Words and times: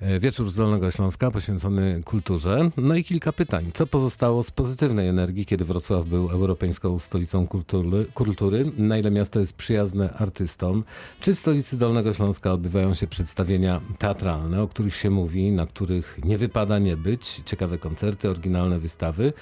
E, 0.00 0.20
wieczór 0.20 0.50
z 0.50 0.54
Dolnego 0.54 0.90
Śląska 0.90 1.30
poświęcony 1.30 2.02
kulturze. 2.04 2.70
No 2.76 2.94
i 2.94 3.04
kilka 3.04 3.32
pytań. 3.32 3.70
Co 3.74 3.86
pozostało 3.86 4.42
z 4.42 4.50
pozytywnej 4.50 5.08
energii, 5.08 5.46
kiedy 5.46 5.64
Wrocław 5.64 6.04
był 6.04 6.30
europejską 6.30 6.98
stolicą 6.98 7.46
kultury? 7.46 8.06
kultury? 8.14 8.72
Na 8.76 8.98
ile 8.98 9.10
miasto 9.10 9.40
jest 9.40 9.56
przyjazne 9.56 10.12
artystom? 10.12 10.84
Czy 11.20 11.34
w 11.34 11.38
stolicy 11.38 11.76
Dolnego 11.76 12.12
Śląska 12.12 12.52
odbywają 12.52 12.94
się 12.94 13.06
przedstawienia 13.06 13.80
teatralne, 13.98 14.62
o 14.62 14.68
których 14.68 14.94
się 14.96 15.10
mówi, 15.10 15.52
na 15.52 15.66
których 15.66 16.20
nie 16.24 16.38
wypada 16.38 16.78
nie 16.78 16.96
być? 16.96 17.42
Ciekawe 17.44 17.78
koncerty, 17.78 18.28
oryginalne 18.28 18.78
wystawy. 18.78 19.32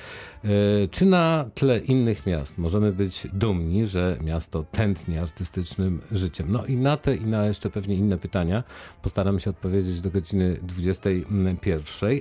E, 0.45 0.49
czy 0.89 1.07
na 1.07 1.45
tle 1.55 1.79
innych 1.79 2.27
miast 2.27 2.59
możemy 2.59 2.93
być 2.93 3.27
dumni, 3.33 3.87
że 3.87 4.19
miasto 4.25 4.65
tętni 4.73 5.19
artystycznym 5.19 6.01
życiem? 6.13 6.53
No 6.53 6.67
i 6.67 6.77
na 6.77 6.97
te 6.97 7.17
i 7.17 7.27
na 7.27 7.47
jeszcze 7.47 7.71
pewnie 7.71 7.95
inne 7.95 8.19
pytania 8.19 8.65
postaram 9.03 9.41
się 9.41 9.51
odpowiedzieć 9.51 10.01
do 10.01 10.11
godziny 10.11 10.46
21, 10.63 11.57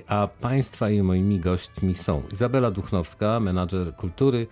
a 0.06 0.28
Państwa 0.40 0.90
i 0.90 1.02
moimi 1.02 1.40
gośćmi 1.40 1.94
są 1.94 2.22
Izabela 2.32 2.70
Duchnowska, 2.70 3.40
menadżer 3.40 3.94
kultury, 3.96 4.46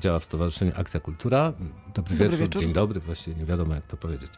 działa 0.00 0.18
w 0.18 0.24
Stowarzyszeniu 0.24 0.72
Akcja 0.76 1.00
Kultura. 1.00 1.52
Dobry, 1.94 2.16
Dobry 2.16 2.16
wieczór, 2.16 2.38
wieczór, 2.38 2.62
dzień 2.62 2.72
dobry, 2.72 3.00
właściwie 3.00 3.36
nie 3.36 3.44
wiadomo 3.44 3.74
jak 3.74 3.86
to 3.86 3.96
powiedzieć. 3.96 4.30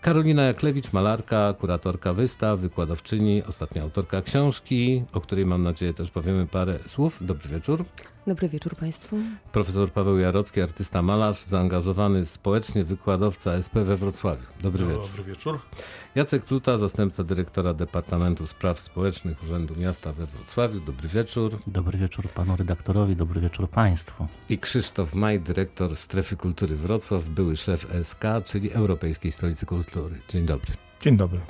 Karolina 0.00 0.42
Jaklewicz, 0.42 0.92
malarka, 0.92 1.54
kuratorka 1.58 2.12
wystaw, 2.12 2.60
wykładowczyni, 2.60 3.44
ostatnia 3.44 3.82
autorka 3.82 4.22
książki, 4.22 5.04
o 5.12 5.20
której 5.20 5.46
mam 5.46 5.62
nadzieję 5.62 5.94
też 5.94 6.10
powiemy 6.10 6.46
parę 6.46 6.78
słów. 6.86 7.18
Dobry 7.20 7.48
wieczór. 7.48 7.84
Dobry 8.26 8.48
wieczór 8.48 8.76
Państwu. 8.76 9.16
Profesor 9.52 9.92
Paweł 9.92 10.18
Jarocki, 10.18 10.60
artysta 10.60 11.02
malarz, 11.02 11.44
zaangażowany 11.44 12.26
społecznie, 12.26 12.84
wykładowca 12.84 13.52
SP 13.64 13.74
we 13.84 13.96
Wrocławiu. 13.96 14.46
Dobry 14.60 14.86
wieczór. 14.86 15.06
Dobry 15.06 15.24
wieczór. 15.24 15.60
Jacek 16.14 16.44
Pluta, 16.44 16.78
zastępca 16.78 17.24
dyrektora 17.24 17.74
Departamentu 17.74 18.46
Spraw 18.46 18.80
Społecznych 18.80 19.42
Urzędu 19.42 19.74
Miasta 19.80 20.12
we 20.12 20.26
Wrocławiu. 20.26 20.80
Dobry 20.80 21.08
wieczór. 21.08 21.58
Dobry 21.66 21.98
wieczór 21.98 22.28
panu 22.28 22.56
redaktorowi, 22.56 23.16
dobry 23.16 23.40
wieczór 23.40 23.68
państwu. 23.68 24.26
I 24.48 24.58
Krzysztof 24.70 25.14
Maj, 25.14 25.40
dyrektor 25.40 25.96
Strefy 25.96 26.36
Kultury 26.36 26.76
Wrocław, 26.76 27.28
były 27.28 27.56
szef 27.56 27.86
SK, 28.02 28.24
czyli 28.44 28.72
Europejskiej 28.72 29.32
Stolicy 29.32 29.66
Kultury. 29.66 30.20
Dzień 30.28 30.46
dobry. 30.46 30.89
Dzień 31.00 31.16
dobry. 31.16 31.40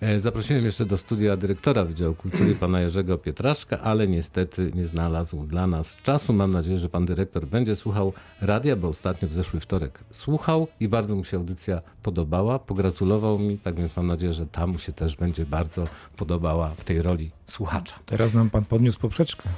E, 0.00 0.20
zaprosiłem 0.20 0.64
jeszcze 0.64 0.86
do 0.86 0.98
studia 0.98 1.36
dyrektora 1.36 1.84
Wydziału 1.84 2.14
Kultury, 2.14 2.54
pana 2.54 2.80
Jerzego 2.80 3.18
Pietraszka, 3.18 3.80
ale 3.80 4.08
niestety 4.08 4.70
nie 4.74 4.86
znalazł 4.86 5.46
dla 5.46 5.66
nas 5.66 5.96
czasu. 6.02 6.32
Mam 6.32 6.52
nadzieję, 6.52 6.78
że 6.78 6.88
pan 6.88 7.06
dyrektor 7.06 7.46
będzie 7.46 7.76
słuchał 7.76 8.12
radia, 8.40 8.76
bo 8.76 8.88
ostatnio 8.88 9.28
w 9.28 9.32
zeszły 9.32 9.60
wtorek 9.60 10.04
słuchał 10.10 10.68
i 10.80 10.88
bardzo 10.88 11.16
mu 11.16 11.24
się 11.24 11.36
audycja 11.36 11.82
podobała. 12.02 12.58
Pogratulował 12.58 13.38
mi, 13.38 13.58
tak 13.58 13.74
więc 13.74 13.96
mam 13.96 14.06
nadzieję, 14.06 14.32
że 14.32 14.46
ta 14.46 14.66
mu 14.66 14.78
się 14.78 14.92
też 14.92 15.16
będzie 15.16 15.46
bardzo 15.46 15.84
podobała 16.16 16.68
w 16.76 16.84
tej 16.84 17.02
roli 17.02 17.30
słuchacza. 17.46 17.94
Teraz 18.06 18.34
nam 18.34 18.50
pan 18.50 18.64
podniósł 18.64 18.98
poprzeczkę. 18.98 19.48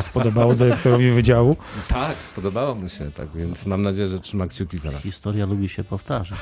Spodobało 0.00 0.54
dyrektorowi 0.54 1.10
wydziału? 1.10 1.56
Tak, 1.88 2.16
spodobało 2.16 2.74
mu 2.74 2.88
się, 2.88 3.10
tak 3.10 3.28
więc 3.34 3.66
mam 3.66 3.82
nadzieję, 3.82 4.08
że 4.08 4.20
trzyma 4.20 4.46
kciuki 4.46 4.78
za 4.78 4.90
nas. 4.90 5.02
Historia 5.02 5.46
lubi 5.46 5.68
się 5.68 5.84
powtarzać. 5.84 6.38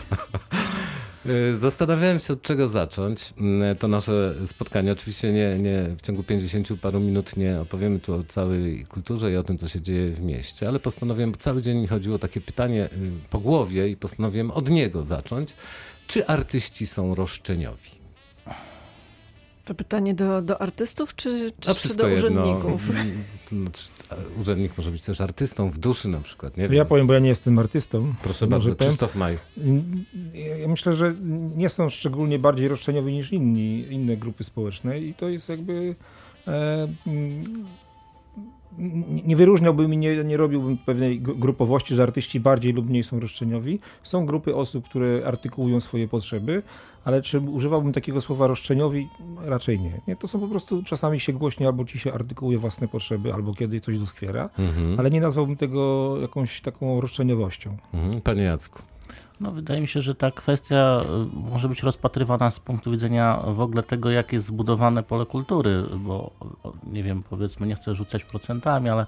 Y, 1.27 1.57
zastanawiałem 1.57 2.19
się, 2.19 2.33
od 2.33 2.43
czego 2.43 2.69
zacząć 2.69 3.35
mm, 3.39 3.77
to 3.77 3.89
nasze 3.89 4.35
spotkanie. 4.47 4.93
Oczywiście 4.93 5.33
nie, 5.33 5.59
nie 5.59 5.97
w 5.99 6.03
ciągu 6.03 6.23
50 6.23 6.69
paru 6.81 7.01
minut 7.01 7.37
nie 7.37 7.61
opowiemy 7.61 8.01
tu 8.01 8.15
o 8.15 8.25
całej 8.25 8.85
kulturze 8.85 9.33
i 9.33 9.37
o 9.37 9.43
tym, 9.43 9.59
co 9.59 9.69
się 9.69 9.81
dzieje 9.81 10.11
w 10.11 10.21
mieście, 10.21 10.69
ale 10.69 10.81
postanowiłem, 10.81 11.33
bo 11.33 11.39
cały 11.39 11.63
dzień 11.63 11.79
mi 11.79 11.87
chodziło 11.87 12.19
takie 12.19 12.41
pytanie 12.41 12.85
y, 12.85 13.11
po 13.31 13.39
głowie 13.39 13.89
i 13.89 13.97
postanowiłem 13.97 14.51
od 14.51 14.71
niego 14.71 15.05
zacząć. 15.05 15.55
Czy 16.07 16.27
artyści 16.27 16.87
są 16.87 17.15
roszczeniowi? 17.15 17.91
To 19.65 19.75
pytanie 19.75 20.15
do, 20.15 20.43
do 20.43 20.61
artystów 20.61 21.15
czy, 21.15 21.53
czy, 21.61 21.75
czy 21.75 21.95
do 21.95 22.07
urzędników? 22.09 22.83
No, 23.53 23.71
urzędnik 24.41 24.73
może 24.77 24.91
być 24.91 25.03
też 25.03 25.21
artystą 25.21 25.71
w 25.71 25.79
duszy 25.79 26.09
na 26.09 26.21
przykład. 26.21 26.57
Nie 26.57 26.65
ja 26.65 26.85
powiem, 26.85 27.07
bo 27.07 27.15
ja 27.15 27.21
nie 27.21 27.29
jestem 27.29 27.59
artystą. 27.59 28.15
Proszę 28.23 28.47
bardzo, 28.47 28.75
powiem. 28.75 28.89
Krzysztof 28.89 29.17
Maj. 29.17 29.39
Ja 30.61 30.69
myślę, 30.69 30.95
że 30.95 31.15
nie 31.57 31.69
są 31.69 31.91
szczególnie 31.91 32.39
bardziej 32.39 32.69
roszczeniowi 32.69 33.13
niż 33.13 33.33
inni, 33.33 33.87
inne 33.91 34.17
grupy 34.17 34.45
społeczne 34.45 35.01
i 35.01 35.15
to 35.15 35.29
jest 35.29 35.49
jakby... 35.49 35.95
Nie 39.25 39.37
wyróżniałbym 39.37 39.95
i 39.95 39.97
nie, 39.97 40.25
nie 40.25 40.37
robiłbym 40.37 40.79
pewnej 40.79 41.21
grupowości, 41.21 41.95
że 41.95 42.03
artyści 42.03 42.41
bardziej 42.41 42.73
lub 42.73 42.89
mniej 42.89 43.05
są 43.05 43.21
roszczeniowi. 43.21 43.79
Są 44.03 44.27
grupy 44.27 44.57
osób, 44.57 44.85
które 44.85 45.23
artykułują 45.27 45.81
swoje 45.81 46.09
potrzeby, 46.09 46.63
ale 47.05 47.23
czy 47.23 47.41
używałbym 47.41 47.93
takiego 47.93 48.21
słowa 48.21 48.47
roszczeniowi? 48.47 49.09
Raczej 49.45 49.81
nie. 49.81 50.01
nie. 50.09 50.17
To 50.17 50.29
są 50.29 50.41
po 50.41 50.49
prostu 50.49 50.83
czasami 50.83 51.21
się 51.21 51.33
głośniej, 51.33 51.67
albo 51.67 51.85
ci 51.85 51.99
się 51.99 52.13
artykułuje 52.13 52.59
własne 52.59 52.89
potrzeby, 52.89 53.35
albo 53.35 53.55
kiedy 53.55 53.81
coś 53.81 53.99
doskwiera, 53.99 54.51
mhm. 54.59 55.01
ale 55.01 55.11
nie 55.11 55.21
nazwałbym 55.21 55.57
tego 55.57 56.15
jakąś 56.21 56.61
taką 56.61 57.01
roszczeniowością. 57.01 57.77
Mhm. 57.95 58.21
Panie 58.21 58.43
Jacku. 58.43 58.94
No, 59.41 59.53
wydaje 59.53 59.81
mi 59.81 59.89
się, 59.89 60.03
że 60.03 60.15
ta 60.15 60.31
kwestia 60.31 61.01
y, 61.05 61.51
może 61.51 61.69
być 61.69 61.83
rozpatrywana 61.83 62.51
z 62.51 62.61
punktu 62.61 62.91
widzenia 62.91 63.43
w 63.47 63.61
ogóle 63.61 63.83
tego, 63.83 64.11
jak 64.11 64.33
jest 64.33 64.47
zbudowane 64.47 65.03
pole 65.03 65.27
kultury, 65.27 65.83
bo 65.97 66.31
nie 66.87 67.03
wiem, 67.03 67.23
powiedzmy, 67.31 67.67
nie 67.67 67.75
chcę 67.75 67.95
rzucać 67.95 68.25
procentami, 68.25 68.89
ale 68.89 69.07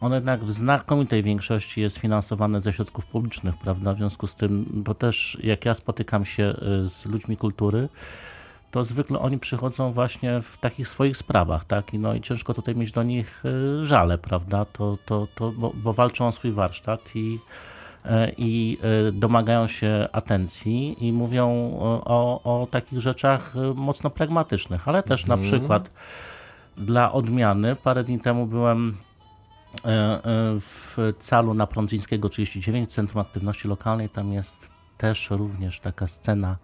ono 0.00 0.14
jednak 0.14 0.44
w 0.44 0.50
znakomitej 0.50 1.22
większości 1.22 1.80
jest 1.80 1.98
finansowane 1.98 2.60
ze 2.60 2.72
środków 2.72 3.06
publicznych, 3.06 3.56
prawda? 3.56 3.94
W 3.94 3.96
związku 3.96 4.26
z 4.26 4.34
tym, 4.34 4.66
bo 4.72 4.94
też 4.94 5.38
jak 5.42 5.64
ja 5.64 5.74
spotykam 5.74 6.24
się 6.24 6.54
y, 6.84 6.88
z 6.88 7.06
ludźmi 7.06 7.36
kultury, 7.36 7.88
to 8.70 8.84
zwykle 8.84 9.18
oni 9.18 9.38
przychodzą 9.38 9.92
właśnie 9.92 10.42
w 10.42 10.58
takich 10.58 10.88
swoich 10.88 11.16
sprawach, 11.16 11.64
tak? 11.64 11.94
I, 11.94 11.98
no, 11.98 12.14
i 12.14 12.20
ciężko 12.20 12.54
tutaj 12.54 12.76
mieć 12.76 12.92
do 12.92 13.02
nich 13.02 13.42
y, 13.44 13.86
żale, 13.86 14.18
prawda? 14.18 14.64
To, 14.64 14.98
to, 15.06 15.26
to, 15.34 15.52
bo, 15.52 15.72
bo 15.74 15.92
walczą 15.92 16.26
o 16.26 16.32
swój 16.32 16.52
warsztat 16.52 17.16
i 17.16 17.38
i 18.38 18.78
e, 19.08 19.12
domagają 19.12 19.66
się 19.66 20.08
atencji 20.12 21.06
i 21.06 21.12
mówią 21.12 21.48
o, 22.04 22.40
o 22.44 22.66
takich 22.70 23.00
rzeczach 23.00 23.56
e, 23.56 23.74
mocno 23.74 24.10
pragmatycznych, 24.10 24.88
ale 24.88 25.02
też 25.02 25.26
na 25.26 25.34
mhm. 25.34 25.52
przykład 25.52 25.90
dla 26.76 27.12
odmiany 27.12 27.76
parę 27.76 28.04
dni 28.04 28.20
temu 28.20 28.46
byłem 28.46 28.96
w 30.60 30.96
calu 31.18 31.54
na 31.54 31.66
Prądzyńskiego 31.66 32.28
39, 32.28 32.92
Centrum 32.92 33.20
Aktywności 33.20 33.68
Lokalnej. 33.68 34.08
Tam 34.08 34.32
jest 34.32 34.70
też 34.98 35.30
również 35.30 35.80
taka 35.80 36.06
scena, 36.06 36.56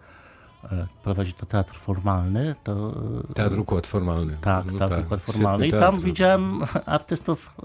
prowadzi 1.03 1.33
to 1.33 1.45
teatr 1.45 1.75
formalny. 1.75 2.55
To, 2.63 2.93
teatr 3.35 3.59
układ 3.59 3.87
formalny. 3.87 4.37
Tak, 4.41 4.65
no 4.65 4.79
teatr 4.79 4.95
tak, 4.95 5.05
układ 5.05 5.21
formalny. 5.21 5.67
I 5.67 5.71
tam 5.71 6.01
widziałem 6.01 6.61
artystów 6.85 7.55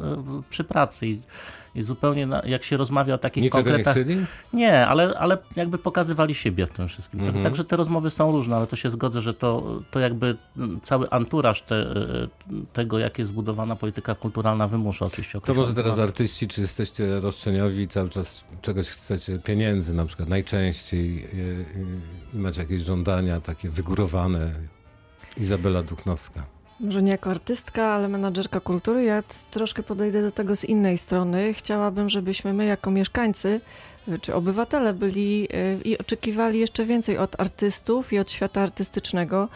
przy 0.51 0.65
pracy. 0.65 1.07
I 1.07 1.23
i 1.79 1.83
zupełnie 1.83 2.27
na, 2.27 2.43
jak 2.47 2.65
się 2.65 2.77
rozmawia 2.77 3.15
o 3.15 3.19
takich 3.19 3.43
Niczego 3.43 3.65
konkretach... 3.65 3.97
nie 3.97 4.03
chcieli? 4.03 4.27
Nie, 4.53 4.87
ale, 4.87 5.19
ale 5.19 5.39
jakby 5.57 5.79
pokazywali 5.79 6.35
siebie 6.35 6.67
w 6.67 6.71
tym 6.71 6.89
wszystkim. 6.89 7.21
Tak, 7.21 7.29
mhm. 7.29 7.45
Także 7.45 7.65
te 7.65 7.77
rozmowy 7.77 8.11
są 8.11 8.33
różne, 8.33 8.57
ale 8.57 8.67
to 8.67 8.77
się 8.77 8.91
zgodzę, 8.91 9.23
że 9.23 9.35
to, 9.35 9.81
to 9.91 10.01
jakby 10.01 10.37
cały 10.83 11.11
anturaż 11.11 11.63
te, 11.63 11.95
tego, 12.73 12.99
jak 12.99 13.19
jest 13.19 13.31
zbudowana 13.31 13.77
polityka 13.77 14.15
kulturalna 14.15 14.69
wymusza 14.69 15.07
oczywiście 15.07 15.41
To 15.41 15.55
może 15.55 15.75
teraz 15.75 15.99
artyści, 15.99 16.49
czy 16.49 16.61
jesteście 16.61 17.21
roszczeniowi 17.21 17.89
cały 17.89 18.09
czas 18.09 18.45
czegoś 18.63 18.89
chcecie, 18.89 19.39
pieniędzy 19.39 19.95
na 19.95 20.07
przykład 20.07 20.29
najczęściej 20.29 21.07
i, 21.11 21.17
i, 22.35 22.37
i 22.37 22.39
macie 22.39 22.61
jakieś 22.61 22.81
żądania 22.81 23.41
takie 23.41 23.69
wygórowane. 23.69 24.55
Izabela 25.37 25.83
Duchnowska. 25.83 26.58
Może 26.81 27.03
nie 27.03 27.13
jako 27.13 27.31
artystka, 27.31 27.87
ale 27.87 28.09
menadżerka 28.09 28.61
kultury. 28.61 29.05
Ja 29.05 29.23
troszkę 29.51 29.83
podejdę 29.83 30.23
do 30.23 30.31
tego 30.31 30.57
z 30.57 30.65
innej 30.65 30.99
strony. 30.99 31.55
Chciałabym, 31.55 32.09
żebyśmy 32.09 32.53
my, 32.53 32.65
jako 32.65 32.91
mieszkańcy 32.91 33.61
czy 34.21 34.35
obywatele, 34.35 34.95
byli 34.95 35.49
y, 35.55 35.81
i 35.85 35.99
oczekiwali 35.99 36.59
jeszcze 36.59 36.85
więcej 36.85 37.19
od 37.19 37.41
artystów 37.41 38.13
i 38.13 38.19
od 38.19 38.31
świata 38.31 38.61
artystycznego, 38.61 39.49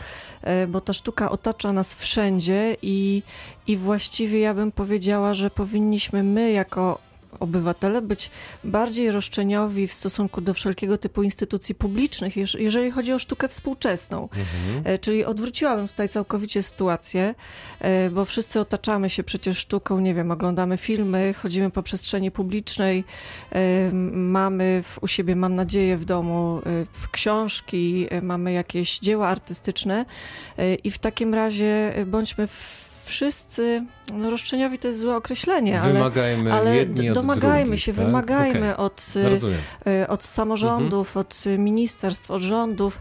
y, 0.65 0.67
bo 0.67 0.81
ta 0.81 0.93
sztuka 0.93 1.31
otacza 1.31 1.73
nas 1.73 1.95
wszędzie 1.95 2.77
i, 2.83 3.23
i 3.67 3.77
właściwie 3.77 4.41
ja 4.41 4.55
bym 4.55 4.73
powiedziała, 4.73 5.35
że 5.35 5.51
powinniśmy 5.51 6.23
my, 6.23 6.51
jako 6.51 6.99
obywatele 7.41 8.03
być 8.03 8.31
bardziej 8.65 9.11
roszczeniowi 9.11 9.87
w 9.87 9.95
stosunku 9.95 10.41
do 10.41 10.55
wszelkiego 10.55 10.99
typu 10.99 11.23
instytucji 11.23 11.75
publicznych, 11.75 12.37
jeżeli 12.59 12.91
chodzi 12.91 13.13
o 13.13 13.19
sztukę 13.19 13.49
współczesną. 13.49 14.23
Mhm. 14.23 14.83
E, 14.85 14.99
czyli 14.99 15.25
odwróciłabym 15.25 15.89
tutaj 15.89 16.09
całkowicie 16.09 16.63
sytuację, 16.63 17.35
e, 17.81 18.11
bo 18.11 18.25
wszyscy 18.25 18.61
otaczamy 18.61 19.11
się 19.11 19.23
przecież 19.23 19.59
sztuką, 19.59 20.01
nie 20.01 20.15
wiem, 20.15 20.31
oglądamy 20.31 20.77
filmy, 20.77 21.35
chodzimy 21.35 21.71
po 21.71 21.83
przestrzeni 21.83 22.31
publicznej, 22.31 23.05
e, 23.51 23.93
mamy 24.13 24.85
u 25.01 25.07
siebie, 25.07 25.37
mam 25.37 25.55
nadzieję, 25.55 25.97
w 25.97 26.05
domu 26.05 26.63
książki, 27.13 28.07
mamy 28.23 28.53
jakieś 28.53 28.99
dzieła 28.99 29.29
artystyczne 29.29 30.05
i 30.85 30.91
w 30.91 30.99
takim 30.99 31.35
razie 31.35 31.95
bądźmy 32.07 32.47
w 32.47 32.92
wszyscy, 33.05 33.85
no 34.13 34.31
roszczeniowi 34.31 34.79
to 34.79 34.89
jest 34.89 35.01
złe 35.01 35.17
określenie, 35.17 35.81
ale, 35.81 35.93
Wymagajmy 35.93 36.53
ale 36.53 36.81
od 36.81 37.15
domagajmy 37.15 37.65
drugich, 37.65 37.81
się, 37.81 37.95
tak? 37.95 38.05
wymagajmy 38.05 38.73
Okej, 38.73 38.85
od, 38.87 39.07
Rozumiem. 39.31 39.59
y, 39.87 40.09
od 40.09 40.25
samorządów, 40.25 41.17
od 41.17 41.45
y, 41.47 41.59
ministerstw, 41.59 42.31
od 42.31 42.41
rządów 42.43 43.01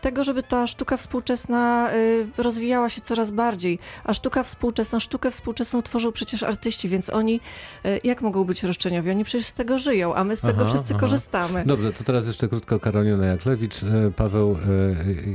tego, 0.00 0.24
żeby 0.24 0.42
ta 0.42 0.66
sztuka 0.66 0.96
współczesna 0.96 1.90
y, 1.94 2.26
rozwijała 2.38 2.88
się 2.88 3.00
coraz 3.00 3.30
bardziej. 3.30 3.78
A 4.04 4.14
sztuka 4.14 4.42
współczesna, 4.42 5.00
sztukę 5.00 5.30
współczesną 5.30 5.82
tworzą 5.82 6.12
przecież 6.12 6.42
artyści, 6.42 6.88
więc 6.88 7.10
oni 7.10 7.40
y, 7.86 8.00
jak 8.04 8.22
mogą 8.22 8.44
być 8.44 8.62
roszczeniowi? 8.62 9.10
Oni 9.10 9.24
przecież 9.24 9.46
z 9.46 9.52
tego 9.52 9.78
żyją, 9.78 10.14
a 10.14 10.24
my 10.24 10.36
z 10.36 10.40
tego 10.40 10.60
Aha, 10.60 10.68
wszyscy 10.68 10.94
aha. 10.94 11.00
korzystamy. 11.00 11.64
Dobrze, 11.66 11.92
to 11.92 12.04
teraz 12.04 12.26
jeszcze 12.26 12.48
krótko 12.48 12.80
Karolina 12.80 13.26
Jaklewicz, 13.26 13.74
Paweł 14.16 14.56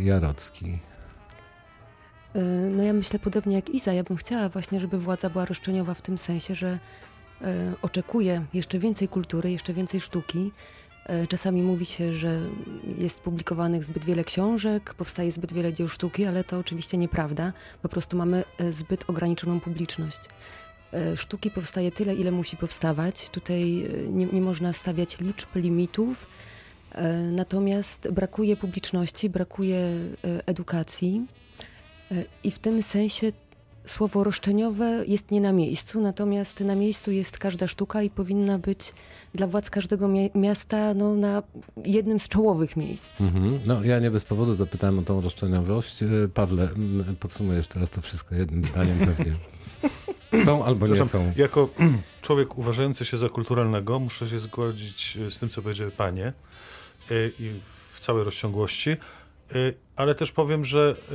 Jarocki. 0.03 0.79
Y, 2.35 2.69
No 2.69 2.83
ja 2.83 2.93
myślę 2.93 3.19
podobnie 3.19 3.55
jak 3.55 3.69
Iza. 3.69 3.93
Ja 3.93 4.03
bym 4.03 4.17
chciała 4.17 4.49
właśnie, 4.49 4.79
żeby 4.79 4.97
władza 4.99 5.29
była 5.29 5.45
roszczeniowa 5.45 5.93
w 5.93 6.01
tym 6.01 6.17
sensie, 6.17 6.55
że 6.55 6.79
y, 7.41 7.45
oczekuje 7.81 8.45
jeszcze 8.53 8.79
więcej 8.79 9.07
kultury, 9.07 9.51
jeszcze 9.51 9.73
więcej 9.73 10.01
sztuki. 10.01 10.51
Y, 11.23 11.27
Czasami 11.27 11.61
mówi 11.61 11.85
się, 11.85 12.13
że 12.13 12.39
jest 12.97 13.19
publikowanych 13.19 13.83
zbyt 13.83 14.05
wiele 14.05 14.23
książek, 14.23 14.93
powstaje 14.93 15.31
zbyt 15.31 15.53
wiele 15.53 15.73
dzieł 15.73 15.87
sztuki, 15.89 16.25
ale 16.25 16.43
to 16.43 16.59
oczywiście 16.59 16.97
nieprawda. 16.97 17.53
Po 17.81 17.89
prostu 17.89 18.17
mamy 18.17 18.43
zbyt 18.71 19.09
ograniczoną 19.09 19.59
publiczność. 19.59 20.19
Sztuki 21.15 21.51
powstaje 21.51 21.91
tyle, 21.91 22.15
ile 22.15 22.31
musi 22.31 22.57
powstawać. 22.57 23.29
Tutaj 23.29 23.89
nie, 24.09 24.25
nie 24.25 24.41
można 24.41 24.73
stawiać 24.73 25.19
liczb, 25.19 25.47
limitów. 25.55 26.27
Natomiast 27.31 28.11
brakuje 28.11 28.57
publiczności, 28.57 29.29
brakuje 29.29 29.77
edukacji. 30.45 31.27
E, 32.13 32.25
I 32.43 32.51
w 32.51 32.59
tym 32.59 32.83
sensie 32.83 33.31
słowo 33.85 34.23
roszczeniowe 34.23 35.03
jest 35.07 35.31
nie 35.31 35.41
na 35.41 35.51
miejscu, 35.51 36.01
natomiast 36.01 36.59
na 36.59 36.75
miejscu 36.75 37.11
jest 37.11 37.37
każda 37.37 37.67
sztuka 37.67 38.01
i 38.01 38.09
powinna 38.09 38.59
być 38.59 38.93
dla 39.35 39.47
władz 39.47 39.69
każdego 39.69 40.07
mia- 40.07 40.37
miasta 40.37 40.93
no, 40.93 41.15
na 41.15 41.43
jednym 41.85 42.19
z 42.19 42.27
czołowych 42.27 42.77
miejsc. 42.77 43.21
Mhm. 43.21 43.59
No, 43.65 43.83
ja 43.83 43.99
nie 43.99 44.11
bez 44.11 44.25
powodu 44.25 44.55
zapytałem 44.55 44.99
o 44.99 45.01
tą 45.01 45.21
roszczeniowość. 45.21 46.03
E, 46.03 46.07
Pawle, 46.33 46.69
podsumujesz 47.19 47.67
teraz 47.67 47.89
to 47.89 48.01
wszystko 48.01 48.35
jednym 48.35 48.65
zdaniem 48.65 48.97
pewnie. 48.99 49.33
Są 50.45 50.65
albo 50.65 50.87
nie 50.87 51.05
są. 51.05 51.33
Jako 51.35 51.69
człowiek 52.21 52.57
uważający 52.57 53.05
się 53.05 53.17
za 53.17 53.29
kulturalnego, 53.29 53.99
muszę 53.99 54.29
się 54.29 54.39
zgodzić 54.39 55.17
e, 55.27 55.31
z 55.31 55.39
tym, 55.39 55.49
co 55.49 55.61
powiedziały 55.61 55.91
panie 55.91 56.33
i 57.39 57.51
w 57.93 57.99
całej 57.99 58.23
rozciągłości. 58.23 58.95
E, 59.55 59.73
Ale 59.95 60.15
też 60.15 60.31
powiem, 60.31 60.65
że 60.65 60.95
e, 61.11 61.13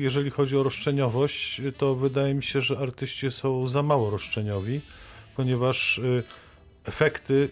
jeżeli 0.00 0.30
chodzi 0.30 0.56
o 0.56 0.62
roszczeniowość, 0.62 1.60
to 1.78 1.94
wydaje 1.94 2.34
mi 2.34 2.42
się, 2.42 2.60
że 2.60 2.78
artyści 2.78 3.30
są 3.30 3.66
za 3.66 3.82
mało 3.82 4.10
roszczeniowi, 4.10 4.80
ponieważ 5.36 5.98
e, 5.98 6.02
efekty 6.84 7.48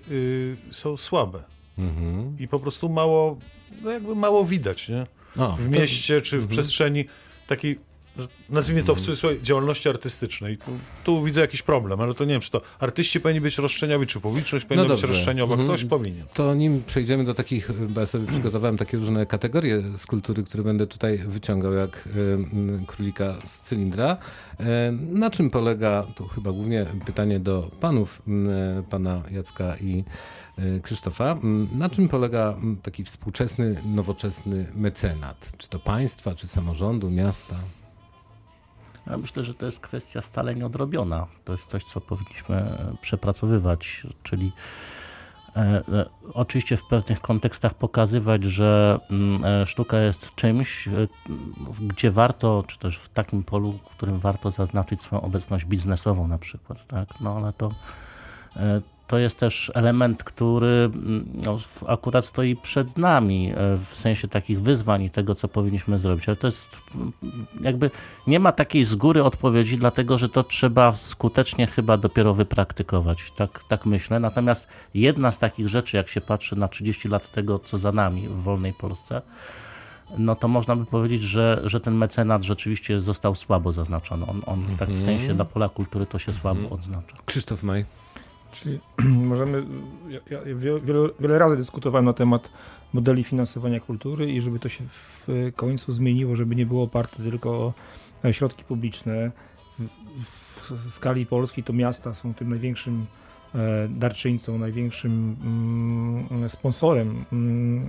są 0.71 0.97
słabe 0.97 1.45
Mhm. 1.79 2.37
i 2.41 2.49
po 2.49 2.61
prostu 2.61 2.89
mało, 2.89 3.39
no 3.83 3.91
jakby 3.91 4.15
mało 4.15 4.45
widać, 4.45 4.89
nie? 4.89 5.07
O, 5.37 5.57
w 5.57 5.65
to- 5.65 5.71
mieście 5.81 6.21
czy 6.21 6.31
w 6.39 6.43
Mhm. 6.43 6.49
przestrzeni 6.51 7.05
takiej, 7.47 7.79
nazwijmy 8.50 8.82
to 8.82 8.94
w 8.94 9.00
cudzysłowie, 9.00 9.43
działalności 9.43 9.88
artystycznej. 9.88 10.58
Tu, 10.58 10.70
tu 11.05 11.25
widzę 11.25 11.40
jakiś 11.40 11.62
problem, 11.62 12.00
ale 12.00 12.14
to 12.14 12.25
nie 12.25 12.32
wiem, 12.32 12.40
czy 12.40 12.50
to 12.50 12.61
artyści 12.81 13.20
powinni 13.20 13.40
być 13.40 13.58
roszczeniowi, 13.58 14.06
czy 14.06 14.20
publiczność 14.20 14.64
powinna 14.64 14.88
No 14.88 14.94
być 14.94 15.02
roszczeniowa. 15.02 15.55
Mhm. 15.55 15.69
Ktoś 15.69 15.84
powinien. 15.84 16.26
To 16.34 16.55
nim 16.55 16.82
przejdziemy 16.87 17.25
do 17.25 17.34
takich, 17.34 17.70
bo 17.88 18.00
ja 18.00 18.06
sobie 18.06 18.26
przygotowałem 18.26 18.76
takie 18.76 18.96
różne 18.96 19.26
kategorie 19.26 19.82
z 19.96 20.06
kultury, 20.06 20.43
które 20.43 20.62
będę 20.62 20.87
tutaj 20.87 21.19
wyciągał 21.19 21.72
jak 21.72 22.06
y, 22.06 22.11
y, 22.82 22.87
królika 22.87 23.37
z 23.44 23.61
cylindra. 23.61 24.16
Y, 24.61 24.64
na 24.93 25.31
czym 25.31 25.50
polega, 25.50 26.06
to 26.14 26.26
chyba 26.26 26.52
głównie 26.52 26.87
pytanie 27.06 27.40
do 27.40 27.70
panów, 27.81 28.22
y, 28.81 28.82
pana 28.82 29.22
Jacka 29.31 29.76
i 29.76 30.05
y, 30.58 30.81
Krzysztofa, 30.82 31.32
y, 31.72 31.76
na 31.76 31.88
czym 31.90 32.08
polega 32.08 32.56
taki 32.82 33.05
współczesny, 33.05 33.82
nowoczesny 33.87 34.66
mecenat? 34.75 35.52
Czy 35.58 35.69
to 35.69 35.78
państwa, 35.78 36.34
czy 36.34 36.46
samorządu, 36.46 37.11
miasta? 37.11 37.56
Ja 39.06 39.17
myślę, 39.17 39.45
że 39.45 39.55
to 39.55 39.67
jest 39.67 39.81
kwestia 39.81 40.23
stale 40.23 40.55
nieodrobiona. 40.55 41.27
To 41.45 41.53
jest 41.53 41.67
coś, 41.67 41.85
co 41.85 42.01
powinniśmy 42.01 42.56
e, 42.56 42.95
przepracowywać, 43.01 44.03
czyli 44.23 44.53
e, 45.56 45.61
e, 45.61 45.83
oczywiście 46.35 46.77
w 46.77 46.87
pewnych 46.87 47.21
kontekstach 47.21 47.75
pokazywać, 47.75 48.45
że 48.45 48.99
mm, 49.11 49.67
sztuka 49.67 50.01
jest 50.01 50.35
czymś, 50.35 50.89
gdzie 51.81 52.11
warto, 52.11 52.65
czy 52.67 52.79
też 52.79 52.99
w 52.99 53.09
takim 53.09 53.43
polu, 53.43 53.73
w 53.73 53.97
którym 53.97 54.19
warto 54.19 54.51
zaznaczyć 54.51 55.03
swoją 55.03 55.23
obecność 55.23 55.65
biznesową 55.65 56.29
na 56.29 56.39
przykład, 56.39 56.87
tak? 56.87 57.09
No 57.21 57.37
ale 57.37 57.53
to 57.53 57.71
to 59.06 59.19
jest 59.19 59.39
też 59.39 59.73
element, 59.75 60.25
który 60.25 60.91
mm, 60.95 61.25
no, 61.35 61.59
w- 61.59 61.85
akurat 61.89 62.27
stoi 62.27 62.56
przed 62.56 62.99
nami 62.99 63.53
e, 63.53 63.55
w 63.91 63.95
sensie 63.95 64.29
takich 64.29 64.61
wyzwań 64.62 65.03
i 65.03 65.11
tego, 65.11 65.35
co 65.35 65.49
powinniśmy 65.49 65.99
zrobić. 65.99 66.29
Ale 66.29 66.37
to 66.37 66.47
jest 66.47 66.77
mm, 66.95 67.12
jakby 67.61 67.91
nie 68.27 68.41
ma 68.41 68.53
takiej 68.53 68.85
z 68.85 68.95
góry 68.95 69.25
odpowiedzi, 69.25 69.79
dlatego 69.79 70.19
że 70.19 70.29
to 70.29 70.45
trzeba 70.45 70.93
skutecznie 70.93 71.67
chyba 71.67 71.97
dopiero 71.97 72.35
wypraktykować. 72.35 73.31
Tak, 73.37 73.65
tak 73.69 73.87
myślę. 73.87 74.21
Natomiast 74.21 74.69
jedna 74.95 75.31
z 75.33 75.39
takich 75.39 75.69
rzeczy, 75.69 75.97
jak 75.97 76.09
się 76.09 76.21
patrzy 76.21 76.57
na 76.57 76.69
30 76.69 77.09
lat 77.09 77.33
tego, 77.33 77.59
co 77.59 77.79
za 77.79 77.93
nami 77.93 78.29
w 78.29 78.43
wolnej 78.43 78.73
Polsce, 78.73 79.23
no 80.19 80.35
to 80.37 80.49
można 80.49 80.77
by 80.77 80.87
powiedzieć, 80.87 81.23
że, 81.23 81.61
że 81.65 81.81
ten 81.81 81.95
mecenat 81.95 82.43
rzeczywiście 82.43 83.00
został 83.00 83.35
słabo 83.35 83.73
zaznaczony. 83.73 84.27
On, 84.27 84.43
on 84.47 84.61
w 84.61 84.79
takim 84.79 84.95
Mhm. 84.95 85.19
sensie 85.19 85.35
dla 85.35 85.45
pola 85.45 85.69
kultury 85.69 86.07
to 86.07 86.19
się 86.19 86.33
słabo 86.33 86.69
odznacza. 86.71 87.17
Krzysztof 87.27 87.62
Maj. 87.62 87.85
Czyli 88.55 88.81
możemy, 89.33 89.67
ja, 90.09 90.21
ja 90.31 90.55
wiele, 90.55 90.81
wiele, 91.21 91.39
razy 91.39 91.56
dyskutowałem 91.56 92.05
na 92.05 92.12
temat 92.12 92.51
modeli 92.93 93.25
finansowania 93.25 93.81
kultury 93.81 94.33
i 94.33 94.41
żeby 94.41 94.59
to 94.59 94.69
się 94.69 94.85
w 94.89 95.29
końcu 95.56 95.93
zmieniło, 95.93 96.37
żeby 96.37 96.56
nie 96.56 96.67
było 96.67 96.83
oparte 96.83 97.23
tylko 97.23 97.51
o 97.51 97.73
e, 98.25 98.33
środki 98.33 98.65
publiczne. 98.65 99.31
W, 99.79 100.71
w 100.71 100.95
skali 100.95 101.27
polskiej 101.27 101.65
to 101.65 101.73
miasta 101.73 102.15
są 102.15 102.35
tym 102.35 102.51
największym 102.51 103.06
e, 103.55 103.89
darczyńcą, 103.89 104.59
największym 104.59 105.37
mm, 106.31 106.50
sponsorem 106.50 107.25
mm, 107.33 107.89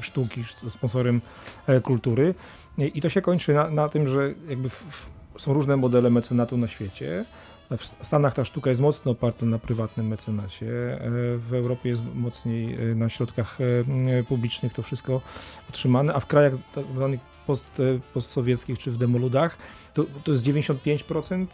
e, 0.00 0.02
sztuki, 0.02 0.40
sz- 0.40 0.72
sponsorem 0.72 1.20
e, 1.66 1.80
kultury. 1.80 2.34
I 2.78 3.00
to 3.00 3.08
się 3.08 3.22
kończy 3.22 3.54
na, 3.54 3.70
na 3.70 3.88
tym, 3.88 4.08
że 4.08 4.34
jakby 4.48 4.68
w, 4.68 5.10
są 5.38 5.52
różne 5.52 5.76
modele 5.76 6.10
mecenatu 6.10 6.56
na 6.56 6.68
świecie. 6.68 7.24
W 7.70 8.06
Stanach 8.06 8.34
ta 8.34 8.44
sztuka 8.44 8.70
jest 8.70 8.82
mocno 8.82 9.12
oparta 9.12 9.46
na 9.46 9.58
prywatnym 9.58 10.06
mecenacie. 10.06 10.66
e, 10.66 10.98
W 11.38 11.54
Europie 11.54 11.88
jest 11.88 12.02
mocniej 12.14 12.74
e, 12.74 12.94
na 12.94 13.08
środkach 13.08 13.58
e, 13.60 14.22
publicznych 14.22 14.72
to 14.72 14.82
wszystko 14.82 15.20
utrzymane, 15.68 16.14
a 16.14 16.20
w 16.20 16.26
krajach 16.26 16.52
tak 16.74 16.84
zwanych 16.94 17.20
post, 17.46 17.80
e, 17.80 17.82
postsowieckich 18.14 18.78
czy 18.78 18.90
w 18.90 18.96
demoludach 18.96 19.58
to, 19.94 20.04
to 20.24 20.32
jest 20.32 20.44
95% 20.44 21.46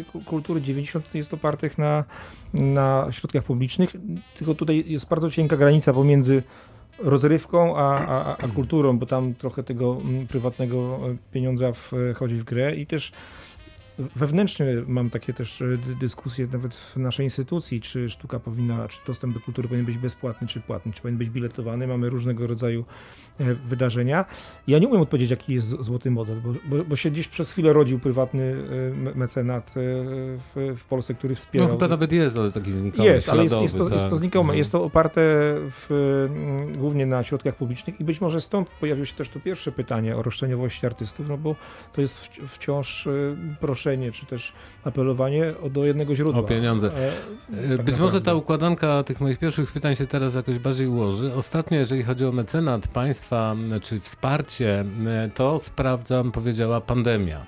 e, 0.00 0.04
ku- 0.12 0.20
kultury, 0.20 0.60
90% 0.60 1.00
jest 1.14 1.34
opartych 1.34 1.78
na, 1.78 2.04
na 2.54 3.06
środkach 3.10 3.44
publicznych. 3.44 3.96
Tylko 4.36 4.54
tutaj 4.54 4.84
jest 4.86 5.08
bardzo 5.08 5.30
cienka 5.30 5.56
granica 5.56 5.92
pomiędzy 5.92 6.42
rozrywką 6.98 7.76
a, 7.76 8.06
a, 8.06 8.36
a 8.36 8.48
kulturą, 8.48 8.98
bo 8.98 9.06
tam 9.06 9.34
trochę 9.34 9.62
tego 9.62 9.96
prywatnego 10.28 11.00
pieniądza 11.32 11.72
wchodzi 11.72 12.34
w 12.34 12.44
grę 12.44 12.76
i 12.76 12.86
też 12.86 13.12
wewnętrznie 14.16 14.66
mam 14.86 15.10
takie 15.10 15.32
też 15.32 15.62
e, 15.62 15.78
dy- 15.86 15.94
dyskusje 15.94 16.48
nawet 16.52 16.74
w 16.74 16.96
naszej 16.96 17.26
instytucji, 17.26 17.80
czy 17.80 18.10
sztuka 18.10 18.38
powinna, 18.40 18.88
czy 18.88 18.98
dostęp 19.06 19.34
do 19.34 19.40
kultury 19.40 19.68
powinien 19.68 19.86
być 19.86 19.98
bezpłatny, 19.98 20.46
czy 20.48 20.60
płatny, 20.60 20.92
czy 20.92 21.02
powinien 21.02 21.18
być 21.18 21.30
biletowany. 21.30 21.86
Mamy 21.86 22.10
różnego 22.10 22.46
rodzaju 22.46 22.84
e, 23.40 23.54
wydarzenia. 23.54 24.24
Ja 24.66 24.78
nie 24.78 24.88
umiem 24.88 25.00
odpowiedzieć, 25.02 25.30
jaki 25.30 25.54
jest 25.54 25.68
złoty 25.80 26.10
model, 26.10 26.40
bo, 26.40 26.76
bo, 26.76 26.84
bo 26.84 26.96
się 26.96 27.10
gdzieś 27.10 27.28
przez 27.28 27.52
chwilę 27.52 27.72
rodził 27.72 27.98
prywatny 27.98 28.56
e, 28.92 28.94
me- 28.96 29.14
mecenat 29.14 29.72
w, 29.74 30.74
w 30.78 30.84
Polsce, 30.84 31.14
który 31.14 31.34
No 31.34 31.36
wspierał. 31.36 31.68
chyba 31.68 31.88
nawet 31.88 32.12
jest, 32.12 32.38
ale 32.38 32.52
taki 32.52 32.70
znikomy, 32.70 33.08
Jest, 33.08 33.28
ale 33.28 33.42
jest, 33.42 33.54
jest, 33.54 33.76
to, 33.76 33.82
jest 33.88 34.04
to 34.04 34.10
tak. 34.10 34.18
znikome. 34.18 34.42
Mhm. 34.42 34.58
Jest 34.58 34.72
to 34.72 34.84
oparte 34.84 35.20
w, 35.70 35.86
mm, 36.30 36.72
głównie 36.78 37.06
na 37.06 37.22
środkach 37.24 37.56
publicznych 37.56 38.00
i 38.00 38.04
być 38.04 38.20
może 38.20 38.40
stąd 38.40 38.68
pojawiło 38.68 39.06
się 39.06 39.14
też 39.14 39.28
to 39.28 39.40
pierwsze 39.40 39.72
pytanie 39.72 40.16
o 40.16 40.22
roszczeniowości 40.22 40.86
artystów, 40.86 41.28
no 41.28 41.38
bo 41.38 41.56
to 41.92 42.00
jest 42.00 42.16
wci- 42.24 42.46
wciąż 42.46 43.06
y, 43.06 43.36
czy 44.12 44.26
też 44.26 44.52
apelowanie 44.84 45.54
do 45.70 45.84
jednego 45.84 46.14
źródła. 46.14 46.40
O 46.40 46.44
pieniądze. 46.44 46.90
E, 46.96 47.38
E, 47.74 47.76
tak 47.76 47.86
Być 47.86 47.98
może 47.98 48.20
ta 48.20 48.34
układanka 48.34 49.02
tych 49.02 49.20
moich 49.20 49.38
pierwszych 49.38 49.72
pytań 49.72 49.94
się 49.94 50.06
teraz 50.06 50.34
jakoś 50.34 50.58
bardziej 50.58 50.86
ułoży. 50.86 51.34
Ostatnio, 51.34 51.78
jeżeli 51.78 52.02
chodzi 52.02 52.26
o 52.26 52.32
mecenat 52.32 52.88
państwa 52.88 53.56
czy 53.82 54.00
wsparcie, 54.00 54.80
m, 54.80 55.08
to 55.34 55.58
sprawdzam, 55.58 56.32
powiedziała 56.32 56.80
pandemia. 56.80 57.46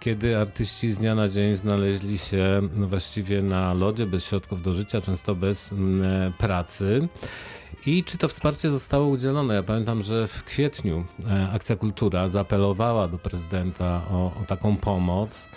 Kiedy 0.00 0.36
artyści 0.38 0.92
z 0.92 0.98
dnia 0.98 1.14
na 1.14 1.28
dzień 1.28 1.54
znaleźli 1.54 2.18
się 2.18 2.60
właściwie 2.72 3.42
na 3.42 3.74
lodzie, 3.74 4.06
bez 4.06 4.24
środków 4.24 4.62
do 4.62 4.72
życia, 4.72 5.00
często 5.00 5.34
bez 5.34 5.72
m, 5.72 6.02
pracy. 6.38 7.08
I 7.86 8.04
czy 8.04 8.18
to 8.18 8.28
wsparcie 8.28 8.70
zostało 8.70 9.06
udzielone? 9.06 9.54
Ja 9.54 9.62
pamiętam, 9.62 10.02
że 10.02 10.28
w 10.28 10.44
kwietniu 10.44 11.04
e, 11.30 11.48
Akcja 11.52 11.76
Kultura 11.76 12.28
zaapelowała 12.28 13.08
do 13.08 13.18
prezydenta 13.18 14.02
o, 14.10 14.32
o 14.42 14.44
taką 14.46 14.76
pomoc. 14.76 15.48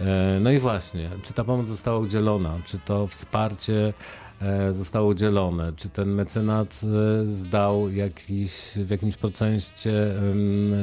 E, 0.00 0.38
no 0.40 0.50
i 0.50 0.58
właśnie, 0.58 1.10
czy 1.22 1.32
ta 1.32 1.44
pomoc 1.44 1.68
została 1.68 1.98
udzielona? 1.98 2.58
Czy 2.64 2.78
to 2.78 3.06
wsparcie 3.06 3.92
e, 4.42 4.74
zostało 4.74 5.08
udzielone? 5.08 5.72
Czy 5.76 5.88
ten 5.88 6.08
mecenat 6.08 6.80
zdał 7.26 7.90
jakiś, 7.90 8.52
w 8.76 8.90
jakimś 8.90 9.16
procencie 9.16 9.92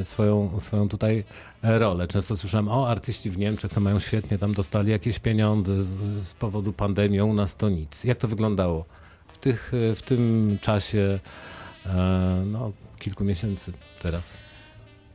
swoją, 0.04 0.60
swoją 0.60 0.90
tutaj 0.90 1.24
rolę? 1.64 2.08
Często 2.08 2.38
słyszałem, 2.38 2.68
o 2.68 2.90
artyści 2.90 3.30
w 3.30 3.38
Niemczech 3.38 3.74
to 3.74 3.82
mają 3.82 4.00
świetnie, 4.00 4.38
tam 4.38 4.54
dostali 4.54 4.92
jakieś 4.92 5.20
pieniądze 5.20 5.84
z, 5.84 5.96
z 6.28 6.34
powodu 6.34 6.74
pandemii, 6.74 7.22
u 7.22 7.34
nas 7.34 7.56
to 7.56 7.70
nic. 7.70 8.04
Jak 8.04 8.18
to 8.18 8.28
wyglądało 8.28 8.86
tych, 9.44 9.72
e, 9.74 9.96
w 9.96 10.02
tym 10.02 10.58
czasie 10.62 11.20
e, 11.86 12.44
no, 12.46 12.72
kilku 13.00 13.24
miesięcy 13.24 13.74
teraz? 14.02 14.38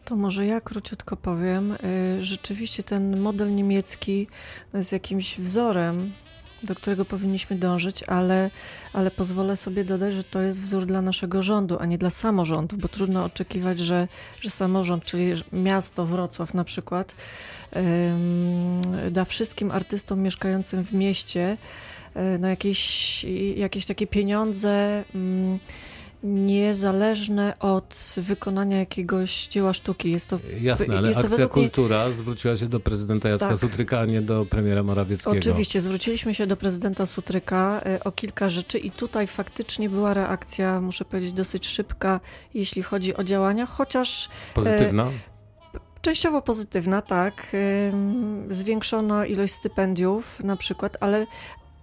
To 0.05 0.17
może 0.17 0.47
ja 0.47 0.61
króciutko 0.61 1.17
powiem. 1.17 1.73
Y, 1.73 2.25
Rzeczywiście 2.25 2.83
ten 2.83 3.21
model 3.21 3.55
niemiecki 3.55 4.27
jest 4.75 4.93
jakimś 4.93 5.39
wzorem, 5.39 6.13
do 6.63 6.75
którego 6.75 7.05
powinniśmy 7.05 7.57
dążyć, 7.57 8.03
ale, 8.03 8.51
ale 8.93 9.11
pozwolę 9.11 9.57
sobie 9.57 9.85
dodać, 9.85 10.15
że 10.15 10.25
to 10.25 10.41
jest 10.41 10.63
wzór 10.63 10.87
dla 10.87 11.03
naszego 11.03 11.43
rządu, 11.43 11.77
a 11.81 11.87
nie 11.87 11.99
dla 11.99 12.11
samorządów, 12.11 12.79
bo 12.79 12.89
trudno 12.89 13.25
oczekiwać, 13.25 13.79
że, 13.79 14.09
że 14.41 14.51
samorząd, 14.51 15.05
czyli 15.05 15.33
miasto 15.53 16.07
Wrocław 16.07 16.55
na 16.55 16.65
przykład, 16.65 17.15
da 19.11 19.25
wszystkim 19.25 19.71
artystom 19.71 20.21
mieszkającym 20.21 20.85
w 20.85 20.93
mieście 20.93 21.57
no 22.39 22.49
jakieś, 22.49 23.25
jakieś 23.57 23.87
takie 23.87 24.07
pieniądze. 24.07 25.05
ym, 25.15 25.59
niezależne 26.23 27.59
od 27.59 28.15
wykonania 28.17 28.79
jakiegoś 28.79 29.47
dzieła 29.47 29.73
sztuki. 29.73 30.11
Jest 30.11 30.31
to 30.31 30.39
Jasne, 30.61 30.99
ale 30.99 31.09
Akcja 31.09 31.29
mnie- 31.37 31.47
Kultura 31.49 32.11
zwróciła 32.11 32.57
się 32.57 32.67
do 32.67 32.81
prezydenta 32.81 33.29
Jacka 33.29 33.49
Tak. 33.49 33.59
Sutryka, 33.59 34.01
a 34.01 34.05
nie 34.07 34.23
do 34.23 34.47
premiera 34.47 34.83
Morawieckiego. 34.83 35.39
Oczywiście, 35.39 35.81
zwróciliśmy 35.81 36.35
się 36.35 36.47
do 36.47 36.57
prezydenta 36.57 37.07
Sutryka 37.07 37.81
e, 37.87 38.05
o 38.05 38.13
kilka 38.13 38.49
rzeczy 38.51 38.79
i 38.79 38.91
tutaj 38.91 39.27
faktycznie 39.27 39.91
była 39.91 40.15
reakcja, 40.15 40.81
muszę 40.81 41.05
powiedzieć, 41.05 41.33
dosyć 41.33 41.67
szybka, 41.67 42.21
jeśli 42.55 42.83
chodzi 42.83 43.17
o 43.17 43.25
działania, 43.25 43.67
chociaż 43.67 44.29
Pozytywna? 44.55 45.11
częściowo 46.03 46.43
pozytywna, 46.43 47.03
tak. 47.03 47.57
Zwiększono 48.51 49.25
ilość 49.25 49.53
stypendiów 49.53 50.45
na 50.45 50.57
przykład, 50.57 50.97
ale, 51.01 51.27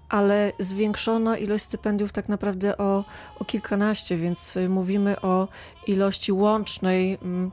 ale 0.09 0.51
zwiększono 0.59 1.35
ilość 1.37 1.63
stypendiów 1.63 2.11
tak 2.11 2.29
naprawdę 2.29 2.77
o, 2.77 3.03
o 3.39 3.45
kilkanaście, 3.45 4.17
więc 4.17 4.57
y, 4.57 4.69
mówimy 4.69 5.21
o 5.21 5.47
ilości 5.87 6.31
łącznej. 6.31 7.17
mm, 7.21 7.51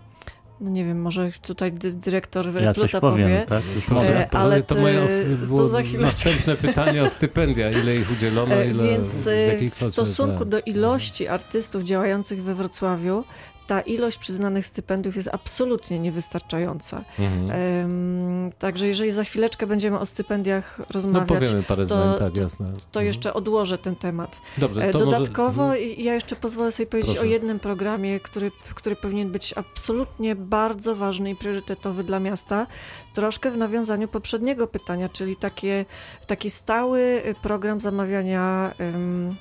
No 0.60 0.70
nie 0.70 0.84
wiem, 0.84 1.00
może 1.02 1.30
tutaj 1.42 1.72
dy- 1.72 1.92
dyrektor 1.92 2.46
Ja 2.62 2.74
coś 2.74 2.90
Pluta 2.90 3.00
powiem, 3.00 3.28
powie. 3.28 3.46
tak? 3.48 3.62
Już 3.76 3.88
Może, 3.88 4.08
mogę. 4.08 4.30
Ale 4.30 4.62
to 4.62 4.74
moje 4.74 5.06
to 5.40 5.46
było 5.46 5.68
za 5.68 5.82
chwileczkę. 5.82 6.06
następne 6.06 6.56
pytanie 6.68 7.02
o 7.02 7.08
stypendia. 7.08 7.70
Ile 7.70 7.96
ich 7.96 8.12
udzielono, 8.12 8.54
E, 8.54 8.66
ile, 8.70 8.84
Więc 8.84 9.24
w 9.24 9.26
jakiej 9.52 9.70
w 9.70 9.82
stosunku 9.82 10.38
tak. 10.38 10.48
do 10.48 10.60
ilości 10.60 11.28
artystów 11.28 11.82
działających 11.82 12.42
we 12.42 12.54
Wrocławiu, 12.54 13.24
ta 13.72 13.80
ilość 13.80 14.18
przyznanych 14.18 14.66
stypendiów 14.66 15.16
jest 15.16 15.28
absolutnie 15.32 15.98
niewystarczająca. 15.98 17.04
Mhm. 17.18 17.50
Em, 17.50 18.52
Także 18.58 18.86
jeżeli 18.86 19.10
za 19.10 19.24
chwileczkę 19.24 19.66
będziemy 19.66 19.98
o 19.98 20.06
stypendiach 20.06 20.78
No 20.78 20.84
rozmawiać, 20.94 21.28
powiemy 21.28 21.62
parę 21.62 21.86
to- 21.86 21.96
zdań, 22.14 22.18
tak, 22.18 22.36
jasne. 22.36 22.66
to 22.66 23.00
Mhm. 23.00 23.06
jeszcze 23.06 23.34
odłożę 23.34 23.78
ten 23.78 23.96
temat. 23.96 24.40
Dobrze, 24.58 24.84
E, 24.88 24.92
to 24.92 24.98
Dodatkowo 24.98 25.66
może... 25.66 25.80
i- 25.80 26.04
ja 26.04 26.14
jeszcze 26.14 26.36
pozwolę 26.36 26.72
sobie 26.72 26.86
powiedzieć 26.86 27.10
Proszę. 27.12 27.28
o 27.28 27.30
jednym 27.30 27.58
programie, 27.58 28.20
który, 28.20 28.50
który 28.74 28.96
powinien 28.96 29.30
być 29.30 29.54
absolutnie 29.56 30.34
bardzo 30.36 30.96
ważny 30.96 31.30
i 31.30 31.36
priorytetowy 31.36 32.04
dla 32.04 32.20
miasta. 32.20 32.66
Troszkę 33.14 33.50
w 33.50 33.56
nawiązaniu 33.56 34.08
poprzedniego 34.08 34.66
pytania, 34.66 35.08
czyli 35.08 35.36
takie, 35.36 35.84
taki 36.26 36.50
stały 36.50 37.22
program 37.42 37.80
zamawiania 37.80 38.72
ym, 38.80 39.34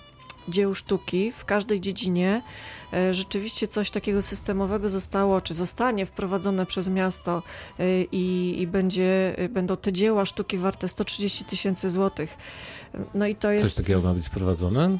dzieł 0.49 0.73
sztuki 0.73 1.31
w 1.31 1.45
każdej 1.45 1.81
dziedzinie. 1.81 2.41
E, 2.93 3.13
Rzeczywiście 3.13 3.67
coś 3.67 3.91
takiego 3.91 4.21
systemowego 4.21 4.89
zostało, 4.89 5.41
czy 5.41 5.53
zostanie 5.53 6.05
wprowadzone 6.05 6.65
przez 6.65 6.89
miasto 6.89 7.43
y, 7.79 8.07
i, 8.11 8.55
i 8.61 8.67
będzie, 8.67 9.35
y, 9.39 9.49
będą 9.49 9.77
te 9.77 9.93
dzieła 9.93 10.25
sztuki 10.25 10.57
warte 10.57 10.87
130 10.87 11.45
tysięcy 11.45 11.89
złotych. 11.89 12.37
No 13.13 13.27
i 13.27 13.35
to 13.35 13.47
Coś 13.47 13.61
jest... 13.61 13.77
takiego 13.77 14.01
ma 14.01 14.13
być 14.13 14.29
prowadzone? 14.29 14.97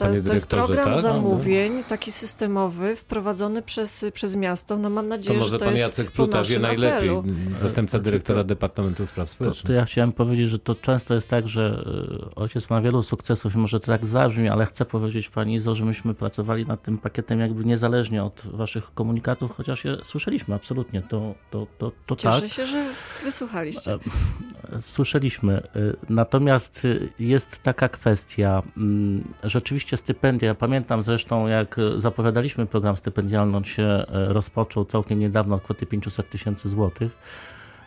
To, 0.00 0.28
to 0.28 0.32
jest 0.32 0.46
program 0.46 0.84
tak? 0.84 0.96
zamówień, 0.96 1.84
taki 1.84 2.12
systemowy, 2.12 2.96
wprowadzony 2.96 3.62
przez, 3.62 4.04
przez 4.14 4.36
miasto. 4.36 4.76
No 4.78 4.90
mam 4.90 5.04
To 5.04 5.08
nadzieję, 5.08 5.38
może 5.38 5.50
że 5.50 5.58
to 5.58 5.64
pan 5.64 5.74
jest 5.74 5.82
Jacek 5.98 6.10
Pluta 6.10 6.42
wie 6.42 6.58
najlepiej, 6.58 7.08
apelu. 7.08 7.24
zastępca 7.60 7.90
Znaczy, 7.90 8.04
dyrektora 8.04 8.40
to- 8.40 8.44
Departamentu 8.44 9.06
Spraw 9.06 9.28
To, 9.28 9.34
Społecznych. 9.34 9.66
to 9.66 9.72
ja 9.72 9.84
chciałem 9.84 10.12
powiedzieć, 10.12 10.48
że 10.48 10.58
to 10.58 10.74
często 10.74 11.14
jest 11.14 11.28
tak, 11.28 11.48
że 11.48 11.84
y, 12.30 12.34
ojciec 12.34 12.70
ma 12.70 12.80
wielu 12.80 13.02
sukcesów 13.02 13.54
i 13.54 13.58
może 13.58 13.80
to 13.80 13.86
tak 13.86 14.06
zabrzmi, 14.06 14.48
ale 14.48 14.66
chcę 14.66 14.84
powiedzieć 14.84 15.28
pani 15.28 15.54
Izo, 15.54 15.74
że 15.74 15.84
myśmy 15.84 16.14
pracowali 16.14 16.66
nad 16.66 16.82
tym 16.82 16.98
pakietem 16.98 17.40
jakby 17.40 17.64
niezależnie 17.64 18.24
od 18.24 18.42
waszych 18.52 18.94
komunikatów, 18.94 19.52
chociaż 19.56 19.84
je 19.84 19.96
słyszeliśmy 20.04 20.54
absolutnie, 20.54 21.02
to, 21.02 21.34
to, 21.50 21.66
to, 21.78 21.92
to 22.06 22.16
Cieszę 22.16 22.40
tak. 22.40 22.50
się, 22.50 22.66
że 22.66 22.84
wysłuchaliście. 23.24 23.98
Słyszeliśmy. 24.80 25.62
Y, 25.76 25.96
Natomiast 26.08 26.84
y, 26.84 27.08
jest 27.18 27.62
taka 27.62 27.88
kwestia, 27.88 28.62
mm, 28.76 29.24
rzeczywiście 29.90 30.14
stypendia, 30.14 30.54
pamiętam 30.54 31.04
zresztą 31.04 31.46
jak 31.46 31.78
y, 31.78 32.00
zapowiadaliśmy 32.00 32.66
program 32.66 32.96
stypendialny, 32.96 33.56
on 33.56 33.64
się 33.64 33.82
y, 33.82 34.32
rozpoczął 34.32 34.84
całkiem 34.84 35.18
niedawno 35.18 35.56
od 35.56 35.62
kwoty 35.62 35.86
500 35.86 36.30
tysięcy 36.30 36.68
złotych. 36.68 37.12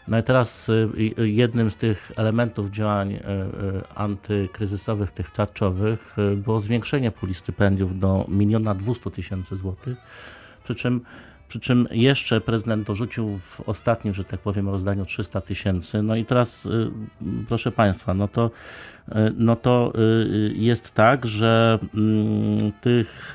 No 0.07 0.19
i 0.19 0.23
teraz 0.23 0.69
y, 0.69 0.89
jednym 1.17 1.71
z 1.71 1.75
tych 1.75 2.11
elementów 2.17 2.71
działań 2.71 3.19
antykryzysowych, 3.95 5.11
tych 5.11 5.31
tarczowych 5.31 6.15
było 6.35 6.61
zwiększenie 6.61 7.11
puli 7.11 7.33
stypendiów 7.33 7.99
do 7.99 8.25
miliona 8.27 8.75
200 8.75 9.11
tysięcy 9.11 9.55
złotych. 9.55 9.97
Przy 10.63 10.75
czym 10.75 11.01
przy 11.47 11.59
czym 11.59 11.87
jeszcze 11.91 12.41
prezydent 12.41 12.87
dorzucił 12.87 13.37
w 13.37 13.61
ostatnim, 13.61 14.13
że 14.13 14.23
tak 14.23 14.39
powiem, 14.39 14.69
rozdaniu 14.69 15.05
300 15.05 15.41
tysięcy. 15.41 16.03
No 16.03 16.15
i 16.15 16.25
teraz, 16.25 16.65
y, 16.65 16.91
proszę 17.47 17.71
Państwa, 17.71 18.13
no 18.13 18.27
to, 18.27 18.51
y, 19.09 19.11
no 19.37 19.55
to 19.55 19.93
y, 19.95 20.53
jest 20.55 20.93
tak, 20.93 21.25
że 21.25 21.79
mm, 21.93 22.71
tych, 22.81 23.33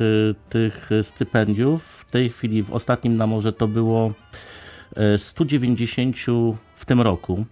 tych 0.49 0.91
stypendiów 1.03 1.85
w 1.85 2.11
tej 2.11 2.31
chwili, 2.31 2.63
w 2.63 2.73
ostatnim 2.73 3.17
na 3.17 3.27
morze 3.27 3.53
to 3.53 3.69
było 3.69 4.13
y, 5.15 5.19
190 5.19 6.17
w 6.77 6.85
tym 6.85 7.01
roku. 7.01 7.45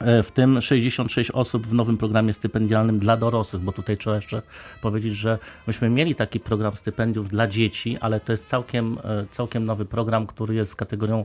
E, 0.00 0.22
W 0.22 0.30
tym 0.30 0.60
66 0.60 1.30
osób 1.30 1.66
w 1.66 1.74
nowym 1.74 1.98
programie 1.98 2.32
stypendialnym 2.32 2.98
dla 2.98 3.16
dorosłych, 3.16 3.62
bo 3.62 3.72
tutaj 3.72 3.96
trzeba 3.96 4.16
jeszcze 4.16 4.42
powiedzieć, 4.82 5.14
że 5.14 5.38
myśmy 5.66 5.90
mieli 5.90 6.14
taki 6.14 6.40
program 6.40 6.76
stypendiów 6.76 7.28
dla 7.28 7.46
dzieci, 7.46 7.98
ale 8.00 8.20
to 8.20 8.32
jest 8.32 8.46
całkiem, 8.46 8.98
e, 9.04 9.26
całkiem 9.30 9.64
nowy 9.64 9.84
program, 9.84 10.26
który 10.26 10.54
jest 10.54 10.70
z 10.70 10.76
kategorią 10.76 11.24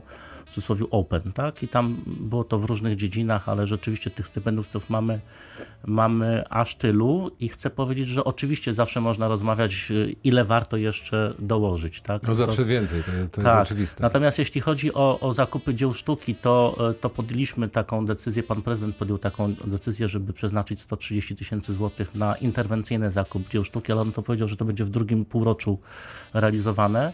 w 0.50 0.54
cudzysłowie 0.54 0.84
open, 0.90 1.32
tak? 1.34 1.62
I 1.62 1.68
tam 1.68 1.96
było 2.06 2.44
to 2.44 2.58
w 2.58 2.64
różnych 2.64 2.96
dziedzinach, 2.96 3.48
ale 3.48 3.66
rzeczywiście 3.66 4.10
tych 4.10 4.26
stypendiów 4.26 4.90
mamy, 4.90 5.20
mamy 5.86 6.44
aż 6.48 6.74
tylu 6.74 7.30
i 7.40 7.48
chcę 7.48 7.70
powiedzieć, 7.70 8.08
że 8.08 8.24
oczywiście 8.24 8.74
zawsze 8.74 9.00
można 9.00 9.28
rozmawiać, 9.28 9.90
e, 9.90 10.10
ile 10.24 10.44
warto 10.44 10.76
jeszcze 10.76 11.34
dołożyć, 11.38 12.00
tak? 12.00 12.22
No 12.22 12.28
To- 12.28 12.34
zawsze 12.34 12.64
więcej, 12.64 13.02
to, 13.02 13.10
to 13.12 13.16
jest 13.18 13.34
tak. 13.42 13.62
oczywiste. 13.62 14.02
Natomiast 14.02 14.38
jeśli 14.38 14.60
chodzi 14.60 14.94
o, 14.94 15.20
o 15.20 15.34
zakupy 15.34 15.74
dzieł 15.74 15.94
sztuki, 15.94 16.34
to, 16.34 16.76
e, 16.90 16.94
to 16.94 17.10
podjęliśmy 17.10 17.68
taką 17.68 18.06
decyzję, 18.06 18.42
pan 18.42 18.62
prezydent 18.62 18.96
podjął 18.96 19.18
taką 19.18 19.54
decyzję, 19.64 20.08
żeby 20.08 20.32
przeznaczyć 20.32 20.80
130 20.80 21.36
tysięcy 21.36 21.72
złotych 21.72 22.14
na 22.14 22.34
interwencyjny 22.34 23.10
zakup 23.10 23.48
dzieł 23.48 23.64
sztuki, 23.64 23.92
ale 23.92 24.00
on 24.00 24.12
to 24.12 24.22
powiedział, 24.22 24.48
że 24.48 24.56
to 24.56 24.64
będzie 24.64 24.84
w 24.84 24.90
drugim 24.90 25.24
półroczu 25.24 25.78
realizowane. 26.34 27.12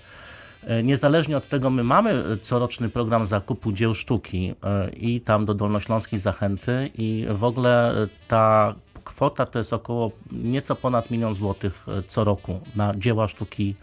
E, 0.67 0.83
Niezależnie 0.83 1.37
od 1.37 1.49
tego, 1.49 1.71
my 1.71 1.85
mamy 1.85 2.25
coroczny 2.43 2.89
program 2.89 3.27
zakupu 3.27 3.73
dzieł 3.73 3.95
sztuki 3.95 4.55
e, 4.65 4.91
i 4.91 5.21
tam 5.21 5.45
do 5.45 5.55
Dolnośląskiej 5.55 6.19
Zachęty 6.21 6.91
i 6.95 7.27
w 7.31 7.45
ogóle 7.45 8.03
e, 8.03 8.09
ta 8.29 8.75
kwota 9.05 9.47
to 9.47 9.59
jest 9.59 9.73
około 9.73 10.11
nieco 10.33 10.77
ponad 10.77 11.11
milion 11.11 11.35
złotych 11.35 11.87
e, 11.89 12.03
co 12.09 12.25
roku 12.25 12.61
na 12.77 12.95
dzieła 12.97 13.29
sztuki 13.29 13.75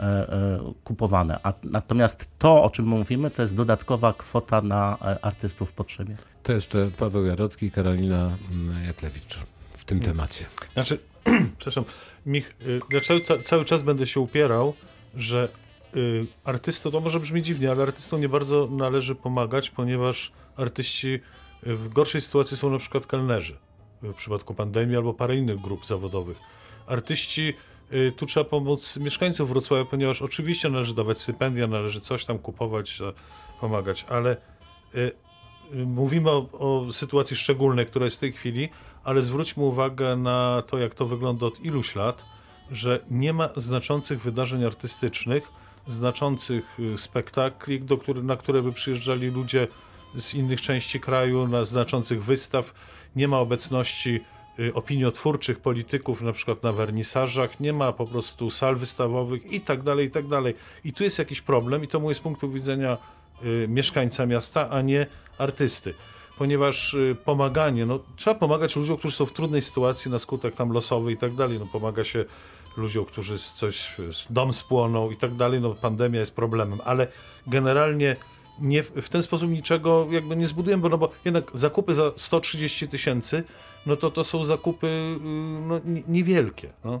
e, 0.00 0.02
e, 0.02 0.58
kupowane. 0.84 1.38
A 1.42 1.52
natomiast 1.64 2.28
to, 2.38 2.62
o 2.62 2.70
czym 2.70 2.86
mówimy, 2.86 3.30
to 3.30 3.42
jest 3.42 3.56
dodatkowa 3.56 4.12
kwota 4.12 4.60
na 4.60 4.96
e, 5.02 5.24
artystów 5.24 5.70
w 5.70 5.72
potrzebie. 5.72 6.16
To 6.42 6.52
jeszcze 6.52 6.90
Paweł 6.98 7.24
Jarocki 7.26 7.66
i 7.66 7.70
Karolina 7.70 8.30
mm, 8.52 8.84
Jaklewicz 8.86 9.38
w 9.72 9.84
tym 9.84 10.00
temacie. 10.00 10.44
Znaczy, 10.72 10.98
przepraszam, 11.58 11.84
Mich, 12.26 12.54
y, 12.66 12.80
ja 12.90 13.00
cały, 13.00 13.20
ca- 13.20 13.38
cały 13.38 13.64
czas 13.64 13.82
będę 13.82 14.06
się 14.06 14.20
upierał, 14.20 14.74
że 15.14 15.48
y, 15.96 16.26
artystom, 16.44 16.92
to 16.92 17.00
może 17.00 17.20
brzmi 17.20 17.42
dziwnie, 17.42 17.70
ale 17.70 17.82
artystom 17.82 18.20
nie 18.20 18.28
bardzo 18.28 18.68
należy 18.70 19.14
pomagać, 19.14 19.70
ponieważ 19.70 20.32
artyści 20.56 21.20
w 21.62 21.88
gorszej 21.88 22.20
sytuacji 22.20 22.56
są 22.56 22.70
na 22.70 22.78
przykład 22.78 23.06
kelnerzy 23.06 23.56
w 24.02 24.14
przypadku 24.14 24.54
pandemii 24.54 24.96
albo 24.96 25.14
parę 25.14 25.36
innych 25.36 25.60
grup 25.60 25.86
zawodowych. 25.86 26.38
Artyści 26.86 27.54
y, 27.92 28.12
tu 28.16 28.26
trzeba 28.26 28.44
pomóc 28.44 28.96
mieszkańcom 28.96 29.46
Wrocławia, 29.46 29.84
ponieważ 29.84 30.22
oczywiście 30.22 30.70
należy 30.70 30.94
dawać 30.94 31.18
stypendia, 31.18 31.66
należy 31.66 32.00
coś 32.00 32.24
tam 32.24 32.38
kupować, 32.38 32.98
pomagać, 33.60 34.06
ale 34.08 34.36
y, 34.94 35.12
mówimy 35.86 36.30
o, 36.30 36.48
o 36.52 36.92
sytuacji 36.92 37.36
szczególnej, 37.36 37.86
która 37.86 38.04
jest 38.04 38.16
w 38.16 38.20
tej 38.20 38.32
chwili, 38.32 38.68
ale 39.04 39.22
zwróćmy 39.22 39.62
uwagę 39.62 40.16
na 40.16 40.62
to, 40.66 40.78
jak 40.78 40.94
to 40.94 41.06
wygląda 41.06 41.46
od 41.46 41.60
iluś 41.60 41.94
lat, 41.94 42.24
że 42.70 43.00
nie 43.10 43.32
ma 43.32 43.48
znaczących 43.56 44.22
wydarzeń 44.22 44.64
artystycznych, 44.64 45.61
znaczących 45.86 46.78
spektakli, 46.96 47.80
do 47.80 47.98
który, 47.98 48.22
na 48.22 48.36
które 48.36 48.62
by 48.62 48.72
przyjeżdżali 48.72 49.30
ludzie 49.30 49.68
z 50.14 50.34
innych 50.34 50.60
części 50.60 51.00
kraju, 51.00 51.48
na 51.48 51.64
znaczących 51.64 52.24
wystaw. 52.24 52.74
Nie 53.16 53.28
ma 53.28 53.38
obecności 53.38 54.20
y, 54.58 54.74
opiniotwórczych 54.74 55.60
polityków, 55.60 56.22
na 56.22 56.32
przykład 56.32 56.62
na 56.62 56.72
wernisażach, 56.72 57.60
nie 57.60 57.72
ma 57.72 57.92
po 57.92 58.06
prostu 58.06 58.50
sal 58.50 58.76
wystawowych 58.76 59.52
i 59.52 59.60
tak 59.60 59.82
dalej, 59.82 60.06
i 60.06 60.10
tak 60.10 60.28
dalej. 60.28 60.54
I 60.84 60.92
tu 60.92 61.04
jest 61.04 61.18
jakiś 61.18 61.40
problem 61.40 61.84
i 61.84 61.88
to 61.88 62.00
mój 62.00 62.14
z 62.14 62.20
punktu 62.20 62.50
widzenia 62.50 62.98
y, 63.44 63.66
mieszkańca 63.68 64.26
miasta, 64.26 64.70
a 64.70 64.82
nie 64.82 65.06
artysty. 65.38 65.94
Ponieważ 66.38 66.94
y, 66.94 67.16
pomaganie, 67.24 67.86
no 67.86 68.00
trzeba 68.16 68.34
pomagać 68.34 68.76
ludziom, 68.76 68.96
którzy 68.96 69.16
są 69.16 69.26
w 69.26 69.32
trudnej 69.32 69.62
sytuacji 69.62 70.10
na 70.10 70.18
skutek 70.18 70.54
tam 70.54 70.72
losowy 70.72 71.12
i 71.12 71.16
tak 71.16 71.34
dalej. 71.34 71.58
No 71.58 71.66
pomaga 71.66 72.04
się 72.04 72.24
ludziom, 72.76 73.04
którzy 73.04 73.38
coś, 73.38 73.96
dom 74.30 74.52
spłonął 74.52 75.10
i 75.10 75.16
tak 75.16 75.34
dalej. 75.34 75.60
No 75.60 75.74
pandemia 75.74 76.20
jest 76.20 76.34
problemem, 76.34 76.78
ale 76.84 77.06
generalnie 77.46 78.16
nie, 78.60 78.82
w 78.82 79.08
ten 79.08 79.22
sposób 79.22 79.50
niczego 79.50 80.06
jakby 80.10 80.36
nie 80.36 80.46
zbudujemy, 80.46 80.82
bo, 80.82 80.88
no 80.88 80.98
bo 80.98 81.10
jednak 81.24 81.50
zakupy 81.54 81.94
za 81.94 82.12
130 82.16 82.88
tysięcy, 82.88 83.44
no 83.86 83.96
to 83.96 84.10
to 84.10 84.24
są 84.24 84.44
zakupy 84.44 84.86
y, 84.86 85.20
no, 85.68 85.80
niewielkie. 86.08 86.72
No. 86.84 87.00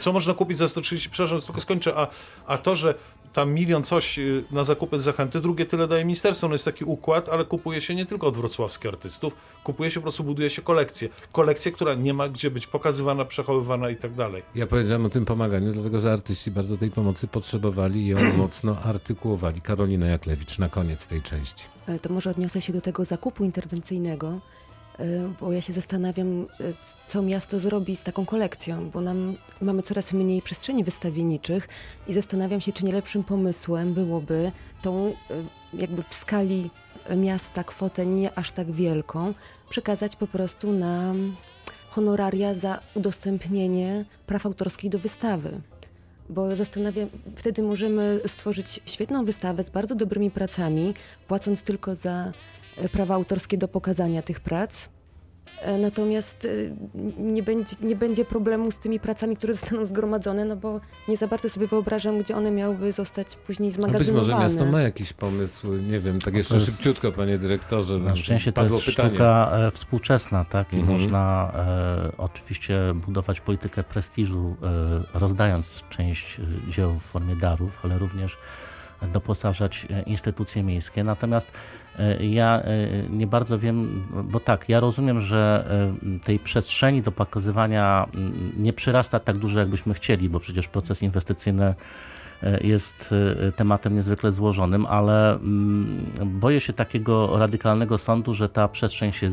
Co 0.00 0.12
można 0.12 0.34
kupić 0.34 0.58
za 0.58 0.68
130, 0.68 1.10
przepraszam, 1.10 1.40
tylko 1.40 1.60
skończę, 1.60 1.96
a, 1.96 2.08
a 2.46 2.58
to, 2.58 2.74
że 2.74 2.94
tam 3.32 3.54
milion 3.54 3.82
coś 3.82 4.18
y, 4.18 4.44
na 4.50 4.64
zakupy 4.64 4.98
z 4.98 5.02
zachęty, 5.02 5.40
drugie 5.40 5.66
tyle 5.66 5.88
daje 5.88 6.04
ministerstwo. 6.04 6.48
No 6.48 6.54
jest 6.54 6.64
taki 6.64 6.84
układ, 6.84 7.28
ale 7.28 7.44
kupuje 7.44 7.80
się 7.80 7.94
nie 7.94 8.06
tylko 8.06 8.26
od 8.26 8.36
wrocławskich 8.36 8.86
artystów, 8.86 9.32
kupuje 9.64 9.90
się 9.90 10.00
po 10.00 10.02
prostu, 10.02 10.24
buduje 10.24 10.50
się 10.50 10.62
kolekcję. 10.62 11.08
Kolekcję, 11.32 11.72
która 11.72 11.94
nie 11.94 12.14
ma 12.14 12.28
gdzie 12.28 12.50
być 12.50 12.66
pokazywana, 12.66 13.24
przechowywana 13.24 13.90
i 13.90 13.96
tak 13.96 14.14
dalej. 14.14 14.42
Ja 14.54 14.66
powiedziałem 14.66 15.06
o 15.06 15.10
tym 15.10 15.24
pomaganiu, 15.24 15.72
dlatego 15.72 16.00
że 16.00 16.12
artyści 16.12 16.50
bardzo 16.50 16.76
tej 16.76 16.90
pomocy 16.90 17.26
potrzebowali 17.26 18.00
i 18.02 18.06
ją 18.06 18.32
mocno 18.36 18.76
artykułowali. 18.82 19.60
Karolina 19.60 20.06
Jaklewicz 20.06 20.58
na 20.58 20.68
koniec 20.68 21.06
tej 21.06 21.22
części. 21.22 21.64
E, 21.86 21.98
to 21.98 22.12
może 22.12 22.30
odniosę 22.30 22.60
się 22.60 22.72
do 22.72 22.80
tego 22.80 23.04
zakupu 23.04 23.44
interwencyjnego. 23.44 24.40
Y, 25.00 25.28
bo 25.40 25.52
ja 25.52 25.60
się 25.60 25.72
zastanawiam, 25.72 26.42
y, 26.42 26.46
co 27.06 27.22
miasto 27.22 27.58
zrobi 27.58 27.96
z 27.96 28.02
taką 28.02 28.26
kolekcją, 28.26 28.90
bo 28.90 29.00
nam 29.00 29.36
mamy 29.60 29.82
coraz 29.82 30.12
mniej 30.12 30.42
przestrzeni 30.42 30.84
wystawienniczych 30.84 31.68
i 32.08 32.12
zastanawiam 32.12 32.60
się, 32.60 32.72
czy 32.72 32.84
nie 32.84 32.92
lepszym 32.92 33.24
pomysłem 33.24 33.94
byłoby 33.94 34.52
tą 34.82 35.08
y, 35.08 35.14
jakby 35.74 36.02
w 36.02 36.14
skali 36.14 36.70
miasta 37.16 37.64
kwotę 37.64 38.06
nie 38.06 38.38
aż 38.38 38.50
tak 38.50 38.72
wielką 38.72 39.34
przekazać 39.70 40.16
po 40.16 40.26
prostu 40.26 40.72
na 40.72 41.14
honoraria 41.90 42.54
za 42.54 42.80
udostępnienie 42.94 44.04
praw 44.26 44.46
autorskich 44.46 44.90
do 44.90 44.98
wystawy. 44.98 45.60
Bo 46.30 46.56
zastanawiam, 46.56 47.08
wtedy 47.36 47.62
możemy 47.62 48.20
stworzyć 48.26 48.80
świetną 48.86 49.24
wystawę 49.24 49.64
z 49.64 49.70
bardzo 49.70 49.94
dobrymi 49.94 50.30
pracami, 50.30 50.94
płacąc 51.28 51.62
tylko 51.62 51.96
za 51.96 52.32
prawa 52.92 53.14
autorskie 53.14 53.58
do 53.58 53.68
pokazania 53.68 54.22
tych 54.22 54.40
prac. 54.40 54.88
E, 55.62 55.78
natomiast 55.78 56.44
e, 56.44 56.48
nie 57.18 57.42
będzie, 57.42 57.76
nie 57.80 57.96
będzie 57.96 58.24
problemu 58.24 58.70
z 58.70 58.78
tymi 58.78 59.00
pracami, 59.00 59.36
które 59.36 59.54
zostaną 59.54 59.84
zgromadzone, 59.84 60.44
no 60.44 60.56
bo 60.56 60.80
nie 61.08 61.16
za 61.16 61.28
bardzo 61.28 61.50
sobie 61.50 61.66
wyobrażam, 61.66 62.18
gdzie 62.18 62.36
one 62.36 62.50
miałyby 62.50 62.92
zostać 62.92 63.36
później 63.36 63.70
zmagazynowane. 63.70 64.12
No 64.12 64.20
być 64.20 64.30
może 64.30 64.44
miasto 64.44 64.72
ma 64.72 64.80
jakiś 64.80 65.12
pomysł, 65.12 65.72
nie 65.72 66.00
wiem, 66.00 66.20
tak 66.20 66.34
jeszcze 66.34 66.54
jest, 66.54 66.66
szybciutko, 66.66 67.12
panie 67.12 67.38
dyrektorze. 67.38 67.98
Na 67.98 68.16
szczęście 68.16 68.52
to 68.52 68.64
jest 68.64 68.86
pytanie. 68.86 69.08
sztuka 69.10 69.50
e, 69.52 69.70
współczesna, 69.70 70.44
tak? 70.44 70.72
I 70.72 70.76
mhm. 70.76 70.98
można 70.98 71.52
e, 71.56 72.12
oczywiście 72.18 72.78
budować 72.94 73.40
politykę 73.40 73.84
prestiżu, 73.84 74.56
e, 75.14 75.18
rozdając 75.18 75.82
część 75.90 76.40
dzieł 76.68 76.98
w 76.98 77.02
formie 77.02 77.36
darów, 77.36 77.78
ale 77.82 77.98
również 77.98 78.38
doposażać 79.12 79.86
instytucje 80.06 80.62
miejskie. 80.62 81.04
Natomiast 81.04 81.52
E, 81.98 82.26
ja 82.26 82.62
e, 82.62 83.08
nie 83.10 83.26
bardzo 83.26 83.58
wiem, 83.58 84.06
bo 84.24 84.40
tak, 84.40 84.68
ja 84.68 84.80
rozumiem, 84.80 85.20
że 85.20 85.64
e, 86.16 86.20
tej 86.20 86.38
przestrzeni 86.38 87.02
do 87.02 87.12
pokazywania 87.12 88.08
nie 88.56 88.72
przyrasta 88.72 89.20
tak 89.20 89.38
dużo, 89.38 89.58
jakbyśmy 89.58 89.94
chcieli, 89.94 90.28
bo 90.28 90.40
przecież 90.40 90.68
proces 90.68 91.02
inwestycyjny 91.02 91.74
jest 92.60 93.14
tematem 93.56 93.94
niezwykle 93.94 94.32
złożonym, 94.32 94.86
ale 94.86 95.38
boję 96.24 96.60
się 96.60 96.72
takiego 96.72 97.38
radykalnego 97.38 97.98
sądu, 97.98 98.34
że 98.34 98.48
ta 98.48 98.68
przestrzeń 98.68 99.12
się 99.12 99.30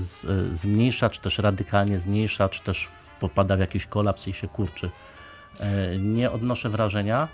zmniejsza, 0.51 1.09
czy 1.09 1.21
też 1.21 1.37
radykalnie 1.37 1.99
zmniejsza, 1.99 2.49
czy 2.49 2.63
też 2.63 2.89
popada 3.19 3.57
w 3.57 3.59
jakiś 3.59 3.85
kolaps 3.85 4.27
i 4.27 4.33
się 4.33 4.47
kurczy. 4.47 4.89
Nie 5.99 6.31
odnoszę 6.31 6.69
wrażenia. 6.69 7.27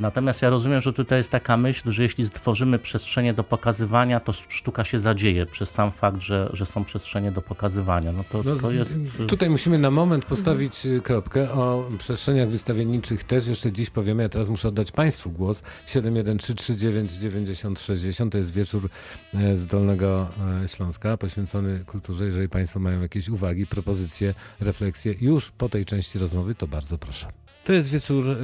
Natomiast 0.00 0.42
ja 0.42 0.50
rozumiem, 0.50 0.80
że 0.80 0.92
tutaj 0.92 1.18
jest 1.18 1.30
taka 1.30 1.56
myśl, 1.56 1.90
że 1.90 2.02
jeśli 2.02 2.26
stworzymy 2.26 2.78
przestrzenie 2.78 3.34
do 3.34 3.44
pokazywania, 3.44 4.20
to 4.20 4.32
sztuka 4.32 4.84
się 4.84 4.98
zadzieje 4.98 5.46
przez 5.46 5.70
sam 5.70 5.92
fakt, 5.92 6.20
że, 6.20 6.50
że 6.52 6.66
są 6.66 6.84
przestrzenie 6.84 7.32
do 7.32 7.42
pokazywania. 7.42 8.12
No 8.12 8.24
to, 8.24 8.42
no, 8.44 8.56
to 8.56 8.70
jest... 8.70 9.00
Tutaj 9.28 9.50
musimy 9.50 9.78
na 9.78 9.90
moment 9.90 10.24
postawić 10.24 10.86
y, 10.86 11.00
kropkę. 11.00 11.52
O 11.52 11.90
przestrzeniach 11.98 12.48
wystawienniczych 12.48 13.24
też 13.24 13.46
jeszcze 13.46 13.72
dziś 13.72 13.90
powiemy. 13.90 14.22
Ja 14.22 14.28
teraz 14.28 14.48
muszę 14.48 14.68
oddać 14.68 14.92
Państwu 14.92 15.30
głos. 15.30 15.62
713399060 15.86 18.30
to 18.30 18.38
jest 18.38 18.52
wieczór 18.52 18.88
e, 19.34 19.56
z 19.56 19.66
Dolnego 19.66 20.28
e, 20.64 20.68
Śląska 20.68 21.16
poświęcony 21.16 21.84
kulturze. 21.84 22.26
Jeżeli 22.26 22.48
Państwo 22.48 22.80
mają 22.80 23.00
jakieś 23.00 23.28
uwagi, 23.28 23.66
propozycje, 23.66 24.34
refleksje 24.60 25.14
już 25.20 25.50
po 25.50 25.68
tej 25.68 25.84
części 25.84 26.18
rozmowy, 26.18 26.54
to 26.54 26.66
bardzo 26.66 26.98
proszę. 26.98 27.47
To 27.68 27.72
jest 27.72 27.90
wieczór 27.90 28.28
y, 28.28 28.34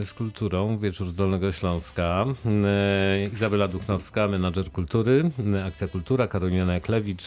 y, 0.00 0.06
z 0.06 0.12
kulturą, 0.12 0.78
wieczór 0.78 1.06
z 1.08 1.14
Dolnego 1.14 1.52
Śląska. 1.52 2.24
Y, 3.26 3.30
Izabela 3.32 3.68
Duchnowska, 3.68 4.28
menadżer 4.28 4.70
kultury, 4.72 5.30
Akcja 5.66 5.88
Kultura, 5.88 6.28
Karolina 6.28 6.74
Jaklewicz, 6.74 7.24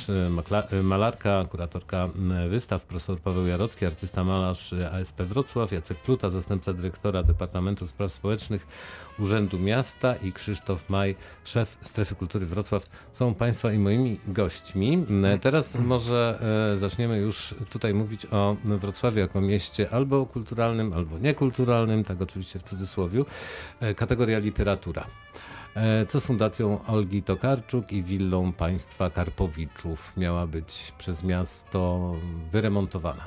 malarka, 0.83 1.45
kuratorka 1.49 2.09
wystaw, 2.49 2.85
profesor 2.85 3.19
Paweł 3.19 3.47
Jarocki, 3.47 3.85
artysta 3.85 4.23
malarz 4.23 4.73
ASP 4.73 5.21
Wrocław, 5.21 5.71
Jacek 5.71 5.97
Pluta, 5.97 6.29
zastępca 6.29 6.73
dyrektora 6.73 7.23
Departamentu 7.23 7.87
Spraw 7.87 8.11
Społecznych 8.11 8.67
Urzędu 9.19 9.59
Miasta 9.59 10.15
i 10.15 10.31
Krzysztof 10.31 10.89
Maj, 10.89 11.15
szef 11.43 11.77
Strefy 11.81 12.15
Kultury 12.15 12.45
Wrocław 12.45 12.89
są 13.11 13.33
Państwa 13.33 13.73
i 13.73 13.79
moimi 13.79 14.19
gośćmi. 14.27 15.05
Teraz 15.41 15.79
może 15.79 16.39
zaczniemy 16.75 17.17
już 17.17 17.55
tutaj 17.69 17.93
mówić 17.93 18.25
o 18.31 18.55
Wrocławiu 18.65 19.19
jako 19.19 19.41
mieście 19.41 19.89
albo 19.91 20.25
kulturalnym, 20.25 20.93
albo 20.93 21.19
niekulturalnym, 21.19 22.03
tak 22.03 22.21
oczywiście 22.21 22.59
w 22.59 22.63
cudzysłowie, 22.63 23.23
e, 23.79 23.95
kategoria 23.95 24.39
literatura. 24.39 25.07
E, 25.75 26.05
co 26.05 26.19
z 26.19 26.25
Fundacją 26.25 26.85
Olgi 26.85 27.23
Tokarczuk 27.23 27.91
i 27.91 28.03
willą 28.03 28.51
państwa 28.51 29.09
Karpowiczów 29.09 30.17
miała 30.17 30.47
być 30.47 30.93
przez 30.97 31.23
miasto 31.23 32.13
wyremontowana? 32.51 33.23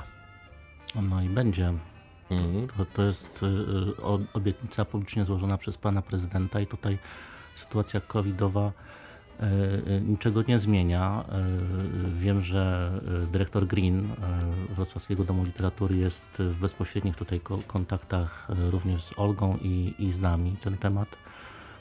No 0.95 1.21
i 1.21 1.29
będzie. 1.29 1.73
Mhm. 2.31 2.67
To, 2.67 2.85
to 2.85 3.03
jest 3.03 3.43
y, 3.43 4.27
obietnica 4.33 4.85
publicznie 4.85 5.25
złożona 5.25 5.57
przez 5.57 5.77
pana 5.77 6.01
prezydenta 6.01 6.59
i 6.59 6.67
tutaj 6.67 6.97
sytuacja 7.55 8.01
covidowa 8.01 8.71
e, 9.39 10.01
niczego 10.01 10.43
nie 10.47 10.59
zmienia. 10.59 11.25
Wiem, 12.13 12.41
że 12.41 12.91
dyrektor 13.31 13.67
Green 13.67 14.09
Wrocławskiego 14.69 15.23
Domu 15.23 15.43
Literatury 15.43 15.97
jest 15.97 16.29
w 16.37 16.59
bezpośrednich 16.59 17.15
tutaj 17.15 17.41
kontaktach 17.67 18.47
również 18.71 19.03
z 19.03 19.19
Olgą 19.19 19.57
i, 19.61 19.93
i 19.99 20.11
z 20.11 20.19
nami. 20.19 20.55
Ten 20.61 20.77
temat, 20.77 21.07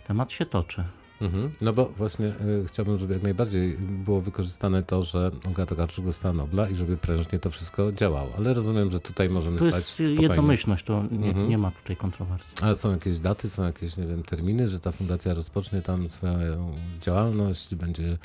temat 0.06 0.32
się 0.32 0.46
toczy. 0.46 0.84
Mhm. 1.20 1.50
No 1.60 1.72
bo 1.72 1.84
właśnie 1.84 2.26
y, 2.26 2.64
chciałbym, 2.66 2.98
żeby 2.98 3.14
jak 3.14 3.22
najbardziej 3.22 3.76
było 3.78 4.20
wykorzystane 4.20 4.82
to, 4.82 5.02
że 5.02 5.30
Olga 5.46 5.66
Tokarczuk 5.66 6.04
dostała 6.04 6.34
Nobla 6.34 6.68
i 6.68 6.74
żeby 6.74 6.96
prężnie 6.96 7.38
to 7.38 7.50
wszystko 7.50 7.92
działało. 7.92 8.30
Ale 8.36 8.54
rozumiem, 8.54 8.90
że 8.90 9.00
tutaj 9.00 9.28
możemy 9.28 9.58
to 9.58 9.64
spać 9.64 9.74
jest 9.74 9.90
spokojnie. 9.90 10.22
jednomyślność, 10.22 10.84
to 10.84 11.04
nie, 11.10 11.28
mhm. 11.28 11.48
nie, 11.48 11.58
ma 11.58 11.70
tutaj 11.70 11.96
kontrowersji. 11.96 12.54
Ale 12.62 12.76
są 12.76 12.90
jakieś 12.90 13.18
daty, 13.18 13.50
są 13.50 13.64
jakieś, 13.64 13.96
nie 13.96 14.06
wiem, 14.06 14.22
terminy, 14.22 14.68
że 14.68 14.80
ta 14.80 14.92
fundacja 14.92 15.34
rozpocznie 15.34 15.82
tam 15.82 16.08
swoją 16.08 16.74
działalność, 17.00 17.74
będzie 17.74 18.18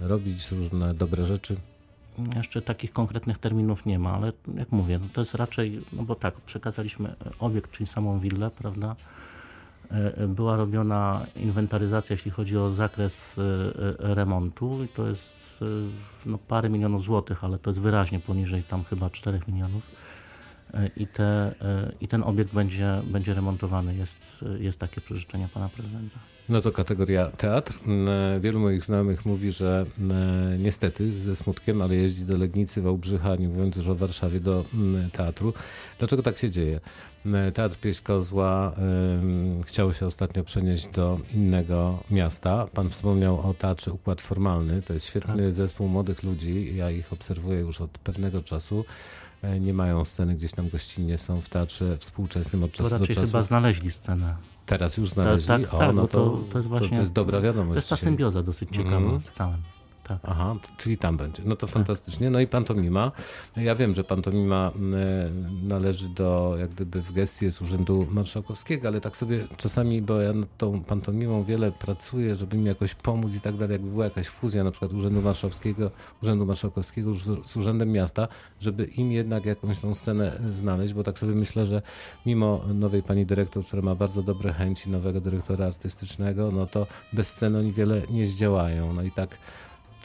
robić 0.00 0.52
różne 0.52 0.94
dobre 0.94 1.26
rzeczy? 1.26 1.56
Jeszcze 2.36 2.62
takich 2.62 2.92
konkretnych 2.92 3.38
terminów 3.38 3.86
nie 3.86 3.98
ma, 3.98 4.12
ale 4.12 4.32
jak 4.54 4.72
mówię, 4.72 4.98
no 4.98 5.06
to 5.12 5.20
jest 5.20 5.34
raczej, 5.34 5.82
no 5.92 6.02
bo 6.02 6.14
tak, 6.14 6.40
przekazaliśmy 6.40 7.14
obiekt, 7.38 7.70
czyli 7.70 7.86
samą 7.86 8.20
willę, 8.20 8.50
prawda? 8.50 8.96
E, 9.90 10.28
była 10.28 10.56
robiona 10.56 11.26
inwentaryzacja, 11.36 12.14
jeśli 12.14 12.30
chodzi 12.30 12.58
o 12.58 12.70
zakres 12.70 13.38
e, 13.38 13.42
e, 14.10 14.14
remontu 14.14 14.84
i 14.84 14.88
to 14.88 15.08
jest 15.08 15.46
no, 16.26 16.38
parę 16.38 16.68
milionów 16.68 17.02
złotych, 17.02 17.44
ale 17.44 17.58
to 17.58 17.70
jest 17.70 17.80
wyraźnie 17.80 18.20
poniżej 18.20 18.62
tam 18.62 18.84
chyba 18.84 19.10
4 19.10 19.40
milionów. 19.48 19.82
e, 20.74 20.90
i, 20.96 21.06
te, 21.06 21.54
e, 21.62 21.92
i 22.00 22.08
ten 22.08 22.22
obiekt 22.22 22.54
będzie, 22.54 23.02
będzie 23.04 23.34
remontowany. 23.34 23.94
Jest, 23.94 24.44
jest 24.58 24.80
takie 24.80 25.00
przyżyczenie 25.00 25.48
pana 25.54 25.68
prezydenta. 25.68 26.18
No 26.48 26.60
to 26.60 26.72
kategoria 26.72 27.30
teatr. 27.30 27.78
Mm, 27.86 28.40
Wielu 28.40 28.60
moich 28.60 28.84
znajomych 28.84 29.26
mówi, 29.26 29.52
że 29.52 29.86
mm, 29.98 30.62
niestety 30.62 31.18
ze 31.18 31.36
smutkiem, 31.36 31.82
ale 31.82 31.94
jeździ 31.96 32.24
do 32.24 32.36
Legnicy, 32.36 32.82
Wałbrzycha, 32.82 33.36
nie 33.36 33.48
mówiąc 33.48 33.76
już 33.76 33.88
o 33.88 33.94
Warszawie, 33.94 34.40
do 34.40 34.64
mm, 34.74 35.10
teatru. 35.10 35.52
Dlaczego 35.98 36.22
tak 36.22 36.38
się 36.38 36.50
dzieje? 36.50 36.80
Mm, 37.26 37.52
Teatr 37.52 37.76
Pieśń 37.76 38.02
Kozła 38.02 38.72
ym, 39.22 39.62
chciało 39.62 39.92
się 39.92 40.06
ostatnio 40.06 40.44
przenieść 40.44 40.86
do 40.86 41.18
innego 41.34 41.98
miasta. 42.10 42.66
Pan 42.74 42.90
wspomniał 42.90 43.40
o 43.50 43.54
Teatrze 43.54 43.92
Układ 43.92 44.20
Formalny. 44.20 44.82
To 44.82 44.92
jest 44.92 45.06
świetny 45.06 45.52
zespół 45.52 45.88
młodych 45.88 46.22
ludzi. 46.22 46.76
Ja 46.76 46.90
ich 46.90 47.12
obserwuję 47.12 47.60
już 47.60 47.80
od 47.80 47.90
pewnego 47.90 48.42
czasu. 48.42 48.84
E, 49.42 49.60
Nie 49.60 49.74
mają 49.74 50.04
sceny 50.04 50.34
gdzieś 50.34 50.52
tam 50.52 50.68
gościnnie, 50.68 51.18
są 51.18 51.40
w 51.40 51.48
teatrze 51.48 51.96
współczesnym 51.96 52.62
od 52.64 52.70
To 52.72 52.76
czasu 52.76 52.90
do 52.90 52.98
raczej 52.98 53.14
czasu. 53.16 53.26
chyba 53.26 53.42
znaleźli 53.42 53.90
scenę. 53.90 54.34
Teraz 54.66 54.96
już 54.96 55.08
znaleźli? 55.08 55.48
tak, 55.48 55.74
o, 55.74 55.78
tak, 55.78 55.94
no 55.94 56.02
bo 56.02 56.08
to, 56.08 56.18
to- 56.30 56.38
to 56.52 56.58
jest 56.58 56.68
właśnie- 56.68 56.88
to 56.96 57.00
jest 57.00 57.12
dobra 57.12 57.40
wiadomość. 57.40 57.70
To 57.70 57.78
jest 57.78 57.88
ta 57.88 57.96
symbioza 57.96 58.42
dosyć 58.42 58.70
ciekawa 58.70 58.96
Mhm. 58.96 59.20
z 59.20 59.24
całym. 59.30 59.56
Tak. 60.06 60.18
Aha, 60.22 60.54
czyli 60.76 60.98
tam 60.98 61.16
będzie. 61.16 61.42
No 61.46 61.56
to 61.56 61.66
fantastycznie. 61.66 62.30
No 62.30 62.40
i 62.40 62.46
pantomima. 62.46 63.12
Ja 63.56 63.74
wiem, 63.74 63.94
że 63.94 64.04
pantomima 64.04 64.72
e, 64.74 65.30
należy 65.68 66.08
do, 66.08 66.56
jak 66.58 66.70
gdyby 66.70 67.02
w 67.02 67.12
gestii 67.12 67.44
jest 67.44 67.62
Urzędu 67.62 68.06
Marszałkowskiego, 68.10 68.88
ale 68.88 69.00
tak 69.00 69.16
sobie 69.16 69.44
czasami, 69.56 70.02
bo 70.02 70.20
ja 70.20 70.32
nad 70.32 70.56
tą 70.56 70.84
pantomimą 70.84 71.44
wiele 71.44 71.72
pracuję, 71.72 72.34
żeby 72.34 72.56
mi 72.56 72.64
jakoś 72.64 72.94
pomóc 72.94 73.34
i 73.34 73.40
tak 73.40 73.56
dalej, 73.56 73.72
jakby 73.72 73.90
była 73.90 74.04
jakaś 74.04 74.28
fuzja 74.28 74.64
na 74.64 74.70
przykład 74.70 74.92
Urzędu 74.92 75.22
Marszałkowskiego, 75.22 75.90
Urzędu 76.22 76.46
Marszałkowskiego 76.46 77.14
z, 77.14 77.48
z 77.50 77.56
Urzędem 77.56 77.92
Miasta, 77.92 78.28
żeby 78.60 78.84
im 78.84 79.12
jednak 79.12 79.44
jakąś 79.44 79.78
tą 79.78 79.94
scenę 79.94 80.40
znaleźć, 80.50 80.94
bo 80.94 81.02
tak 81.02 81.18
sobie 81.18 81.34
myślę, 81.34 81.66
że 81.66 81.82
mimo 82.26 82.60
nowej 82.74 83.02
pani 83.02 83.26
dyrektor, 83.26 83.64
która 83.64 83.82
ma 83.82 83.94
bardzo 83.94 84.22
dobre 84.22 84.52
chęci, 84.52 84.90
nowego 84.90 85.20
dyrektora 85.20 85.66
artystycznego, 85.66 86.50
no 86.52 86.66
to 86.66 86.86
bez 87.12 87.28
sceny 87.28 87.58
oni 87.58 87.72
wiele 87.72 88.02
nie 88.10 88.26
zdziałają. 88.26 88.92
No 88.92 89.02
i 89.02 89.10
tak 89.10 89.38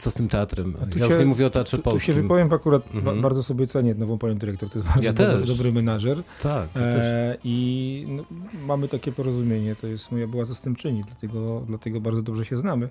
co 0.02 0.10
z 0.10 0.14
tym 0.14 0.28
teatrem? 0.28 0.72
Tu 0.90 0.98
Ja 0.98 1.04
już 1.04 1.14
się- 1.14 1.20
nie 1.20 1.26
mówię 1.26 1.46
o 1.46 1.50
teatrze 1.50 1.76
Tu, 1.76 1.82
tu 1.82 1.90
polskim. 1.90 2.14
się 2.14 2.22
wypowiem, 2.22 2.52
akurat 2.52 2.82
ba- 2.92 2.98
Mhm. 2.98 3.20
bardzo 3.22 3.42
sobie 3.42 3.66
cenię 3.66 3.94
nową 3.94 4.18
panią 4.18 4.34
dyrektor, 4.34 4.70
to 4.70 4.78
jest 4.78 4.88
bardzo 4.88 5.04
Ja 5.06 5.12
dobry, 5.12 5.46
dobry 5.46 5.72
menadżer. 5.72 6.22
Tak, 6.42 6.68
też. 6.68 6.82
E, 7.00 7.36
I 7.44 8.06
no, 8.08 8.24
mamy 8.66 8.88
takie 8.88 9.12
porozumienie, 9.12 9.76
to 9.76 9.86
jest 9.86 10.12
moja 10.12 10.26
była 10.26 10.44
zastępczyni, 10.44 11.02
dlatego, 11.06 11.62
dlatego 11.66 12.00
bardzo 12.00 12.22
dobrze 12.22 12.44
się 12.44 12.56
znamy, 12.56 12.88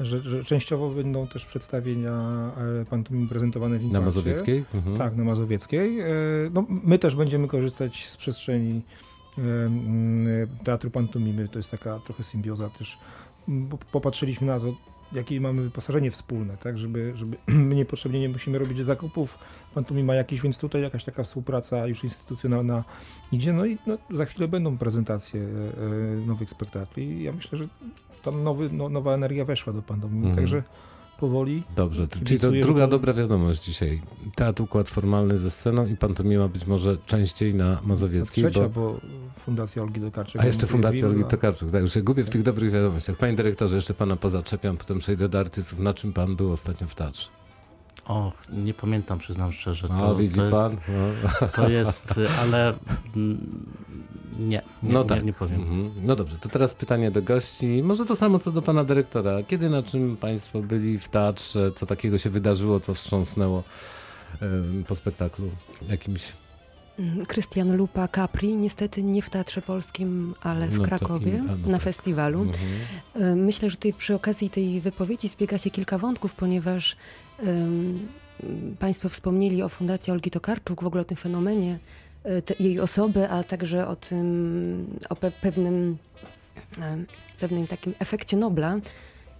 że, 0.00 0.20
że 0.20 0.44
częściowo 0.44 0.90
będą 0.90 1.26
też 1.26 1.46
przedstawienia 1.46 2.12
e, 2.82 2.84
pantomim 2.84 3.28
prezentowane 3.28 3.78
w 3.78 3.92
Na. 3.92 4.00
Mazowieckiej? 4.00 4.64
Mhm. 4.74 4.98
Tak, 4.98 5.16
na 5.16 5.24
Mazowieckiej. 5.24 6.00
E, 6.00 6.06
No, 6.54 6.64
my 6.68 6.98
też 6.98 7.14
będziemy 7.16 7.48
korzystać 7.48 8.06
z 8.08 8.16
przestrzeni 8.16 8.82
e, 9.38 9.40
mm, 9.42 10.48
Teatru 10.64 10.90
Pantomimy. 10.90 11.48
To 11.48 11.58
jest 11.58 11.70
taka 11.70 11.98
trochę 11.98 12.22
symbioza 12.22 12.70
też. 12.78 12.98
Popatrzyliśmy 13.92 14.46
na 14.46 14.60
to, 14.60 14.74
jakie 15.14 15.40
mamy 15.40 15.62
wyposażenie 15.62 16.10
wspólne, 16.10 16.56
tak, 16.56 16.78
żeby, 16.78 17.12
żeby 17.16 17.36
my 17.68 17.74
niepotrzebnie 17.74 18.20
nie 18.20 18.28
musimy 18.28 18.58
robić 18.58 18.78
zakupów. 18.78 19.38
Pantomima 19.74 20.06
ma 20.06 20.14
jakiś, 20.14 20.40
więc 20.40 20.58
tutaj 20.58 20.82
jakaś 20.82 21.04
taka 21.04 21.22
współpraca 21.22 21.86
już 21.86 22.04
instytucjonalna 22.04 22.84
idzie. 23.32 23.52
No 23.52 23.66
i 23.66 23.78
no, 23.86 23.98
za 24.10 24.24
chwilę 24.24 24.48
będą 24.48 24.78
prezentacje 24.78 25.40
e, 25.42 26.26
nowych 26.26 26.50
spektakli. 26.50 27.22
Ja 27.22 27.32
myślę, 27.32 27.58
że 27.58 27.68
tam 28.22 28.42
nowy, 28.44 28.70
no, 28.72 28.88
nowa 28.88 29.14
energia 29.14 29.44
weszła 29.44 29.72
do 29.72 29.82
pantomimy, 29.82 30.26
Mhm. 30.26 30.36
także 30.36 30.62
powoli 31.14 31.62
Dobrze, 31.76 32.08
czyli 32.08 32.40
to 32.40 32.50
druga 32.50 32.86
dobra 32.86 33.12
wiadomość 33.12 33.64
dzisiaj. 33.64 34.02
Teatr 34.34 34.62
układ 34.62 34.88
formalny 34.88 35.38
ze 35.38 35.50
sceną 35.50 35.86
i 35.86 35.96
pantomima 35.96 36.48
być 36.48 36.66
może 36.66 36.96
częściej 37.06 37.54
na 37.54 37.78
Mazowieckiej. 37.84 38.44
trzecia, 38.44 38.60
Bo... 38.60 38.68
bo 38.68 39.00
Fundacja 39.38 39.82
Olgi 39.82 40.00
Tokarczuk. 40.00 40.40
A 40.42 40.46
jeszcze 40.46 40.66
Fundacja 40.66 41.04
Olgi 41.06 41.16
Wilna. 41.16 41.30
Tokarczuk. 41.30 41.70
Tak, 41.70 41.82
już 41.82 41.94
się 41.94 42.02
gubię 42.02 42.24
w 42.24 42.30
tych 42.30 42.42
dobrych 42.42 42.72
wiadomościach. 42.72 43.16
Panie 43.16 43.36
dyrektorze, 43.36 43.76
jeszcze 43.76 43.94
pana 43.94 44.16
pozaczepiam, 44.16 44.76
potem 44.76 44.98
przejdę 44.98 45.28
do 45.28 45.38
artystów. 45.40 45.78
Na 45.78 45.94
czym 45.94 46.12
pan 46.12 46.36
był 46.36 46.52
ostatnio 46.52 46.86
w 46.86 46.94
teatrze? 46.94 47.28
O, 48.04 48.32
nie 48.52 48.74
pamiętam, 48.74 49.18
przyznam 49.18 49.52
szczerze. 49.52 49.88
A, 49.90 50.00
To, 50.00 50.16
widzi 50.16 50.34
to 50.34 50.44
jest, 50.44 50.56
pan? 50.56 50.76
No. 51.40 51.48
To 51.48 51.68
jest, 51.68 52.14
ale 52.40 52.74
mm, 53.16 53.38
nie, 54.38 54.62
nie, 54.82 54.92
no 54.92 55.02
nie, 55.02 55.08
tak. 55.08 55.24
nie 55.24 55.32
powiem. 55.32 55.60
Mhm. 55.60 55.90
No 56.02 56.16
dobrze, 56.16 56.38
to 56.38 56.48
teraz 56.48 56.74
pytanie 56.74 57.10
do 57.10 57.22
gości. 57.22 57.82
Może 57.82 58.04
to 58.06 58.16
samo 58.16 58.38
co 58.38 58.52
do 58.52 58.62
pana 58.62 58.84
dyrektora. 58.84 59.42
Kiedy 59.42 59.70
na 59.70 59.82
czym 59.82 60.16
państwo 60.16 60.60
byli 60.60 60.98
w 60.98 61.08
teatrze? 61.08 61.72
Co 61.72 61.86
takiego 61.86 62.18
się 62.18 62.30
wydarzyło, 62.30 62.80
co 62.80 62.94
wstrząsnęło 62.94 63.62
po 64.88 64.94
spektaklu 64.94 65.50
jakimś? 65.88 66.32
Krystian 67.28 67.76
Lupa 67.76 68.08
Capri, 68.08 68.56
niestety 68.56 69.02
nie 69.02 69.22
w 69.22 69.30
Teatrze 69.30 69.62
Polskim, 69.62 70.34
ale 70.40 70.68
w 70.68 70.78
No 70.78 70.84
Krakowie, 70.84 71.42
a, 71.48 71.52
no 71.52 71.68
na 71.68 71.72
tak. 71.72 71.82
festiwalu. 71.82 72.42
Mhm. 72.42 73.44
Myślę, 73.44 73.70
że 73.70 73.76
tutaj 73.76 73.92
przy 73.92 74.14
okazji 74.14 74.50
tej 74.50 74.80
wypowiedzi 74.80 75.28
zbiega 75.28 75.58
się 75.58 75.70
kilka 75.70 75.98
wątków, 75.98 76.34
ponieważ 76.34 76.96
Państwo 78.78 79.08
wspomnieli 79.08 79.62
o 79.62 79.68
Fundacji 79.68 80.12
Olgi 80.12 80.30
Tokarczuk, 80.30 80.82
w 80.82 80.86
ogóle 80.86 81.02
o 81.02 81.04
tym 81.04 81.16
fenomenie 81.16 81.78
e, 82.24 82.42
te, 82.42 82.54
jej 82.60 82.80
osoby, 82.80 83.28
a 83.28 83.42
także 83.44 83.88
o 83.88 83.96
tym, 83.96 84.98
o 85.08 85.16
pe, 85.16 85.30
pewnym, 85.30 85.96
em, 86.82 87.06
pewnym 87.40 87.66
takim 87.66 87.94
efekcie 87.98 88.36
Nobla. 88.36 88.76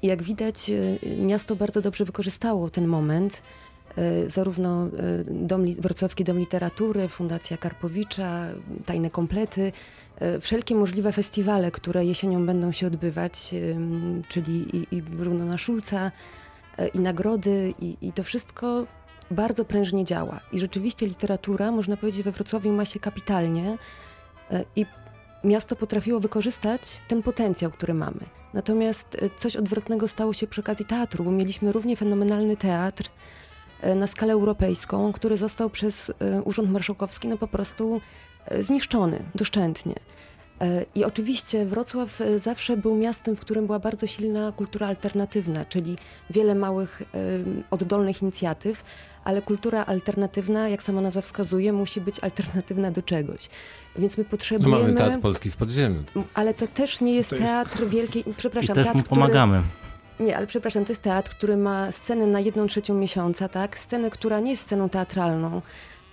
I 0.02 0.06
jak 0.06 0.22
widać, 0.22 0.70
e, 0.70 1.16
miasto 1.16 1.56
bardzo 1.56 1.80
dobrze 1.80 2.04
wykorzystało 2.04 2.70
ten 2.70 2.86
moment. 2.86 3.42
E, 3.96 4.30
Zarówno 4.30 4.86
e, 4.86 4.88
Dom, 5.24 5.66
Wrocławski 5.74 6.24
Dom 6.24 6.38
Literatury, 6.38 7.08
Fundacja 7.08 7.56
Karpowicza, 7.56 8.46
Tajne 8.86 9.10
Komplety, 9.10 9.72
e, 10.18 10.40
wszelkie 10.40 10.74
możliwe 10.74 11.12
festiwale, 11.12 11.70
które 11.70 12.04
jesienią 12.04 12.46
będą 12.46 12.72
się 12.72 12.86
odbywać, 12.86 13.54
czyli 14.28 14.76
i, 14.76 14.86
i 14.96 15.02
Brunona 15.02 15.58
Szulca, 15.58 16.06
e, 16.06 16.43
i 16.94 16.98
nagrody, 16.98 17.74
i, 17.80 17.96
i 18.00 18.12
to 18.12 18.22
wszystko 18.22 18.86
bardzo 19.30 19.64
prężnie 19.64 20.04
działa. 20.04 20.40
I 20.52 20.58
rzeczywiście 20.58 21.06
literatura, 21.06 21.70
można 21.70 21.96
powiedzieć, 21.96 22.22
we 22.22 22.32
Wrocławiu 22.32 22.72
ma 22.72 22.84
się 22.84 23.00
kapitalnie 23.00 23.78
e, 24.50 24.64
i 24.76 24.86
miasto 25.44 25.76
potrafiło 25.76 26.20
wykorzystać 26.20 27.00
ten 27.08 27.22
potencjał, 27.22 27.70
który 27.70 27.94
mamy. 27.94 28.20
Natomiast 28.54 29.16
e, 29.22 29.30
coś 29.36 29.56
odwrotnego 29.56 30.08
stało 30.08 30.32
się 30.32 30.46
przy 30.46 30.60
okazji 30.60 30.84
teatru, 30.84 31.24
bo 31.24 31.30
mieliśmy 31.30 31.72
równie 31.72 31.96
fenomenalny 31.96 32.56
teatr 32.56 33.04
e, 33.80 33.94
na 33.94 34.06
skalę 34.06 34.32
europejską, 34.32 35.12
który 35.12 35.36
został 35.36 35.70
przez 35.70 36.10
e, 36.10 36.42
Urząd 36.42 36.70
Marszałkowski 36.70 37.28
no 37.28 37.38
po 37.38 37.48
prostu 37.48 38.00
e, 38.46 38.62
zniszczony 38.62 39.22
doszczętnie. 39.34 39.94
E, 40.60 40.84
I 40.94 41.04
oczywiście 41.04 41.66
Wrocław 41.66 42.20
e, 42.20 42.38
zawsze 42.38 42.76
był 42.76 42.96
miastem, 42.96 43.36
w 43.36 43.40
którym 43.40 43.66
była 43.66 43.78
bardzo 43.78 44.06
silna 44.06 44.52
kultura 44.52 44.86
alternatywna, 44.86 45.64
czyli 45.64 45.96
wiele 46.30 46.54
małych, 46.54 47.02
oddolnych 47.70 48.22
inicjatyw, 48.22 48.84
ale 49.24 49.42
kultura 49.42 49.86
alternatywna, 49.86 50.68
jak 50.68 50.82
sama 50.82 51.00
nazwa 51.00 51.20
wskazuje, 51.20 51.72
musi 51.72 52.00
być 52.00 52.20
alternatywna 52.20 52.90
do 52.90 53.02
czegoś. 53.02 53.48
Więc 53.98 54.18
my 54.18 54.24
No 54.24 54.30
potrzebujemy. 54.30 54.82
mamy 54.82 54.94
Teatr 54.94 55.20
Polski 55.20 55.50
w 55.50 55.56
podziemiu. 55.56 56.02
Ale 56.34 56.54
to 56.54 56.66
też 56.66 57.00
nie 57.00 57.14
jest 57.14 57.32
jest- 57.32 57.42
teatr 57.44 57.86
wielkiej. 57.88 58.30
I 58.30 58.34
Przepraszam, 58.34 58.74
też 58.74 58.84
teatr, 58.86 58.98
mu 58.98 59.04
pomagamy. 59.04 59.62
Który, 60.14 60.26
nie, 60.28 60.36
ale 60.36 60.46
przepraszam, 60.46 60.84
to 60.84 60.92
jest 60.92 61.02
teatr, 61.02 61.30
który 61.30 61.56
ma 61.56 61.92
scenę 61.92 62.26
na 62.26 62.40
jedną 62.40 62.66
trzecią 62.66 62.94
miesiąca, 62.94 63.48
tak? 63.48 63.78
Scenę, 63.78 64.10
która 64.10 64.40
nie 64.40 64.50
jest 64.50 64.62
sceną 64.62 64.88
teatralną. 64.88 65.62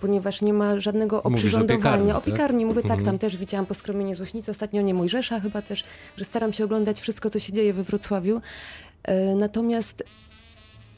Ponieważ 0.02 0.42
nie 0.42 0.54
ma 0.54 0.80
żadnego 0.80 1.16
Mówisz 1.16 1.26
o 1.26 1.30
oprzyrządowania. 1.30 1.78
piekarni, 1.78 2.12
o 2.12 2.16
tak? 2.16 2.24
piekarni, 2.24 2.66
mówię 2.66 2.82
tak, 2.82 2.92
Mhm. 2.92 3.06
tam 3.06 3.18
też 3.20 3.38
widziałam 3.38 3.66
po 3.66 3.74
skromieniu 3.74 4.16
Złośnicy, 4.16 4.52
ostatnio 4.52 4.82
nie 4.82 4.94
Mojżesza 4.94 5.40
chyba 5.40 5.62
też, 5.62 5.84
że 6.18 6.26
staram 6.26 6.54
się 6.54 6.64
oglądać 6.66 7.02
wszystko, 7.02 7.30
co 7.30 7.40
się 7.40 7.54
dzieje 7.54 7.74
we 7.74 7.84
Wrocławiu. 7.84 8.42
E, 9.04 9.36
Natomiast 9.36 10.04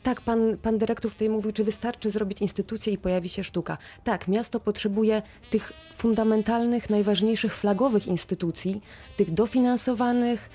tak, 0.03 0.21
pan, 0.21 0.57
pan 0.57 0.77
dyrektor 0.77 1.11
tutaj 1.11 1.29
mówił, 1.29 1.51
czy 1.51 1.63
wystarczy 1.63 2.11
zrobić 2.11 2.41
instytucję 2.41 2.93
i 2.93 2.97
pojawi 2.97 3.29
się 3.29 3.43
sztuka. 3.43 3.77
Tak, 4.03 4.27
miasto 4.27 4.59
potrzebuje 4.59 5.21
tych 5.49 5.73
fundamentalnych, 5.95 6.89
najważniejszych 6.89 7.55
flagowych 7.55 8.07
instytucji, 8.07 8.81
tych 9.17 9.31
dofinansowanych, 9.31 10.49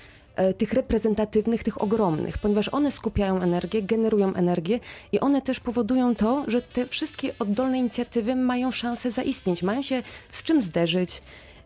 tych 0.57 0.73
reprezentatywnych, 0.73 1.63
tych 1.63 1.81
ogromnych, 1.81 2.37
ponieważ 2.37 2.69
one 2.69 2.91
skupiają 2.91 3.41
energię, 3.41 3.81
generują 3.81 4.33
energię 4.33 4.79
i 5.11 5.19
one 5.19 5.41
też 5.41 5.59
powodują 5.59 6.15
to, 6.15 6.43
że 6.47 6.61
te 6.61 6.87
wszystkie 6.87 7.33
oddolne 7.39 7.79
inicjatywy 7.79 8.35
mają 8.35 8.71
szansę 8.71 9.11
zaistnieć, 9.11 9.63
mają 9.63 9.81
się 9.81 10.03
z 10.31 10.43
czym 10.43 10.61
zderzyć 10.61 11.21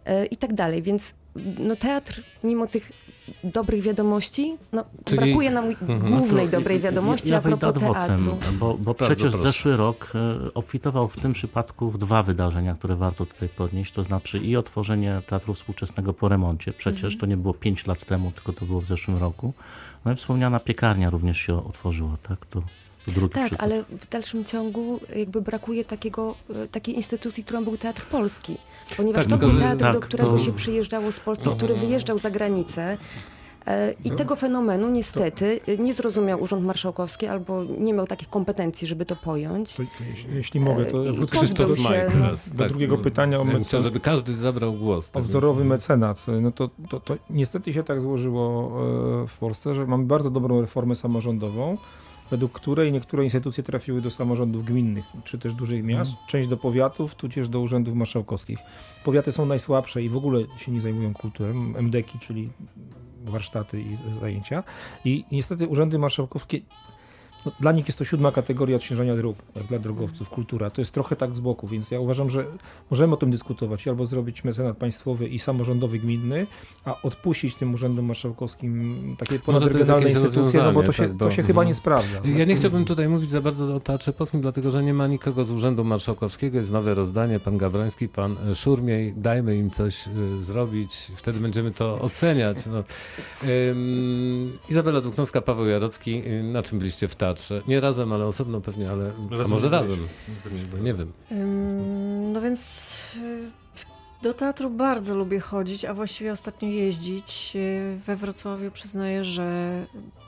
e, 0.05 0.25
i 0.25 0.38
tak 0.38 0.53
dalej. 0.53 0.81
Więc 0.81 1.13
no, 1.60 1.76
teatr, 1.76 2.22
mimo 2.43 2.67
tych 2.67 2.91
dobrych 3.43 3.82
wiadomości, 3.82 4.58
no, 4.72 4.84
Czyli- 5.06 5.17
brakuje 5.22 5.52
nam 5.52 5.65
Mhm. 5.65 6.00
głównej 6.00 6.46
To 6.46 6.52
dobrej 6.52 6.78
ja- 6.78 6.84
wiadomości 6.84 7.30
ja 7.30 7.38
a 7.38 7.41
wejdę 7.41 7.58
propos 7.58 7.84
teatru. 7.84 8.38
bo, 8.60 8.78
bo 8.78 8.93
przecież 8.93 9.32
proszę. 9.32 9.38
zeszły 9.38 9.78
rok 9.78 10.12
e, 10.15 10.54
obfitował 10.54 11.08
w 11.08 11.17
tym 11.17 11.34
przypadku 11.34 11.91
w 11.91 11.98
dwa 11.98 12.24
wydarzenia, 12.24 12.76
które 12.76 12.96
warto 12.96 13.26
tutaj 13.26 13.50
podnieść, 13.50 13.91
to 13.93 14.04
znaczy 14.04 14.38
i 14.39 14.56
otworzenie 14.56 15.22
Teatru 15.28 15.54
Współczesnego 15.54 16.13
po 16.13 16.28
remoncie, 16.30 16.74
przecież 16.74 17.04
Mhm. 17.04 17.19
to 17.19 17.26
nie 17.26 17.38
było 17.38 17.54
5 17.54 17.88
lat 17.88 18.06
temu, 18.06 18.32
tylko 18.32 18.54
to 18.54 18.65
było 18.65 18.82
w 18.82 18.86
zeszłym 18.86 19.17
roku, 19.17 19.54
no 20.06 20.12
i 20.12 20.15
wspomniana 20.15 20.60
piekarnia 20.60 21.10
również 21.10 21.38
się 21.38 21.65
otworzyła, 21.67 22.17
tak, 22.24 22.46
to 22.46 22.62
Drugi 23.07 23.33
Tak, 23.33 23.45
przykład. 23.45 23.61
ale 23.71 23.83
w 23.83 24.09
dalszym 24.09 24.45
ciągu 24.45 24.99
jakby 25.15 25.41
brakuje 25.41 25.85
takiego, 25.85 26.35
e, 26.63 26.67
takiej 26.67 26.95
instytucji, 26.95 27.43
którą 27.43 27.63
był 27.63 27.77
Teatr 27.77 28.05
Polski. 28.05 28.57
Ponieważ 28.97 29.23
Tak, 29.25 29.29
to 29.33 29.37
tylko, 29.37 29.51
był 29.53 29.59
teatr, 29.63 29.79
tak, 29.81 29.93
do 29.93 29.99
którego 29.99 30.31
to- 30.31 30.37
się 30.39 30.53
przyjeżdżało 30.53 31.11
z 31.11 31.19
Polski, 31.19 31.45
No. 31.49 31.55
który 31.55 31.75
wyjeżdżał 31.75 32.17
za 32.19 32.31
granicę. 32.31 32.97
E, 33.67 33.93
I 34.03 34.11
tego 34.11 34.35
fenomenu 34.35 34.89
niestety 34.89 35.59
e, 35.67 35.77
nie 35.77 35.93
zrozumiał 35.93 36.41
Urząd 36.41 36.65
Marszałkowski 36.65 37.27
albo 37.27 37.63
nie 37.79 37.93
miał 37.93 38.07
takich 38.07 38.29
kompetencji, 38.29 38.87
żeby 38.87 39.05
to 39.05 39.15
pojąć. 39.15 39.75
To, 39.75 39.83
jeśli, 40.09 40.35
jeśli 40.35 40.59
mogę, 40.59 40.85
to 40.85 41.09
E, 41.09 41.11
wrócę 41.13 41.47
się- 41.47 41.53
teraz. 42.11 42.51
do 42.51 42.67
drugiego 42.67 42.97
pytania 42.97 43.37
o 43.37 43.39
ja 43.39 43.45
bym 43.45 43.57
mecen- 43.57 43.67
chciał, 43.67 43.79
żeby 43.83 43.99
każdy 43.99 44.35
zabrał 44.35 44.73
głos. 44.73 45.09
o 45.09 45.11
tak 45.13 45.23
wzorowy 45.23 45.59
więc- 45.61 45.69
mecenat. 45.69 46.25
No 46.41 46.51
to, 46.51 46.69
to, 46.89 46.99
to 46.99 47.15
niestety 47.29 47.73
się 47.73 47.83
tak 47.83 48.01
złożyło 48.01 48.71
w 49.27 49.37
Polsce, 49.39 49.75
że 49.75 49.87
mamy 49.87 50.03
bardzo 50.05 50.29
dobrą 50.29 50.61
reformę 50.61 50.95
samorządową, 50.95 51.77
według 52.34 52.52
której 52.52 52.91
niektóre 52.91 53.24
instytucje 53.24 53.63
trafiły 53.63 54.02
do 54.02 54.12
samorządów 54.12 54.65
gminnych, 54.65 55.06
czy 55.24 55.38
też 55.38 55.54
dużych 55.54 55.84
miast, 55.84 56.12
część 56.28 56.48
do 56.48 56.58
powiatów, 56.58 57.15
tudzież 57.15 57.50
do 57.50 57.60
urzędów 57.60 57.96
marszałkowskich. 57.96 58.60
Powiaty 59.04 59.32
są 59.32 59.46
najsłabsze 59.46 60.04
i 60.04 60.10
w 60.10 60.17
ogóle 60.17 60.39
się 60.58 60.72
nie 60.72 60.82
zajmują 60.82 61.13
kulturą, 61.13 61.54
MDK, 61.78 62.19
czyli 62.22 62.50
warsztaty 63.26 63.82
i 63.82 64.19
zajęcia. 64.19 64.63
I 65.06 65.26
niestety 65.32 65.67
urzędy 65.67 66.00
marszałkowskie 66.00 66.62
no, 67.45 67.51
dla 67.60 67.71
nich 67.71 67.88
jest 67.88 67.99
to 67.99 68.06
siódma 68.06 68.32
kategoria 68.32 68.75
odciążania 68.75 69.15
dróg, 69.15 69.38
jak 69.56 69.65
dla 69.65 69.79
drogowców, 69.79 70.29
kultura. 70.29 70.69
To 70.69 70.82
jest 70.82 70.91
trochę 70.91 71.15
tak 71.15 71.36
z 71.36 71.39
boku, 71.39 71.67
więc 71.67 71.91
ja 71.91 71.99
uważam, 71.99 72.29
że 72.29 72.45
możemy 72.91 73.13
o 73.13 73.17
tym 73.17 73.32
dyskutować, 73.32 73.88
albo 73.88 74.06
zrobić 74.06 74.43
mecenat 74.43 74.77
państwowy 74.77 75.27
i 75.27 75.39
samorządowy 75.39 75.99
gminny, 75.99 76.47
a 76.86 77.01
odpuścić 77.01 77.56
tym 77.56 77.73
urzędom 77.73 78.06
marszałkowskim 78.06 79.15
takie 79.19 79.39
ponadregionalne 79.39 80.10
instytucje, 80.10 80.63
no 80.63 80.71
bo 80.71 80.84
to 80.84 80.91
się, 80.91 81.03
tak, 81.03 81.17
to 81.17 81.25
bo- 81.25 81.32
się 81.32 81.43
chyba 81.43 81.62
mhm. 81.62 81.67
nie 81.67 81.75
sprawdza. 81.75 82.17
Ja 82.38 82.45
nie 82.45 82.56
chciałbym 82.56 82.86
tutaj 82.86 83.10
mówić 83.10 83.29
za 83.29 83.41
bardzo 83.41 83.75
o 83.75 83.79
Teatrze 83.79 84.13
Polskim, 84.13 84.41
dlatego 84.41 84.71
że 84.71 84.84
nie 84.84 84.93
ma 84.93 85.08
nikogo 85.08 85.45
z 85.45 85.51
Urzędu 85.51 85.84
Marszałkowskiego, 85.84 86.58
jest 86.58 86.71
nowe 86.71 86.93
rozdanie, 86.93 87.39
pan 87.39 87.58
Gawroński, 87.58 88.08
pan 88.08 88.36
Szurmiej, 88.56 89.13
dajmy 89.17 89.58
im 89.58 89.71
coś 89.71 90.08
y, 90.08 90.43
zrobić, 90.43 91.12
wtedy 91.15 91.39
będziemy 91.39 91.71
to 91.71 92.01
oceniać. 92.01 92.58
No. 92.65 92.84
Ym, 93.49 94.58
Izabela 94.69 95.01
Duknowska, 95.01 95.41
Paweł 95.41 95.67
Jarocki, 95.67 96.23
y, 96.27 96.43
na 96.43 96.63
czym 96.63 96.79
byliście 96.79 97.08
w 97.08 97.15
teatrze? 97.15 97.33
Nie 97.67 97.80
razem, 97.80 98.13
ale 98.13 98.26
osobno 98.26 98.62
pewnie, 98.62 98.89
ale 98.91 99.12
Razem 99.32 99.52
może 99.52 99.65
nie 99.65 99.72
razem, 99.72 100.08
byliśmy. 100.43 100.80
nie 100.82 100.93
wiem. 100.93 101.12
Ym, 101.32 102.34
No 102.34 102.41
więc 102.41 102.98
y, 103.17 103.52
do 104.22 104.34
teatru 104.34 104.69
bardzo 104.69 105.15
lubię 105.15 105.39
chodzić, 105.39 105.86
a 105.86 105.93
właściwie 105.93 106.32
ostatnio 106.32 106.67
jeździć. 106.69 107.52
Y, 107.56 107.98
We 108.06 108.15
Wrocławiu 108.15 108.72
przyznaję, 108.72 109.24
że 109.26 109.72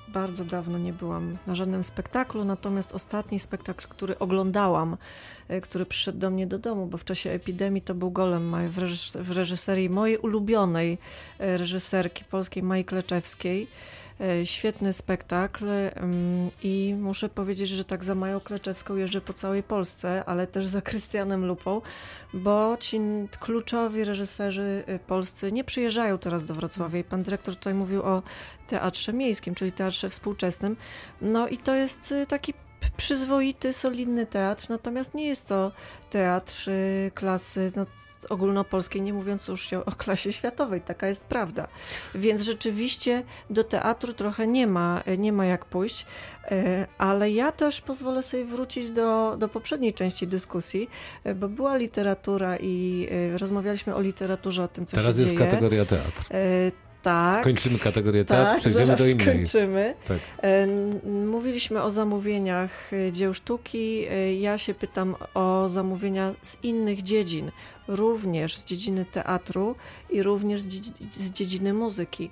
bardzo 0.08 0.46
dawno 0.46 0.78
nie 0.78 0.94
byłam 0.94 1.38
na 1.48 1.56
żadnym 1.56 1.84
spektaklu, 1.84 2.46
natomiast 2.46 2.94
ostatni 2.96 3.40
spektakl, 3.40 3.88
który 3.90 4.20
oglądałam, 4.20 4.98
y, 5.52 5.62
który 5.62 5.86
przyszedł 5.86 6.20
do 6.20 6.30
mnie 6.30 6.48
do 6.48 6.60
domu, 6.60 6.88
bo 6.88 6.98
w 6.98 7.06
czasie 7.06 7.30
epidemii 7.30 7.82
to 7.82 7.96
był 7.96 8.12
Golem 8.12 8.46
Maj 8.50 8.70
w, 8.70 8.78
reżys- 8.78 9.22
w 9.22 9.32
reżyserii 9.32 9.90
mojej 9.90 10.18
ulubionej 10.18 10.98
reżyserki 11.40 12.24
polskiej, 12.24 12.64
Mai 12.64 12.86
Kleczewskiej. 12.86 13.68
E, 14.22 14.46
Świetny 14.46 14.94
spektakl 14.94 15.66
i 16.64 16.96
muszę 17.00 17.30
powiedzieć, 17.30 17.70
że 17.70 17.86
tak 17.86 18.04
za 18.04 18.16
Mają 18.16 18.40
Kleczewską 18.40 18.96
jeżdżę 18.96 19.22
po 19.22 19.34
całej 19.34 19.64
Polsce, 19.64 20.24
ale 20.26 20.48
też 20.48 20.66
za 20.66 20.82
Krystianem 20.82 21.46
Lupą, 21.46 21.82
bo 22.34 22.78
ci 22.80 23.00
kluczowi 23.40 24.04
reżyserzy 24.04 24.84
y, 24.90 25.00
polscy 25.00 25.52
nie 25.52 25.64
przyjeżdżają 25.64 26.18
teraz 26.18 26.46
do 26.46 26.54
Wrocławia 26.54 27.00
i 27.00 27.04
pan 27.04 27.24
dyrektor 27.24 27.56
tutaj 27.56 27.74
mówił 27.74 28.02
o 28.02 28.24
teatrze 28.68 29.14
miejskim, 29.14 29.56
czyli 29.56 29.72
teatrze 29.72 30.10
współczesnym. 30.10 30.78
No 31.22 31.48
i 31.48 31.58
to 31.58 31.76
jest 31.76 32.12
y, 32.12 32.26
taki 32.26 32.54
przyzwoity, 32.98 33.74
solidny 33.74 34.26
teatr, 34.26 34.66
natomiast 34.70 35.14
nie 35.14 35.28
jest 35.28 35.48
to 35.48 35.72
teatr 36.10 36.70
y, 36.70 37.12
klasy 37.16 37.72
no, 37.76 37.86
ogólnopolskiej, 38.30 39.02
nie 39.02 39.14
mówiąc 39.14 39.48
już 39.48 39.74
o, 39.74 39.92
klasie 39.92 40.34
światowej, 40.34 40.82
taka 40.82 41.08
jest 41.08 41.26
prawda. 41.26 41.68
Więc 42.16 42.42
rzeczywiście 42.42 43.24
do 43.50 43.64
teatru 43.64 44.14
trochę 44.14 44.48
nie 44.48 44.68
ma, 44.68 45.04
nie 45.18 45.34
ma 45.34 45.46
jak 45.46 45.66
pójść, 45.66 46.06
e, 46.52 46.88
ale 46.98 47.32
ja 47.32 47.52
też 47.52 47.82
pozwolę 47.82 48.24
sobie 48.24 48.46
wrócić 48.46 48.92
do, 48.92 49.38
do 49.38 49.50
poprzedniej 49.50 49.94
części 49.94 50.28
dyskusji, 50.28 50.90
bo 51.36 51.50
była 51.50 51.78
literatura 51.78 52.58
i 52.58 53.08
rozmawialiśmy 53.38 53.96
o 53.96 54.02
literaturze, 54.02 54.64
o 54.64 54.68
tym, 54.68 54.86
co 54.86 54.98
Teraz 54.98 55.16
się 55.16 55.22
jest 55.22 55.34
dzieje. 55.34 55.50
kategoria 55.50 55.86
teatr. 55.86 56.26
Tak. 57.06 57.44
Kończymy 57.44 57.80
kategorię 57.80 58.26
teatr, 58.26 58.50
tak, 58.52 58.60
przejdziemy 58.60 58.96
do 58.96 59.08
innej. 59.08 59.26
skończymy. 59.26 59.96
Tak. 60.08 60.18
E, 60.42 60.68
Mówiliśmy 61.26 61.84
o 61.84 61.92
zamówieniach 61.92 62.94
e, 62.94 63.12
dzieł 63.12 63.34
sztuki. 63.34 64.06
E, 64.10 64.34
Ja 64.36 64.58
się 64.58 64.74
pytam 64.74 65.16
o 65.34 65.70
zamówienia 65.70 66.34
z 66.42 66.58
innych 66.64 67.04
dziedzin, 67.04 67.52
również 67.88 68.58
z 68.58 68.64
dziedziny 68.66 69.06
teatru 69.06 69.76
i 70.10 70.24
również 70.24 70.62
z, 70.62 70.68
dziedzi- 70.68 71.08
z 71.12 71.32
dziedziny 71.32 71.74
muzyki. 71.74 72.30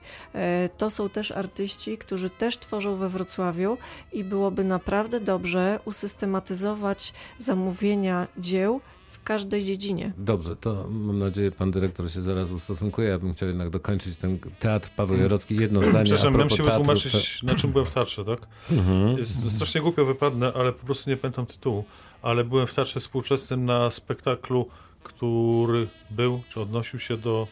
To 0.77 0.89
są 0.89 1.09
też 1.09 1.31
artyści, 1.31 1.97
którzy 1.97 2.29
też 2.29 2.57
tworzą 2.57 2.95
we 2.95 3.09
Wrocławiu 3.09 3.77
i 4.13 4.23
byłoby 4.23 4.63
naprawdę 4.63 5.19
dobrze 5.19 5.79
usystematyzować 5.85 7.13
zamówienia 7.39 8.27
dzieł 8.37 8.81
w 9.23 9.25
każdej 9.25 9.63
dziedzinie. 9.65 10.13
Dobrze, 10.17 10.55
to 10.55 10.87
mam 10.89 11.19
nadzieję 11.19 11.51
pan 11.51 11.71
dyrektor 11.71 12.11
się 12.11 12.21
zaraz 12.21 12.51
ustosunkuje. 12.51 13.07
Ja 13.09 13.19
bym 13.19 13.33
chciał 13.33 13.49
jednak 13.49 13.69
dokończyć 13.69 14.15
ten 14.17 14.39
teatr 14.59 14.89
Paweł 14.95 15.17
Jarocki. 15.17 15.55
Jedno 15.55 15.83
zdanie 15.83 16.03
Przepraszam, 16.05 16.33
miałem 16.33 16.49
się 16.49 16.55
teatru, 16.57 16.71
wytłumaczyć, 16.71 17.43
na 17.43 17.55
czym 17.55 17.71
byłem 17.71 17.85
w 17.85 17.91
teatrze, 17.91 18.25
tak? 18.25 18.39
to- 18.39 18.73
Mhm. 18.75 19.17
Jest 19.17 19.51
strasznie 19.51 19.81
głupio 19.81 20.05
wypadnę, 20.05 20.53
ale 20.55 20.73
po 20.73 20.85
prostu 20.85 21.09
nie 21.09 21.17
pamiętam 21.17 21.45
tytułu. 21.45 21.83
Ale 22.21 22.43
byłem 22.43 22.67
w 22.67 22.73
teatrze 22.73 22.99
współczesnym 22.99 23.65
na 23.65 23.89
spektaklu, 23.89 24.67
który 25.03 25.87
był, 26.11 26.41
czy 26.49 26.61
odnosił 26.61 26.99
się 26.99 27.17
do, 27.17 27.47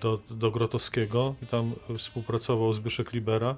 do, 0.00 0.20
do 0.30 0.50
Grotowskiego 0.50 1.34
i 1.42 1.46
tam 1.46 1.72
współpracował 1.98 2.72
Zbyszek 2.72 3.12
Libera. 3.12 3.56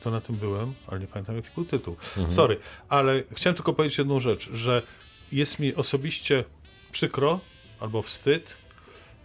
I 0.00 0.02
to 0.04 0.10
na 0.10 0.20
tym 0.20 0.36
byłem, 0.36 0.72
ale 0.86 1.00
nie 1.00 1.06
pamiętam 1.06 1.36
jaki 1.36 1.48
był 1.54 1.64
tytuł. 1.64 1.96
Mhm. 2.16 2.30
Sorry, 2.30 2.56
ale 2.88 3.22
chciałem 3.32 3.54
tylko 3.56 3.72
powiedzieć 3.72 3.98
jedną 3.98 4.20
rzecz, 4.20 4.50
że 4.52 4.82
jest 5.32 5.58
mi 5.58 5.74
osobiście 5.74 6.44
przykro 6.92 7.40
albo 7.80 8.02
wstyd, 8.02 8.56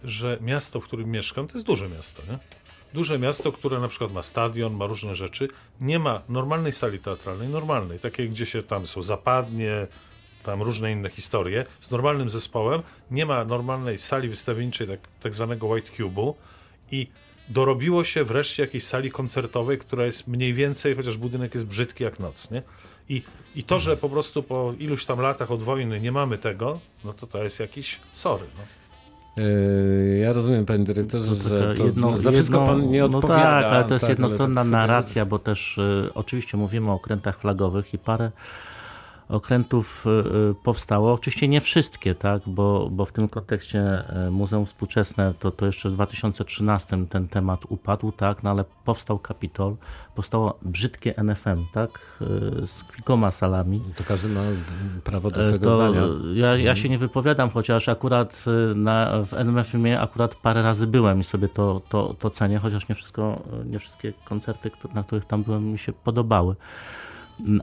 że 0.04 0.38
miasto, 0.40 0.80
w 0.80 0.84
którym 0.84 1.10
mieszkam, 1.10 1.48
to 1.48 1.54
jest 1.54 1.66
duże 1.66 1.88
miasto, 1.88 2.22
nie? 2.30 2.38
Duże 2.94 3.18
miasto, 3.18 3.52
które 3.52 3.80
na 3.80 3.88
przykład 3.88 4.12
ma 4.12 4.22
stadion, 4.22 4.74
ma 4.74 4.86
różne 4.86 5.14
rzeczy, 5.14 5.48
nie 5.80 5.98
ma 5.98 6.22
normalnej 6.28 6.72
sali 6.72 6.98
teatralnej, 6.98 7.48
normalnej, 7.48 7.98
takiej, 7.98 8.30
gdzie 8.30 8.46
się 8.46 8.62
tam 8.62 8.86
są 8.86 9.02
zapadnie, 9.02 9.86
tam 10.42 10.62
różne 10.62 10.92
inne 10.92 11.10
historie, 11.10 11.64
z 11.80 11.90
normalnym 11.90 12.30
zespołem, 12.30 12.82
nie 13.10 13.26
ma 13.26 13.44
normalnej 13.44 13.98
sali 13.98 14.28
wystawienniczej, 14.28 14.86
tak, 14.86 15.00
tak 15.20 15.34
zwanego 15.34 15.66
White 15.66 15.92
Cube'u 15.92 16.34
i 16.90 17.06
dorobiło 17.48 18.04
się 18.04 18.24
wreszcie 18.24 18.62
jakiejś 18.62 18.84
sali 18.84 19.10
koncertowej, 19.10 19.78
która 19.78 20.06
jest 20.06 20.28
mniej 20.28 20.54
więcej, 20.54 20.96
chociaż 20.96 21.16
budynek 21.16 21.54
jest 21.54 21.66
brzydki 21.66 22.04
jak 22.04 22.20
noc, 22.20 22.50
nie? 22.50 22.62
I, 23.10 23.22
I 23.56 23.62
to, 23.62 23.78
że 23.78 23.96
po 23.96 24.08
prostu 24.08 24.42
po 24.42 24.72
iluś 24.78 25.04
tam 25.04 25.20
latach 25.20 25.50
od 25.50 25.62
wojny 25.62 26.00
nie 26.00 26.12
mamy 26.12 26.38
tego, 26.38 26.80
no 27.04 27.12
to 27.12 27.26
to 27.26 27.42
jest 27.44 27.60
jakiś 27.60 28.00
sorry. 28.12 28.44
No. 28.58 28.62
Yy, 29.44 30.18
Ja 30.18 30.32
rozumiem, 30.32 30.66
panie 30.66 30.84
dyrektorze, 30.84 31.36
To 31.36 31.48
że 31.48 31.60
taka 31.60 31.78
to 31.78 31.84
jedno- 31.84 32.16
za 32.18 32.30
wszystko 32.30 32.56
jedno- 32.60 32.66
pan 32.66 32.90
nie 32.90 33.04
odpowiada. 33.04 33.34
No 33.44 33.44
tak, 33.62 33.64
ale 33.64 33.84
to 33.84 33.94
jest 33.94 34.02
tak, 34.02 34.08
jednostronna 34.18 34.62
tak 34.62 34.70
narracja, 34.70 35.24
bo 35.26 35.38
też 35.38 35.78
y, 35.78 36.10
oczywiście 36.14 36.56
mówimy 36.56 36.90
o 36.90 36.94
okrętach 36.94 37.38
flagowych 37.40 37.94
i 37.94 37.98
parę 37.98 38.30
okrętów 39.30 40.04
y, 40.06 40.10
y, 40.50 40.54
powstało. 40.64 41.12
Oczywiście 41.12 41.48
nie 41.48 41.60
wszystkie, 41.60 42.14
tak, 42.14 42.42
bo, 42.46 42.88
bo 42.92 43.04
w 43.04 43.12
tym 43.12 43.28
kontekście 43.28 44.04
y, 44.28 44.30
Muzeum 44.30 44.66
Współczesne 44.66 45.34
to, 45.38 45.50
to 45.50 45.66
jeszcze 45.66 45.88
w 45.90 45.92
2013 45.92 47.06
ten 47.10 47.28
temat 47.28 47.60
upadł, 47.68 48.12
tak, 48.12 48.42
no 48.42 48.50
ale 48.50 48.64
powstał 48.84 49.18
Kapitol, 49.18 49.76
powstało 50.14 50.58
brzydkie 50.62 51.14
NFM, 51.22 51.64
tak, 51.72 51.90
z 52.66 52.84
kilkoma 52.84 53.30
salami. 53.30 53.82
To 53.96 54.04
każdy 54.04 54.28
ma 54.28 54.40
prawo 55.04 55.30
do 55.30 55.42
swojego 55.42 55.70
To 55.70 55.76
zdania. 55.92 56.06
ja, 56.34 56.46
ja 56.46 56.58
Mhm. 56.58 56.76
się 56.76 56.88
nie 56.88 56.98
wypowiadam, 56.98 57.50
chociaż 57.50 57.88
akurat 57.88 58.44
na, 58.74 59.22
w 59.26 59.34
NMF-ie 59.34 60.00
akurat 60.00 60.34
parę 60.34 60.62
razy 60.62 60.86
byłem 60.86 61.20
i 61.20 61.24
sobie 61.24 61.48
to, 61.48 61.82
to, 61.88 62.14
to 62.18 62.30
cenię, 62.30 62.58
chociaż 62.58 62.88
nie, 62.88 62.94
wszystko, 62.94 63.42
nie 63.66 63.78
wszystkie 63.78 64.12
koncerty, 64.24 64.70
na 64.94 65.02
których 65.02 65.24
tam 65.24 65.42
byłem, 65.42 65.64
mi 65.72 65.78
się 65.78 65.92
podobały. 65.92 66.54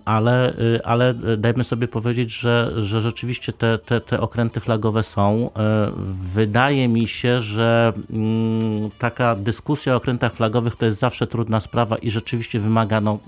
Ale, 0.06 0.54
y, 0.60 0.84
ale 0.84 1.14
dajmy 1.38 1.64
sobie 1.64 1.88
powiedzieć, 1.88 2.32
że, 2.32 2.74
że 2.84 3.02
rzeczywiście 3.02 3.54
te, 3.54 3.78
te, 3.78 4.02
te 4.02 4.22
okręty 4.22 4.60
flagowe 4.60 5.04
są. 5.04 5.50
E, 5.56 5.92
Wydaje 6.34 6.88
mi 6.88 7.08
się, 7.08 7.42
że 7.42 7.94
mm, 8.10 8.90
taka 9.00 9.36
dyskusja 9.36 9.94
o 9.94 9.98
okrętach 9.98 10.34
flagowych 10.34 10.76
to 10.76 10.86
jest 10.86 11.00
zawsze 11.00 11.28
trudna 11.28 11.60
sprawa 11.60 11.98
i 11.98 12.12
rzeczywiście 12.12 12.60
wymaga, 12.60 13.02
no, 13.02 13.20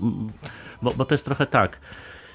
bo, 0.82 0.90
bo 0.90 1.04
to 1.04 1.14
jest 1.14 1.24
trochę 1.24 1.46
tak 1.46 1.78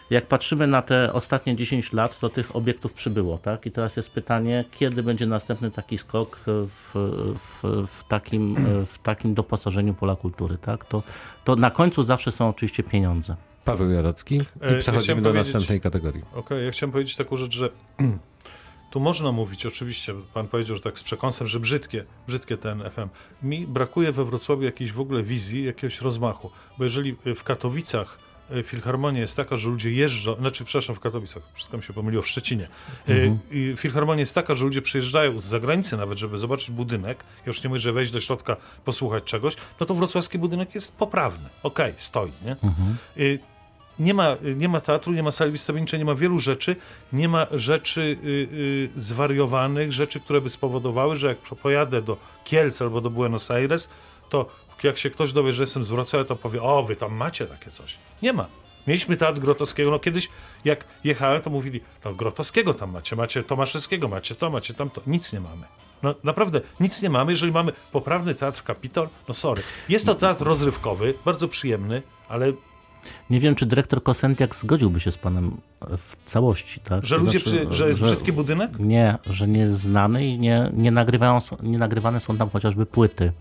jak 0.10 0.26
patrzymy 0.26 0.68
na 0.68 0.82
te 0.82 1.14
ostatnie 1.14 1.56
10 1.56 1.94
lat, 1.94 2.20
to 2.20 2.30
tych 2.30 2.56
obiektów 2.56 2.94
przybyło, 2.94 3.38
tak? 3.38 3.66
I 3.66 3.72
teraz 3.72 3.98
jest 3.98 4.14
pytanie, 4.14 4.66
kiedy 4.72 5.04
będzie 5.04 5.26
następny 5.26 5.72
taki 5.72 5.98
skok 5.98 6.40
w, 6.46 6.92
w, 7.40 7.88
w, 7.88 8.04
takim, 8.08 8.56
w 8.86 8.98
takim 8.98 9.34
doposażeniu 9.34 9.94
pola 9.94 10.16
kultury, 10.16 10.58
tak? 10.58 10.86
To, 10.86 11.04
to 11.44 11.56
na 11.56 11.72
końcu 11.72 12.04
zawsze 12.04 12.32
są 12.32 12.50
oczywiście 12.50 12.84
pieniądze. 12.84 13.36
Paweł 13.66 13.92
Jarocki 13.92 14.36
i 14.36 14.40
E, 14.40 14.74
ja 14.74 14.80
przechodzimy 14.80 15.04
chciałem 15.04 15.24
do 15.24 15.34
następnej 15.34 15.82
kategorii. 15.82 16.22
Okej, 16.34 16.66
ja 16.66 16.72
chciałem 16.72 16.92
powiedzieć 16.92 17.16
taką 17.16 17.38
rzecz, 17.38 17.54
że 17.54 17.70
tu 18.92 19.00
można 19.00 19.32
mówić, 19.32 19.66
oczywiście, 19.66 20.14
pan 20.34 20.48
powiedział, 20.48 20.76
że 20.76 20.82
tak 20.82 21.00
z 21.00 21.04
przekąsem, 21.04 21.48
że 21.48 21.60
brzydkie, 21.60 22.06
brzydkie 22.28 22.58
ten 22.58 22.84
FM. 22.90 23.08
Mi 23.44 23.68
brakuje 23.68 24.12
we 24.12 24.26
Wrocławiu 24.26 24.64
jakiejś 24.64 24.92
w 24.92 25.00
ogóle 25.00 25.24
wizji, 25.24 25.64
jakiegoś 25.64 26.02
rozmachu, 26.02 26.52
bo 26.78 26.84
jeżeli 26.84 27.16
w 27.36 27.44
Katowicach 27.44 28.20
y, 28.52 28.64
filharmonia 28.64 29.22
jest 29.22 29.38
taka, 29.38 29.58
że 29.58 29.70
ludzie 29.70 29.92
jeżdżą, 29.92 30.36
znaczy, 30.36 30.66
przepraszam, 30.66 30.96
w 30.96 31.00
Katowicach, 31.00 31.44
wszystko 31.54 31.78
mi 31.78 31.84
się 31.84 31.94
pomyliło, 31.94 32.24
w 32.24 32.28
Szczecinie. 32.28 32.68
Y, 33.10 33.38
i 33.52 33.74
Filharmonia 33.78 34.20
jest 34.20 34.36
taka, 34.36 34.56
że 34.56 34.66
ludzie 34.66 34.82
przyjeżdżają 34.82 35.40
z 35.40 35.44
zagranicy 35.44 35.98
nawet, 35.98 36.18
żeby 36.18 36.38
zobaczyć 36.38 36.72
budynek, 36.72 37.24
ja 37.24 37.44
już 37.48 37.64
nie 37.64 37.70
mówię, 37.70 37.80
że 37.80 37.94
wejść 37.94 38.12
do 38.12 38.20
środka, 38.20 38.58
posłuchać 38.86 39.24
czegoś, 39.24 39.56
no 39.80 39.86
to 39.86 39.96
wrocławski 39.96 40.40
budynek 40.40 40.76
jest 40.76 40.96
poprawny. 40.96 41.50
Okej, 41.64 41.94
stoi, 41.98 42.32
nie? 42.46 42.56
Y, 43.18 43.40
nie 44.00 44.14
ma, 44.14 44.38
nie 44.56 44.70
ma 44.70 44.80
teatru, 44.80 45.14
nie 45.14 45.24
ma 45.24 45.32
sali 45.32 45.52
wystawienniczej, 45.52 46.00
nie 46.00 46.06
ma 46.06 46.16
wielu 46.16 46.40
rzeczy, 46.40 46.76
nie 47.14 47.30
ma 47.30 47.48
rzeczy 47.52 48.02
y, 48.02 48.28
y, 48.28 48.90
zwariowanych, 48.96 49.92
rzeczy, 49.92 50.20
które 50.20 50.42
by 50.42 50.50
spowodowały, 50.50 51.16
że 51.16 51.28
jak 51.28 51.38
pojadę 51.38 52.02
do 52.02 52.18
Kielc 52.44 52.82
albo 52.82 53.02
do 53.02 53.10
Buenos 53.10 53.52
Aires, 53.52 53.90
to 54.30 54.46
jak 54.84 54.98
się 54.98 55.10
ktoś 55.10 55.34
dowie, 55.34 55.54
że 55.54 55.64
jestem 55.64 55.84
z 55.84 55.90
Wrocławia, 55.90 56.26
to 56.26 56.36
powie, 56.36 56.62
o, 56.62 56.84
wy 56.84 56.96
tam 56.96 57.14
macie 57.14 57.46
takie 57.46 57.72
coś. 57.72 57.98
Nie 58.22 58.34
ma. 58.34 58.48
Mieliśmy 58.88 59.18
teatr 59.18 59.40
Grotowskiego, 59.40 59.92
no 59.92 60.00
kiedyś 60.00 60.30
jak 60.66 60.86
jechałem, 61.04 61.42
to 61.42 61.50
mówili, 61.50 61.82
no 62.06 62.14
Grotowskiego 62.14 62.74
tam 62.74 62.92
macie, 62.92 63.16
macie 63.16 63.44
Tomaszewskiego, 63.44 64.08
macie 64.08 64.36
to, 64.36 64.50
macie 64.50 64.74
tamto. 64.74 65.02
Nic 65.08 65.34
nie 65.34 65.40
mamy. 65.40 65.66
No 66.04 66.16
naprawdę, 66.24 66.62
nic 66.80 67.02
nie 67.02 67.10
mamy. 67.10 67.32
Jeżeli 67.32 67.52
mamy 67.52 67.72
poprawny 67.92 68.36
teatr 68.36 68.64
Kapitol, 68.64 69.10
no 69.28 69.34
sorry. 69.34 69.64
Jest 69.90 70.06
to 70.06 70.16
teatr 70.16 70.46
rozrywkowy, 70.46 71.14
bardzo 71.26 71.48
przyjemny, 71.48 72.02
ale 72.30 72.54
Nie 73.30 73.40
wiem, 73.40 73.56
czy 73.56 73.66
dyrektor 73.66 74.04
Kosentiak 74.04 74.56
zgodziłby 74.56 75.00
się 75.00 75.12
z 75.12 75.18
panem 75.18 75.58
w 75.82 76.16
całości, 76.26 76.80
tak? 76.80 77.06
Że 77.06 77.16
To 77.16 77.22
ludzie, 77.22 77.40
znaczy, 77.40 77.66
przy, 77.66 77.74
że 77.74 77.88
jest 77.88 78.02
brzydki 78.02 78.34
budynek? 78.34 78.80
Nie, 78.80 79.18
że 79.30 79.48
nie 79.48 79.60
jest 79.60 79.80
znany 79.80 80.26
i 80.26 80.40
nie, 80.40 80.70
nie, 80.74 80.92
nagrywają, 80.92 81.40
nie 81.64 81.78
nagrywane 81.78 82.20
są 82.20 82.38
tam 82.38 82.50
chociażby 82.50 82.86
płyty. 82.86 83.32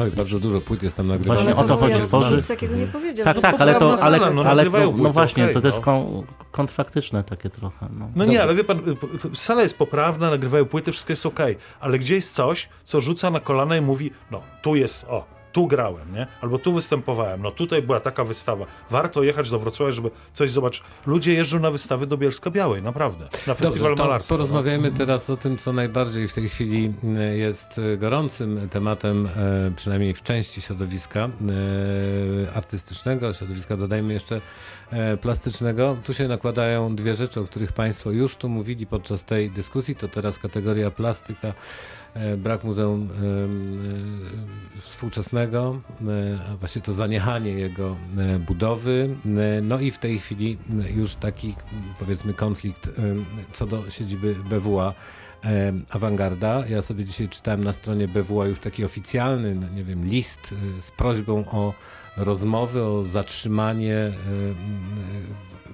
Oj, 0.00 0.10
bardzo 0.10 0.40
dużo 0.40 0.60
płyt 0.60 0.82
jest 0.82 0.96
tam 0.96 1.08
nagrywanych. 1.08 1.44
Właśnie 1.44 1.64
o 1.64 1.68
to 1.68 1.76
chodzi, 1.76 1.94
tworzy- 1.94 2.36
nic 2.36 2.48
takiego 2.48 2.76
nie 2.76 2.86
powiedział. 2.86 3.24
Tak, 3.24 3.36
No 3.36 3.42
tak, 3.42 3.60
ale 3.60 3.74
to, 3.74 4.02
ale, 4.02 4.18
no, 4.34 4.42
ale 4.44 4.64
no, 4.64 4.70
płyty, 4.70 5.12
właśnie, 5.12 5.44
okej, 5.44 5.54
to 5.62 5.68
jest 5.68 5.86
no. 5.86 5.92
takie 7.22 7.50
trochę. 7.50 7.88
No. 7.98 8.08
No 8.16 8.24
nie, 8.24 8.42
ale 8.42 8.54
wie 8.54 8.64
pan, 8.64 8.80
sala 9.34 9.62
jest 9.62 9.78
poprawna, 9.78 10.30
nagrywają 10.30 10.64
płyty, 10.64 10.92
wszystko 10.92 11.12
jest 11.12 11.26
okej, 11.26 11.56
ale 11.80 11.98
gdzie 11.98 12.14
jest 12.14 12.34
coś, 12.34 12.68
co 12.84 13.00
rzuca 13.00 13.30
na 13.30 13.40
kolana 13.40 13.76
i 13.76 13.80
mówi, 13.80 14.10
no 14.30 14.40
tu 14.62 14.76
jest, 14.76 15.04
o, 15.04 15.24
tu 15.52 15.66
grałem, 15.66 16.14
nie? 16.14 16.26
Albo 16.40 16.58
tu 16.58 16.72
występowałem, 16.72 17.42
no 17.42 17.50
tutaj 17.50 17.82
była 17.82 18.00
taka 18.00 18.24
wystawa. 18.24 18.66
Warto 18.90 19.22
jechać 19.22 19.50
do 19.50 19.58
Wrocławia, 19.58 19.92
żeby 19.92 20.10
coś 20.32 20.50
zobaczyć. 20.50 20.82
Ludzie 21.06 21.34
jeżdżą 21.34 21.60
na 21.60 21.70
wystawy 21.70 22.06
do 22.06 22.16
Bielska-Białej, 22.18 22.82
naprawdę. 22.82 23.28
Na 23.46 23.54
festiwal 23.54 23.90
Dobrze, 23.90 24.02
to 24.02 24.08
malarstwa. 24.08 24.34
no. 24.34 24.38
porozmawiajmy 24.38 24.92
teraz 24.92 25.30
o 25.30 25.36
tym, 25.36 25.56
co 25.56 25.72
najbardziej 25.72 26.28
w 26.28 26.32
tej 26.32 26.48
chwili 26.48 26.92
e, 27.16 27.36
jest 27.36 27.78
e, 27.78 27.96
gorącym 27.96 28.68
tematem, 28.70 29.26
e, 29.26 29.72
przynajmniej 29.76 30.14
w 30.14 30.22
części 30.22 30.60
środowiska 30.60 31.28
artystycznego, 32.54 33.32
środowiska 33.32 33.76
dodajmy 33.76 34.12
jeszcze 34.12 34.40
plastycznego. 35.20 35.96
Tu 36.04 36.14
się 36.14 36.28
nakładają 36.28 36.96
dwie 36.96 37.14
rzeczy, 37.14 37.40
o 37.40 37.44
których 37.44 37.72
Państwo 37.72 38.10
już 38.10 38.36
tu 38.36 38.48
mówili 38.48 38.86
podczas 38.86 39.24
tej 39.24 39.50
dyskusji. 39.50 39.96
To 39.96 40.08
teraz 40.08 40.38
kategoria 40.38 40.90
plastyka, 40.90 41.52
brak 42.38 42.64
muzeum 42.64 43.08
e, 43.10 43.14
e, 44.76 44.80
współczesnego, 44.80 45.80
e, 46.02 46.38
a 46.52 46.56
właśnie 46.56 46.82
to 46.82 46.92
zaniechanie 46.92 47.50
jego 47.50 47.96
e, 48.18 48.38
budowy. 48.38 49.16
E, 49.58 49.60
No 49.62 49.78
i 49.78 49.90
w 49.90 49.98
tej 49.98 50.18
chwili 50.18 50.58
e, 50.88 50.90
już 50.92 51.14
taki 51.14 51.54
powiedzmy 51.98 52.34
konflikt 52.34 52.86
e, 52.88 52.90
co 53.52 53.66
do 53.66 53.90
siedziby 53.90 54.34
BWA. 54.50 54.94
e, 55.44 55.72
Awangarda. 55.90 56.64
Ja 56.68 56.82
sobie 56.82 57.04
dzisiaj 57.04 57.28
czytałem 57.28 57.64
na 57.64 57.72
stronie 57.72 58.08
BWA 58.08 58.46
już 58.46 58.58
taki 58.60 58.84
oficjalny, 58.84 59.54
no 59.54 59.68
nie 59.76 59.84
wiem, 59.84 60.04
list 60.04 60.54
e, 60.78 60.82
z 60.82 60.90
prośbą 60.90 61.44
o 61.50 61.74
rozmowy, 62.16 62.82
o 62.84 63.04
zatrzymanie 63.04 63.96
e, 63.96 64.06
e, 64.08 64.12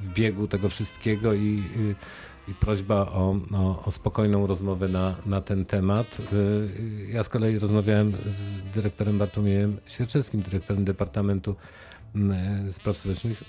w 0.01 0.13
biegu 0.15 0.49
tego 0.49 0.69
wszystkiego 0.69 1.35
i, 1.35 1.63
i 2.51 2.55
prośba 2.55 2.95
o, 2.95 3.37
o, 3.55 3.83
o 3.85 3.91
spokojną 3.91 4.47
rozmowę 4.47 4.89
na, 4.89 5.17
na 5.27 5.41
ten 5.41 5.65
temat. 5.65 6.21
Y, 6.33 7.09
Ja 7.13 7.23
z 7.23 7.29
kolei 7.29 7.59
rozmawiałem 7.59 8.13
z 8.27 8.63
dyrektorem 8.75 9.19
Bartłomiejem 9.19 9.77
Świerczewskim, 9.87 10.43
dyrektorem 10.43 10.85
Departamentu 10.85 11.57
mm, 12.15 12.73
Spraw 12.73 12.97
Społecznych. 12.97 13.45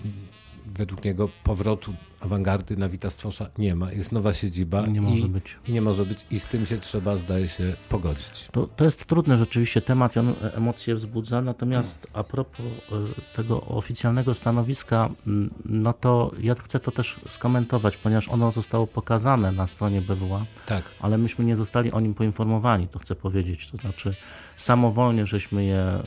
Według 0.77 1.03
niego 1.03 1.29
powrotu 1.43 1.93
awangardy 2.21 2.77
na 2.77 2.89
Wita 2.89 3.09
Stwosza 3.09 3.49
nie 3.57 3.75
ma. 3.75 3.91
Jest 3.91 4.11
nowa 4.11 4.33
siedziba 4.33 4.87
Nie 4.87 4.97
i, 4.97 5.01
może 5.01 5.27
być. 5.27 5.55
i 5.67 5.71
nie 5.73 5.81
może 5.81 6.05
być 6.05 6.25
i 6.31 6.39
z 6.39 6.45
tym 6.45 6.65
się 6.65 6.77
trzeba, 6.77 7.17
zdaje 7.17 7.47
się, 7.47 7.75
pogodzić. 7.89 8.47
To, 8.51 8.67
to 8.67 8.85
jest 8.85 9.05
trudny 9.05 9.37
rzeczywiście 9.37 9.81
temat, 9.81 10.15
i 10.15 10.19
on 10.19 10.33
emocje 10.53 10.95
wzbudza, 10.95 11.41
natomiast 11.41 12.07
a 12.13 12.23
propos 12.23 12.65
y, 12.65 13.35
tego 13.35 13.61
oficjalnego 13.61 14.33
stanowiska, 14.33 15.09
mm, 15.27 15.49
no 15.65 15.93
to 15.93 16.31
ja 16.41 16.55
chcę 16.55 16.79
to 16.79 16.91
też 16.91 17.19
skomentować, 17.29 17.97
ponieważ 17.97 18.29
ono 18.29 18.51
zostało 18.51 18.87
pokazane 18.87 19.51
na 19.51 19.67
stronie 19.67 20.01
BWA, 20.01 20.45
Tak. 20.65 20.83
ale 20.99 21.17
myśmy 21.17 21.45
nie 21.45 21.55
zostali 21.55 21.91
o 21.91 21.99
nim 21.99 22.13
poinformowani, 22.13 22.87
to 22.87 22.99
chcę 22.99 23.15
powiedzieć. 23.15 23.71
To 23.71 23.77
znaczy 23.77 24.15
samowolnie 24.59 25.27
żeśmy 25.27 25.65
je, 25.65 25.99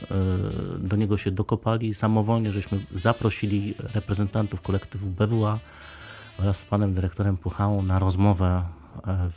y, 0.75 0.87
do 0.87 0.95
niego 0.95 1.17
się 1.17 1.31
dokopali, 1.31 1.93
samowolnie 1.93 2.51
żeśmy 2.51 2.79
zaprosili 2.95 3.73
reprezentantów 3.93 4.61
kolektywu 4.61 5.09
BWA 5.09 5.59
oraz 6.39 6.57
z 6.57 6.65
panem 6.65 6.93
dyrektorem 6.93 7.37
Puchałą 7.37 7.81
na 7.81 7.99
rozmowę 7.99 8.63
e, 8.79 8.82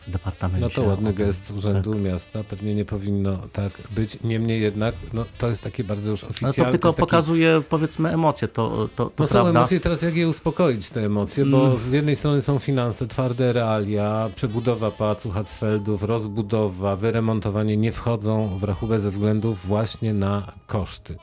w 0.06 0.10
departamencie. 0.10 0.66
No 0.66 0.70
to 0.70 0.82
ładny 0.88 1.12
gest 1.12 1.50
Urzędu 1.50 1.94
Miasta. 1.94 2.44
Pewnie 2.50 2.74
nie 2.74 2.84
powinno 2.84 3.38
tak 3.52 3.72
być. 3.90 4.22
Niemniej 4.24 4.60
jednak, 4.62 4.94
no, 5.12 5.24
to 5.38 5.48
jest 5.48 5.62
takie 5.64 5.84
bardzo 5.84 6.10
już 6.10 6.24
oficjalne. 6.24 6.64
to 6.64 6.70
tylko 6.70 6.88
taki- 6.90 7.00
pokazuje, 7.00 7.62
powiedzmy, 7.68 8.12
emocje, 8.12 8.48
to, 8.48 8.88
to, 8.96 9.04
to 9.06 9.12
No 9.18 9.26
są 9.26 9.32
prawda. 9.32 9.50
emocje, 9.60 9.80
teraz 9.80 10.02
jak 10.02 10.16
je 10.16 10.28
uspokoić, 10.28 10.90
te 10.90 11.04
emocje, 11.04 11.44
bo 11.44 11.66
Mm. 11.66 11.78
z 11.78 11.92
jednej 11.92 12.16
strony 12.16 12.42
są 12.42 12.58
finanse, 12.58 13.06
twarde 13.06 13.52
realia, 13.52 14.30
przebudowa 14.34 14.90
Pałacu 14.90 15.30
Hatzfeldów, 15.30 16.02
rozbudowa, 16.02 16.96
wyremontowanie 16.96 17.76
nie 17.76 17.92
wchodzą 17.92 18.58
w 18.58 18.64
rachubę 18.64 19.00
ze 19.00 19.10
względu 19.10 19.54
właśnie 19.64 20.14
na 20.14 20.52
koszty. 20.66 21.16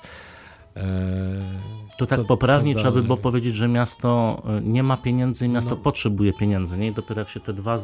Eee, 0.76 0.84
To 1.98 2.06
tak 2.06 2.20
co- 2.20 2.26
poprawnie 2.26 2.74
co 2.74 2.80
trzeba 2.80 2.94
by 2.94 3.04
było 3.04 3.18
powiedzieć, 3.18 3.56
że 3.56 3.68
miasto 3.68 4.42
y, 4.58 4.62
nie 4.62 4.84
ma 4.84 4.98
pieniędzy 4.98 5.46
i 5.46 5.50
miasto 5.50 5.70
No. 5.70 5.76
potrzebuje 5.78 6.34
pieniędzy. 6.34 6.78
Nie? 6.78 6.88
I 6.88 6.94
dopiero 6.94 7.22
jak 7.22 7.30
się 7.30 7.40
te 7.40 7.54
dwa 7.54 7.76
y, 7.76 7.80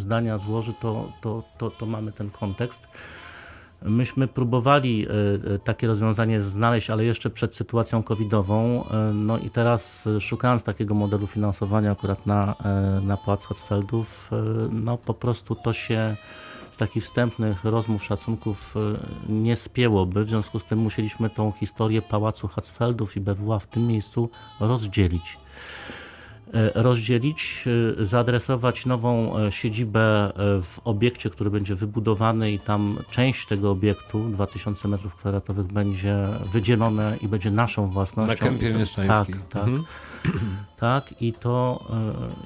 zdania 0.00 0.38
złoży, 0.38 0.72
to, 0.80 1.08
to, 1.20 1.42
to, 1.58 1.70
to 1.70 1.86
mamy 1.86 2.12
ten 2.12 2.30
kontekst. 2.30 2.88
Myśmy 3.82 4.28
próbowali 4.28 5.06
takie 5.64 5.86
rozwiązanie 5.86 6.42
znaleźć, 6.42 6.90
ale 6.90 7.04
jeszcze 7.04 7.30
przed 7.30 7.56
sytuacją 7.56 8.02
covidową. 8.02 8.84
No 9.14 9.38
i 9.38 9.50
teraz 9.50 10.08
szukając 10.20 10.62
takiego 10.62 10.94
modelu 10.94 11.26
finansowania 11.26 11.92
akurat 11.92 12.26
na, 12.26 12.54
na 13.02 13.16
Pałac 13.16 13.44
Hatzfeldów, 13.44 14.30
y, 14.32 14.36
no 14.72 14.98
po 14.98 15.14
prostu 15.14 15.54
to 15.54 15.72
się 15.72 16.16
takich 16.78 17.04
wstępnych 17.04 17.64
rozmów, 17.64 18.04
szacunków 18.04 18.76
y, 18.76 19.32
nie 19.32 19.56
spięłoby. 19.56 20.24
W 20.24 20.28
związku 20.28 20.58
z 20.58 20.64
tym 20.64 20.78
musieliśmy 20.78 21.30
tą 21.30 21.52
historię 21.52 22.02
Pałacu 22.02 22.48
Hatzfeldów 22.48 23.16
i 23.16 23.20
BWA 23.20 23.58
w 23.58 23.66
tym 23.66 23.86
miejscu 23.86 24.30
rozdzielić. 24.60 25.38
E, 26.54 26.82
Rozdzielić, 26.82 27.64
y, 28.00 28.04
zaadresować 28.04 28.86
nową 28.86 29.38
e, 29.38 29.52
siedzibę 29.52 30.00
e, 30.00 30.32
w 30.62 30.80
obiekcie, 30.84 31.30
który 31.30 31.50
będzie 31.50 31.74
wybudowany 31.74 32.52
i 32.52 32.58
tam 32.58 32.96
część 33.10 33.46
tego 33.46 33.70
obiektu, 33.70 34.28
2000 34.28 34.88
m2 34.88 35.62
będzie 35.62 36.16
wydzielone 36.52 37.16
i 37.22 37.28
będzie 37.28 37.50
naszą 37.50 37.90
własnością. 37.90 38.44
Na 38.44 38.50
kępie 38.50 38.70
mieszczańskiej. 38.70 39.34
Tak, 39.34 39.48
tak. 39.48 39.64
Mhm. 39.64 39.84
Tak, 40.78 41.22
i 41.22 41.32
to, 41.32 41.84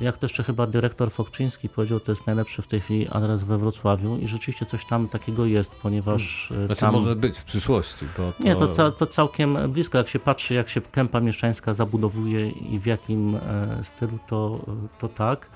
e, 0.00 0.04
jak 0.04 0.16
to 0.16 0.26
jeszcze 0.26 0.42
chyba 0.42 0.66
dyrektor 0.66 1.10
Fokczyński 1.10 1.68
powiedział, 1.68 2.00
to 2.00 2.12
jest 2.12 2.26
najlepszy 2.26 2.62
w 2.62 2.66
tej 2.66 2.80
chwili 2.80 3.08
adres 3.08 3.42
we 3.42 3.58
Wrocławiu 3.58 4.18
i 4.18 4.28
rzeczywiście 4.28 4.66
coś 4.66 4.86
tam 4.86 5.08
takiego 5.08 5.46
jest, 5.46 5.74
ponieważ 5.74 6.52
e, 6.62 6.66
Znaczy 6.66 6.80
tam... 6.80 6.94
może 6.94 7.16
być 7.16 7.38
w 7.38 7.44
przyszłości, 7.44 8.06
bo 8.16 8.32
to... 8.32 8.44
Nie, 8.44 8.56
to, 8.56 8.68
ca, 8.68 8.90
to 8.90 9.06
całkiem 9.06 9.72
blisko. 9.72 9.98
Jak 9.98 10.08
się 10.08 10.18
patrzy, 10.18 10.54
jak 10.54 10.68
się 10.68 10.80
kępa 10.80 11.20
mieszczańska 11.20 11.74
zabudowuje 11.74 12.50
i 12.50 12.78
w 12.78 12.86
jakim 12.86 13.36
e, 13.36 13.78
stylu, 13.82 14.18
to, 14.28 14.60
to 14.98 15.08
tak. 15.08 15.46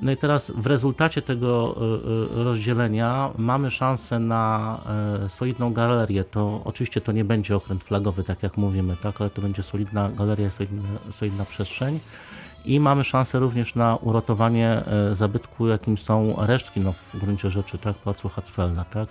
No 0.00 0.12
i 0.12 0.16
teraz 0.16 0.52
w 0.56 0.66
rezultacie 0.66 1.22
tego 1.22 1.76
e, 2.36 2.40
e, 2.40 2.44
rozdzielenia 2.44 3.30
mamy 3.38 3.70
szansę 3.70 4.18
na 4.18 4.78
e, 5.24 5.28
solidną 5.28 5.72
galerię. 5.72 6.24
To 6.24 6.60
oczywiście 6.64 7.00
to 7.00 7.12
nie 7.12 7.24
będzie 7.24 7.56
okręt 7.56 7.84
flagowy, 7.84 8.24
tak 8.24 8.42
jak 8.42 8.56
mówimy, 8.56 8.96
tak, 9.02 9.20
ale 9.20 9.30
to 9.30 9.42
będzie 9.42 9.62
solidna 9.62 10.10
galeria, 10.10 10.50
solidna, 10.50 10.82
solidna 11.12 11.44
przestrzeń. 11.44 12.00
I 12.64 12.80
mamy 12.80 13.04
szansę 13.04 13.38
również 13.38 13.74
na 13.74 13.96
uratowanie 13.96 14.82
zabytku, 15.12 15.68
jakim 15.68 15.98
są 15.98 16.34
resztki, 16.38 16.80
no 16.80 16.92
w 16.92 17.18
gruncie 17.18 17.50
rzeczy, 17.50 17.78
tak, 17.78 17.96
Pałacu 17.96 18.28
Hatzfelda, 18.28 18.84
tak. 18.84 19.08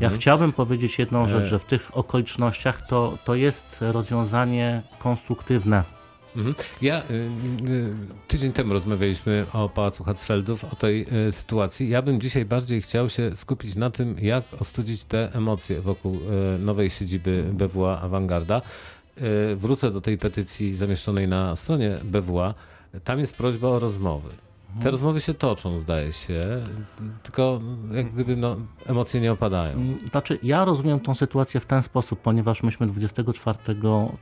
Ja 0.00 0.10
chciałbym 0.10 0.52
powiedzieć 0.52 0.98
jedną 0.98 1.28
rzecz, 1.28 1.48
że 1.48 1.58
w 1.58 1.64
tych 1.64 1.96
okolicznościach 1.96 2.86
to, 2.86 3.18
to 3.24 3.34
jest 3.34 3.76
rozwiązanie 3.80 4.82
konstruktywne. 4.98 5.97
Mhm. 6.38 6.54
Ja 6.82 7.02
y, 7.10 7.14
y, 7.68 7.94
tydzień 8.28 8.52
temu 8.52 8.72
rozmawialiśmy 8.72 9.46
o 9.52 9.68
Pałacu 9.68 10.04
Hatzfeldów, 10.04 10.64
o 10.64 10.76
tej 10.76 11.06
y, 11.28 11.32
sytuacji. 11.32 11.88
Ja 11.88 12.02
bym 12.02 12.20
dzisiaj 12.20 12.44
bardziej 12.44 12.82
chciał 12.82 13.08
się 13.08 13.36
skupić 13.36 13.76
na 13.76 13.90
tym, 13.90 14.16
jak 14.18 14.44
ostudzić 14.60 15.04
te 15.04 15.32
emocje 15.34 15.80
wokół 15.80 16.18
nowej 16.58 16.90
siedziby 16.90 17.44
BWA 17.52 18.00
Awangarda. 18.00 18.62
Wrócę 19.56 19.90
do 19.90 20.00
tej 20.00 20.18
petycji 20.18 20.76
zamieszczonej 20.76 21.28
na 21.28 21.56
stronie 21.56 21.98
BWA. 22.04 22.54
Tam 23.04 23.18
jest 23.18 23.36
prośba 23.36 23.68
o 23.68 23.78
rozmowy. 23.78 24.47
Te 24.82 24.90
rozmowy 24.90 25.20
się 25.20 25.34
toczą, 25.34 25.78
zdaje 25.78 26.12
się, 26.12 26.60
tylko 27.22 27.60
jak 27.92 28.12
gdyby 28.12 28.36
no, 28.36 28.56
emocje 28.86 29.20
nie 29.20 29.32
opadają. 29.32 29.72
Mm, 29.76 29.98
Znaczy, 30.10 30.38
ja 30.42 30.64
rozumiem 30.64 31.00
tą 31.00 31.14
sytuację 31.14 31.60
w 31.60 31.66
ten 31.66 31.82
sposób, 31.82 32.20
ponieważ 32.20 32.62
myśmy 32.62 32.86
24 32.86 33.58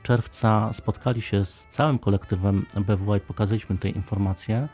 czerwca 0.03 0.73
spotkali 0.73 1.21
się 1.21 1.45
z 1.45 1.67
całym 1.71 1.99
kolektywem 1.99 2.65
BWA 2.75 3.17
i 3.17 3.19
pokazaliśmy 3.19 3.77
te 3.77 3.89
informacje. 3.89 4.67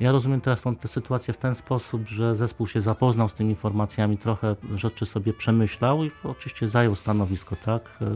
Ja 0.00 0.12
rozumiem 0.12 0.40
teraz 0.40 0.62
tą 0.62 0.76
tę 0.76 0.88
sytuację 0.88 1.34
w 1.34 1.36
ten 1.36 1.54
sposób, 1.54 2.08
że 2.08 2.36
zespół 2.36 2.66
się 2.66 2.80
zapoznał 2.80 3.28
z 3.28 3.34
tymi 3.34 3.50
informacjami, 3.50 4.18
trochę 4.18 4.56
rzeczy 4.74 5.06
sobie 5.06 5.32
przemyślał 5.32 6.04
i 6.04 6.10
oczywiście 6.24 6.68
zajął 6.68 6.94
stanowisko, 6.94 7.56
tak? 7.56 7.98
E, 8.02 8.06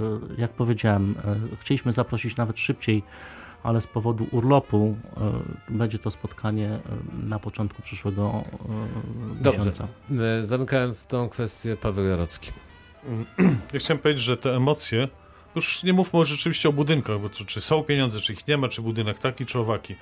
Jak 0.40 0.52
powiedziałem, 0.52 1.14
e, 1.52 1.56
chcieliśmy 1.56 1.92
zaprosić 1.92 2.36
nawet 2.36 2.58
szybciej, 2.58 3.02
ale 3.62 3.80
z 3.80 3.86
powodu 3.86 4.26
urlopu 4.30 4.96
e, 5.16 5.72
będzie 5.72 5.98
to 5.98 6.10
spotkanie 6.10 6.68
e, 6.68 6.80
na 7.26 7.38
początku 7.38 7.82
przyszłego 7.82 8.44
e, 9.38 9.42
Dobrze. 9.42 9.58
miesiąca. 9.58 9.88
Zamykając 10.42 11.06
tą 11.06 11.28
kwestię, 11.28 11.76
Paweł 11.76 12.04
Jarocki. 12.04 12.52
Ja 13.72 13.78
chciałem 13.78 13.98
powiedzieć, 13.98 14.24
że 14.24 14.36
te 14.36 14.56
emocje, 14.56 15.08
już 15.54 15.82
nie 15.82 15.92
mówmy 15.92 16.24
rzeczywiście 16.24 16.68
o 16.68 16.72
budynkach, 16.72 17.20
bo 17.20 17.28
czy, 17.28 17.44
czy 17.44 17.60
są 17.60 17.82
pieniądze, 17.82 18.20
czy 18.20 18.32
ich 18.32 18.48
nie 18.48 18.56
ma, 18.56 18.68
czy 18.68 18.82
budynek 18.82 19.18
taki, 19.18 19.46
czy 19.46 19.58
owaki. 19.58 19.94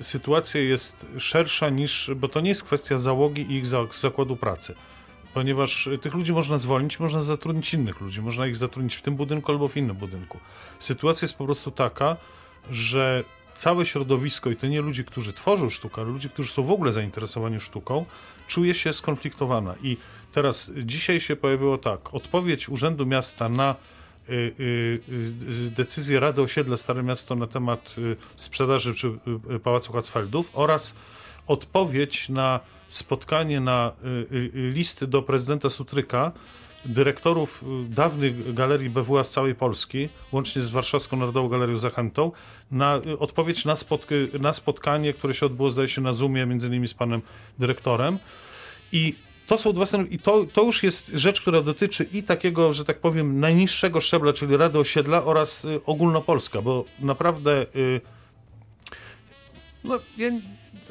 Sytuacja 0.00 0.60
jest 0.60 1.06
szersza 1.18 1.68
niż, 1.68 2.10
bo 2.16 2.28
to 2.28 2.40
nie 2.40 2.48
jest 2.48 2.64
kwestia 2.64 2.98
załogi 2.98 3.42
i 3.42 3.54
ich 3.54 3.66
za, 3.66 3.86
zakładu 4.00 4.36
pracy. 4.36 4.74
Ponieważ 5.34 5.88
tych 6.02 6.14
ludzi 6.14 6.32
można 6.32 6.58
zwolnić, 6.58 7.00
można 7.00 7.22
zatrudnić 7.22 7.74
innych 7.74 8.00
ludzi, 8.00 8.22
można 8.22 8.46
ich 8.46 8.56
zatrudnić 8.56 8.94
w 8.94 9.02
tym 9.02 9.16
budynku 9.16 9.52
albo 9.52 9.68
w 9.68 9.76
innym 9.76 9.96
budynku. 9.96 10.38
Sytuacja 10.78 11.26
jest 11.26 11.36
po 11.36 11.44
prostu 11.44 11.70
taka, 11.70 12.16
że 12.70 13.24
całe 13.54 13.86
środowisko 13.86 14.50
i 14.50 14.56
to 14.56 14.66
nie 14.66 14.80
ludzi, 14.80 15.04
którzy 15.04 15.32
tworzą 15.32 15.70
sztukę, 15.70 16.02
ale 16.02 16.10
ludzi, 16.10 16.30
którzy 16.30 16.52
są 16.52 16.62
w 16.62 16.70
ogóle 16.70 16.92
zainteresowani 16.92 17.60
sztuką, 17.60 18.04
czuje 18.46 18.74
się 18.74 18.92
skonfliktowana. 18.92 19.74
I 19.82 19.96
teraz 20.32 20.72
dzisiaj 20.84 21.20
się 21.20 21.36
pojawiło 21.36 21.78
tak, 21.78 22.14
odpowiedź 22.14 22.68
Urzędu 22.68 23.06
Miasta 23.06 23.48
na 23.48 23.74
y, 24.28 24.32
y, 24.32 25.00
y, 25.66 25.70
decyzję 25.70 26.20
Rady 26.20 26.42
Osiedla 26.42 26.76
Stare 26.76 27.02
Miasto 27.02 27.34
na 27.34 27.46
temat 27.46 27.94
sprzedaży 28.36 28.94
przy 28.94 29.18
Pałacu 29.62 29.92
Hatzfeldów 29.92 30.50
oraz 30.52 30.94
odpowiedź 31.46 32.28
na 32.28 32.60
spotkanie 32.88 33.60
na 33.60 33.92
listy 34.52 35.06
do 35.06 35.22
prezydenta 35.22 35.70
Sutryka 35.70 36.32
dyrektorów 36.84 37.62
y, 37.62 37.88
dawnych 37.88 38.54
galerii 38.54 38.90
BWA 38.90 39.24
z 39.24 39.30
całej 39.30 39.54
Polski, 39.54 40.08
łącznie 40.32 40.62
z 40.62 40.70
Warszawską 40.70 41.16
Narodową 41.16 41.48
Galerią 41.48 41.78
Zachętą, 41.78 42.32
na 42.70 43.00
y, 43.06 43.18
odpowiedź 43.18 43.64
na, 43.64 43.74
spotk- 43.74 44.40
na 44.40 44.52
spotkanie, 44.52 45.12
które 45.12 45.34
się 45.34 45.46
odbyło, 45.46 45.70
zdaje 45.70 45.88
się, 45.88 46.00
na 46.00 46.12
Zoomie, 46.12 46.46
między 46.46 46.66
innymi 46.66 46.88
z 46.88 46.94
panem 46.94 47.22
dyrektorem. 47.58 48.18
I 48.92 49.14
to 49.46 49.58
są 49.58 49.72
dwa. 49.72 49.84
I 50.10 50.18
to, 50.18 50.46
to 50.52 50.62
już 50.62 50.82
jest 50.82 51.08
rzecz, 51.14 51.40
która 51.40 51.62
dotyczy 51.62 52.04
i 52.12 52.22
takiego, 52.22 52.72
że 52.72 52.84
tak 52.84 53.00
powiem, 53.00 53.40
najniższego 53.40 54.00
szczebla, 54.00 54.32
czyli 54.32 54.56
Rady 54.56 54.78
Osiedla 54.78 55.24
oraz 55.24 55.64
y, 55.64 55.80
ogólnopolska, 55.86 56.62
bo 56.62 56.84
naprawdę. 56.98 57.66
Y, 57.76 58.00
no, 59.84 59.98
ja, 60.16 60.30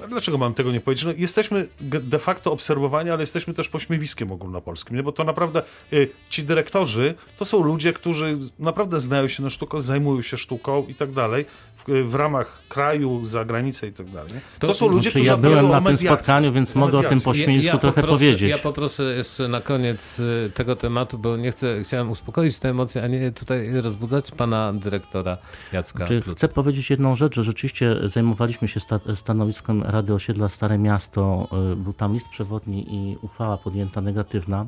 dlaczego 0.08 0.38
mam 0.38 0.54
tego 0.54 0.72
nie 0.72 0.82
powiedzieć? 0.82 1.06
No, 1.06 1.12
jesteśmy 1.18 1.68
de 1.82 2.20
facto 2.20 2.52
obserwowani, 2.52 3.10
ale 3.10 3.20
jesteśmy 3.22 3.54
też 3.54 3.70
pośmiewiskiem 3.70 4.32
ogólnopolskim, 4.32 4.96
nie? 4.98 5.04
bo 5.04 5.12
to 5.12 5.24
naprawdę 5.24 5.62
y, 5.94 6.10
ci 6.30 6.44
dyrektorzy 6.44 7.14
to 7.38 7.46
są 7.46 7.64
ludzie, 7.64 7.94
którzy 7.94 8.38
naprawdę 8.60 9.00
znają 9.00 9.28
się 9.28 9.44
na 9.44 9.50
sztuce, 9.50 9.82
zajmują 9.82 10.22
się 10.22 10.38
sztuką 10.38 10.86
i 10.88 10.96
tak 10.96 11.12
dalej, 11.12 11.46
w, 11.76 12.10
w 12.10 12.16
ramach 12.16 12.62
kraju, 12.70 13.26
za 13.26 13.46
granicę 13.46 13.88
i 13.88 13.94
tak 13.94 14.10
dalej. 14.10 14.32
To, 14.60 14.68
To- 14.68 14.74
są 14.74 14.88
ludzie, 14.88 15.02
Znaczy, 15.02 15.10
którzy 15.10 15.26
ja 15.26 15.38
byłem 15.38 15.70
na 15.70 15.82
tym 15.82 15.98
spotkaniu, 15.98 16.52
więc 16.54 16.76
mogę 16.76 16.98
o 16.98 17.04
tym 17.04 17.22
pośmiewisku 17.22 17.78
trochę 17.78 18.02
poproszę, 18.02 18.18
powiedzieć. 18.18 18.50
Ja 18.52 18.58
poproszę 18.58 19.04
jeszcze 19.04 19.48
na 19.48 19.62
koniec 19.62 20.20
y, 20.20 20.52
tego 20.54 20.76
tematu, 20.76 21.18
bo 21.18 21.38
nie 21.38 21.52
chcę, 21.52 21.84
chciałem 21.84 22.12
uspokoić 22.12 22.60
te 22.60 22.70
emocje, 22.70 23.04
a 23.04 23.08
nie 23.08 23.32
tutaj 23.32 23.82
rozbudzać 23.82 24.32
pana 24.32 24.74
dyrektora 24.74 25.38
Jacka. 25.74 26.08
Czy 26.08 26.22
Pluta. 26.22 26.38
chcę 26.38 26.48
powiedzieć 26.48 26.90
jedną 26.90 27.16
rzecz, 27.16 27.36
że 27.36 27.44
rzeczywiście 27.44 27.96
zajmowaliśmy 28.06 28.68
się 28.68 28.80
sta 28.80 29.00
stanowiskiem 29.16 29.84
Rady 29.90 30.14
Osiedla 30.14 30.50
Stare 30.50 30.78
Miasto. 30.78 31.48
y, 31.74 31.76
Był 31.76 31.94
tam 31.94 32.14
list 32.14 32.30
przewodni 32.30 32.96
i 32.96 33.18
uchwała 33.22 33.58
podjęta 33.58 34.02
negatywna. 34.02 34.66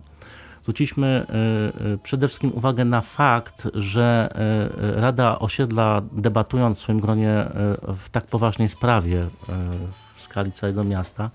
Zwróciliśmy 0.62 1.26
y, 1.82 1.86
y, 1.86 1.98
przede 1.98 2.28
wszystkim 2.28 2.52
uwagę 2.56 2.86
na 2.86 3.02
fakt, 3.02 3.68
że 3.74 4.30
Rada 4.96 5.40
Osiedla 5.40 6.02
debatując 6.12 6.78
w 6.78 6.82
swoim 6.82 7.00
gronie 7.00 7.46
w 7.98 8.10
tak 8.10 8.26
poważnej 8.26 8.70
sprawie 8.70 9.28
w 10.14 10.22
skali 10.22 10.52
całego 10.52 10.84
miasta, 10.84 11.30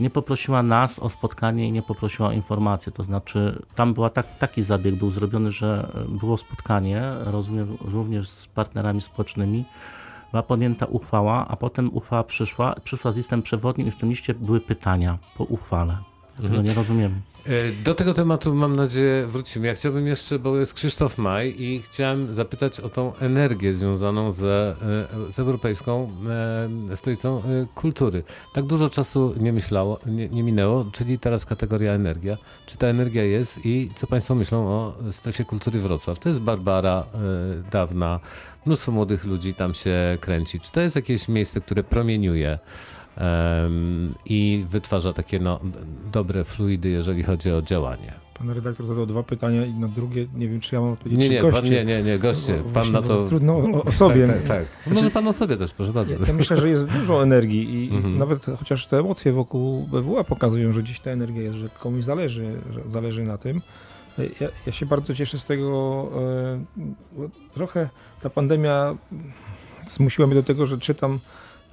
nie 0.00 0.10
poprosiła 0.10 0.62
nas 0.62 0.98
o 0.98 1.08
spotkanie 1.08 1.68
i 1.68 1.72
nie 1.72 1.82
poprosiła 1.82 2.28
o 2.28 2.32
informację. 2.32 2.92
To 2.92 3.04
znaczy, 3.04 3.62
tam 3.74 3.94
była 3.94 4.10
tak, 4.10 4.38
taki 4.38 4.62
zabieg 4.62 4.94
był 4.94 5.10
zrobiony, 5.10 5.52
że 5.52 5.86
było 6.08 6.36
spotkanie, 6.36 7.02
rozumiem, 7.24 7.76
również 7.80 8.28
z 8.30 8.46
partnerami 8.46 9.00
społecznymi, 9.00 9.64
była 10.34 10.42
podjęta 10.42 10.86
uchwała, 10.86 11.48
a 11.48 11.56
potem 11.56 11.90
uchwała 11.94 12.24
przyszła, 12.24 12.74
przyszła 12.84 13.12
z 13.12 13.16
listem 13.16 13.42
przewodnim 13.42 13.88
i 13.88 13.90
w 13.90 13.96
tym 13.96 14.10
liście 14.10 14.34
były 14.34 14.60
pytania 14.60 15.18
po 15.36 15.44
uchwale. 15.44 15.98
Ja 16.38 16.48
Tego 16.48 16.62
nie 16.62 16.74
rozumiem. 16.74 17.20
E, 17.46 17.72
Do 17.84 17.94
tego 17.94 18.14
tematu 18.14 18.54
mam 18.54 18.76
nadzieję 18.76 19.26
wrócimy. 19.26 19.66
Ja 19.66 19.74
chciałbym 19.74 20.06
jeszcze, 20.06 20.38
bo 20.38 20.56
jest 20.56 20.74
Krzysztof 20.74 21.18
Maj 21.18 21.54
i 21.58 21.82
chciałem 21.82 22.34
zapytać 22.34 22.80
o 22.80 22.88
tą 22.88 23.16
energię 23.16 23.74
związaną 23.74 24.32
ze, 24.32 24.76
e, 25.28 25.32
z 25.32 25.38
Europejską 25.38 26.10
e, 26.90 26.96
Stolicą 26.96 27.42
Kultury. 27.74 28.22
Tak 28.54 28.64
dużo 28.64 28.88
czasu 28.88 29.34
nie 29.40 29.52
myślało, 29.52 29.98
nie, 30.06 30.28
nie 30.28 30.42
minęło, 30.42 30.86
czyli 30.92 31.18
teraz 31.18 31.44
kategoria 31.46 31.92
energia. 31.92 32.36
Czy 32.66 32.76
ta 32.76 32.86
energia 32.86 33.24
jest 33.24 33.66
i 33.66 33.90
co 33.96 34.06
Państwo 34.06 34.34
myślą 34.34 34.66
o 34.66 34.94
strefie 35.12 35.44
kultury 35.44 35.80
Wrocław? 35.80 36.18
To 36.18 36.28
jest 36.28 36.40
Barbara 36.40 37.04
dawna, 37.70 38.20
mnóstwo 38.66 38.92
młodych 38.92 39.24
ludzi 39.24 39.54
tam 39.54 39.74
się 39.74 40.18
kręci. 40.20 40.60
Czy 40.60 40.72
to 40.72 40.80
jest 40.80 40.96
jakieś 40.96 41.28
miejsce, 41.28 41.60
które 41.60 41.84
promieniuje? 41.84 42.58
I 44.26 44.64
wytwarza 44.68 45.12
takie 45.12 45.38
no, 45.38 45.60
dobre 46.12 46.44
fluidy, 46.44 46.88
jeżeli 46.88 47.22
chodzi 47.22 47.50
o 47.50 47.62
działanie. 47.62 48.12
Pan 48.38 48.50
redaktor 48.50 48.86
zadał 48.86 49.06
dwa 49.06 49.22
pytania 49.22 49.66
i 49.66 49.72
na 49.74 49.88
drugie 49.88 50.26
nie 50.36 50.48
wiem, 50.48 50.60
czy 50.60 50.74
ja 50.74 50.80
mam 50.80 50.92
odpowiedzieć, 50.92 51.22
Nie, 51.28 51.34
nie, 51.36 51.40
goście. 51.40 51.60
pan, 51.60 51.70
nie, 51.70 51.84
nie, 51.84 52.02
nie, 52.02 52.18
goście. 52.18 52.62
Pan 52.74 52.92
na 52.92 53.02
to. 53.02 53.24
Trudno 53.24 53.56
o, 53.56 53.82
o 53.82 53.92
sobie. 53.92 54.26
Tak, 54.26 54.42
tak, 54.42 54.66
tak. 54.84 54.94
Może 54.94 55.10
pan 55.10 55.28
o 55.28 55.32
sobie 55.32 55.56
też, 55.56 55.72
proszę 55.72 55.92
bardzo. 55.92 56.12
Ja, 56.12 56.18
ja 56.26 56.32
myślę, 56.32 56.56
że 56.56 56.68
jest 56.68 56.84
dużo 56.84 57.22
energii 57.22 57.74
i, 57.84 57.94
Mhm. 57.94 58.18
nawet 58.18 58.46
chociaż 58.58 58.86
te 58.86 58.98
emocje 58.98 59.32
wokół 59.32 59.86
BWA 59.86 60.24
pokazują, 60.24 60.72
że 60.72 60.82
gdzieś 60.82 61.00
ta 61.00 61.10
energia 61.10 61.42
jest, 61.42 61.56
że 61.56 61.68
komuś 61.68 62.04
zależy, 62.04 62.60
że 62.72 62.80
zależy 62.90 63.22
na 63.24 63.38
tym. 63.38 63.60
Ja, 64.40 64.48
ja 64.66 64.72
się 64.72 64.86
bardzo 64.86 65.14
cieszę 65.14 65.38
z 65.38 65.44
tego, 65.44 66.08
e, 67.18 67.24
trochę 67.54 67.88
ta 68.22 68.30
pandemia 68.30 68.96
zmusiła 69.88 70.26
mnie 70.26 70.36
do 70.36 70.42
tego, 70.42 70.66
że 70.66 70.78
czytam 70.78 71.18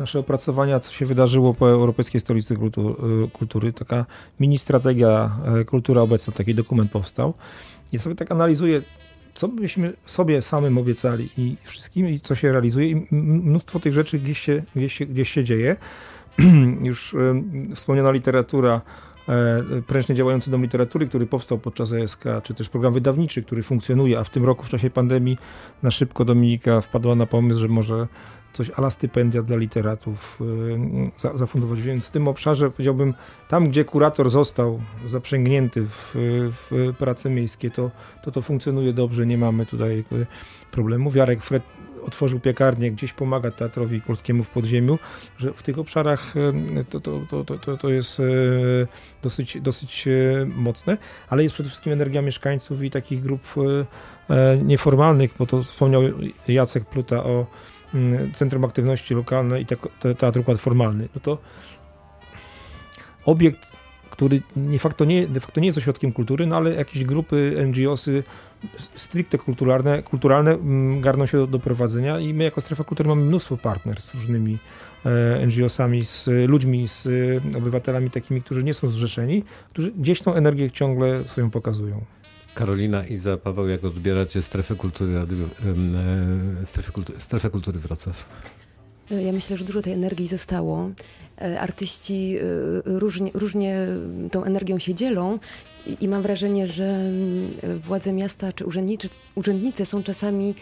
nasze 0.01 0.19
opracowania, 0.19 0.79
co 0.79 0.91
się 0.91 1.05
wydarzyło 1.05 1.53
po 1.53 1.69
Europejskiej 1.69 2.21
Stolicy 2.21 2.53
e, 2.53 2.57
Kultury. 3.27 3.73
Taka 3.73 4.05
mini 4.39 4.57
strategia 4.57 5.31
e, 5.61 5.65
Kultura 5.65 6.01
Obecna, 6.01 6.33
taki 6.33 6.55
dokument 6.55 6.91
powstał. 6.91 7.33
I 7.91 7.99
sobie 7.99 8.15
tak 8.15 8.31
analizuję, 8.31 8.81
co 9.33 9.47
byśmy 9.47 9.93
sobie 10.05 10.41
samym 10.41 10.77
obiecali 10.77 11.29
i 11.37 11.57
wszystkim, 11.63 12.09
i 12.09 12.19
co 12.19 12.35
się 12.35 12.51
realizuje. 12.51 12.89
I 12.89 13.07
mnóstwo 13.11 13.79
tych 13.79 13.93
rzeczy 13.93 14.19
gdzieś 14.19 14.39
się, 14.39 14.63
gdzieś 14.75 14.93
się, 14.93 15.05
gdzieś 15.05 15.29
się 15.29 15.43
dzieje. 15.43 15.75
Już 16.81 17.13
em, 17.13 17.71
wspomniana 17.75 18.11
literatura, 18.11 18.81
e, 19.29 19.63
prężnie 19.87 20.15
działający 20.15 20.51
dom 20.51 20.61
literatury, 20.61 21.07
który 21.07 21.25
powstał 21.25 21.57
podczas 21.57 21.93
ESK, 21.93 22.23
czy 22.43 22.53
też 22.53 22.69
program 22.69 22.93
wydawniczy, 22.93 23.43
który 23.43 23.63
funkcjonuje, 23.63 24.19
a 24.19 24.23
w 24.23 24.29
tym 24.29 24.45
roku 24.45 24.63
w 24.63 24.69
czasie 24.69 24.89
pandemii 24.89 25.37
na 25.83 25.91
szybko 25.91 26.25
Dominika 26.25 26.81
wpadła 26.81 27.15
na 27.15 27.25
pomysł, 27.25 27.59
że 27.59 27.67
może 27.67 28.07
coś 28.53 28.69
ala 28.69 28.89
stypendia 28.89 29.43
dla 29.43 29.57
literatów 29.57 30.39
e, 30.41 31.19
za, 31.19 31.37
zafundować. 31.37 31.81
Więc 31.81 32.07
w 32.07 32.11
tym 32.11 32.27
obszarze 32.27 32.71
powiedziałbym, 32.71 33.13
tam 33.47 33.63
gdzie 33.63 33.85
kurator 33.85 34.29
został 34.29 34.81
zaprzęgnięty 35.07 35.85
w, 35.85 36.11
w 36.51 36.93
prace 36.99 37.29
miejskie, 37.29 37.71
to, 37.71 37.91
to 38.23 38.31
to 38.31 38.41
funkcjonuje 38.41 38.93
dobrze, 38.93 39.25
nie 39.25 39.37
mamy 39.37 39.65
tutaj 39.65 40.03
e, 40.11 40.25
problemu. 40.71 41.11
Jarek 41.15 41.43
Fred 41.43 41.63
otworzył 42.05 42.39
piekarnię, 42.39 42.91
gdzieś 42.91 43.13
pomaga 43.13 43.51
teatrowi 43.51 44.01
polskiemu 44.01 44.43
w 44.43 44.49
podziemiu, 44.49 44.99
że 45.37 45.53
w 45.53 45.63
tych 45.63 45.79
obszarach 45.79 46.33
e, 46.37 46.83
to, 46.83 46.99
to, 46.99 47.21
to, 47.29 47.57
to, 47.57 47.77
to, 47.77 47.89
jest 47.89 48.19
e, 48.19 48.23
dosyć, 49.21 49.61
dosyć 49.61 50.07
e, 50.07 50.45
mocne, 50.45 50.97
ale 51.29 51.43
jest 51.43 51.53
przede 51.53 51.69
wszystkim 51.69 51.93
energia 51.93 52.21
mieszkańców 52.21 52.83
i 52.83 52.91
takich 52.91 53.21
grup 53.21 53.41
e, 54.29 54.35
e, 54.35 54.57
nieformalnych, 54.57 55.33
bo 55.39 55.45
to 55.45 55.63
wspomniał 55.63 56.01
Jacek 56.47 56.85
Pluta 56.85 57.23
o 57.23 57.29
mm, 57.29 57.45
Centrum 58.33 58.65
Aktywności 58.65 59.13
Lokalnej 59.13 59.63
i 59.63 59.65
Teatr 60.15 60.39
Układ 60.39 60.59
Formalny, 60.59 61.07
no 61.15 61.21
to 61.21 61.37
obiekt, 63.25 63.71
który 64.09 64.41
de 64.55 64.79
facto 64.79 65.05
nie, 65.05 65.27
de 65.27 65.39
facto 65.39 65.59
nie 65.59 65.65
jest 65.65 65.77
ośrodkiem 65.77 66.11
kultury, 66.11 66.47
no 66.47 66.57
ale 66.57 66.73
jakieś 66.73 67.03
grupy, 67.03 67.65
NGOsy 67.67 68.23
stricte 68.95 69.37
kulturalne, 69.37 70.03
kulturalne 70.03 70.51
mm, 70.51 71.01
garną 71.01 71.25
się 71.25 71.37
do, 71.37 71.47
do 71.47 71.59
prowadzenia 71.59 72.19
i 72.19 72.33
my 72.33 72.43
jako 72.43 72.61
Strefa 72.61 72.83
Kultury 72.83 73.09
mamy 73.09 73.21
mnóstwo 73.21 73.57
partner 73.57 74.01
z 74.01 74.13
różnymi 74.13 74.57
e, 75.05 75.47
NGO-sami, 75.47 76.05
z 76.05 76.29
ludźmi, 76.47 76.87
z 76.87 77.07
e, 77.53 77.57
obywatelami 77.57 78.11
takimi, 78.11 78.41
którzy 78.41 78.63
nie 78.63 78.73
są 78.73 78.87
zrzeszeni, 78.87 79.43
którzy 79.69 79.91
gdzieś 79.91 80.21
tą 80.21 80.33
energię 80.33 80.71
ciągle 80.71 81.27
swoją 81.27 81.49
pokazują. 81.49 82.01
Karolina, 82.55 83.07
Iza, 83.07 83.37
Paweł, 83.37 83.67
jak 83.67 83.85
odbieracie 83.85 84.41
strefę 84.41 84.75
kultury, 84.75 85.11
e, 85.17 86.65
strefę 86.65 86.91
strefę 87.17 87.49
kultury 87.49 87.79
Wrocław? 87.79 88.29
Ja 89.09 89.31
myślę, 89.31 89.57
że 89.57 89.65
dużo 89.65 89.81
tej 89.81 89.93
energii 89.93 90.27
zostało. 90.27 90.89
Artyści 91.59 92.37
różnie, 92.85 93.31
różnie 93.33 93.87
tą 94.31 94.43
energią 94.43 94.79
się 94.79 94.93
dzielą 94.95 95.39
i 96.01 96.07
mam 96.07 96.21
wrażenie, 96.21 96.67
że 96.67 96.83
mm, 96.83 97.51
władze 97.79 98.13
miasta 98.13 98.53
czy 98.53 98.65
urzędnicy, 98.65 99.09
urzędnicy 99.35 99.85
są 99.85 100.03
czasami 100.03 100.49
e, 100.49 100.53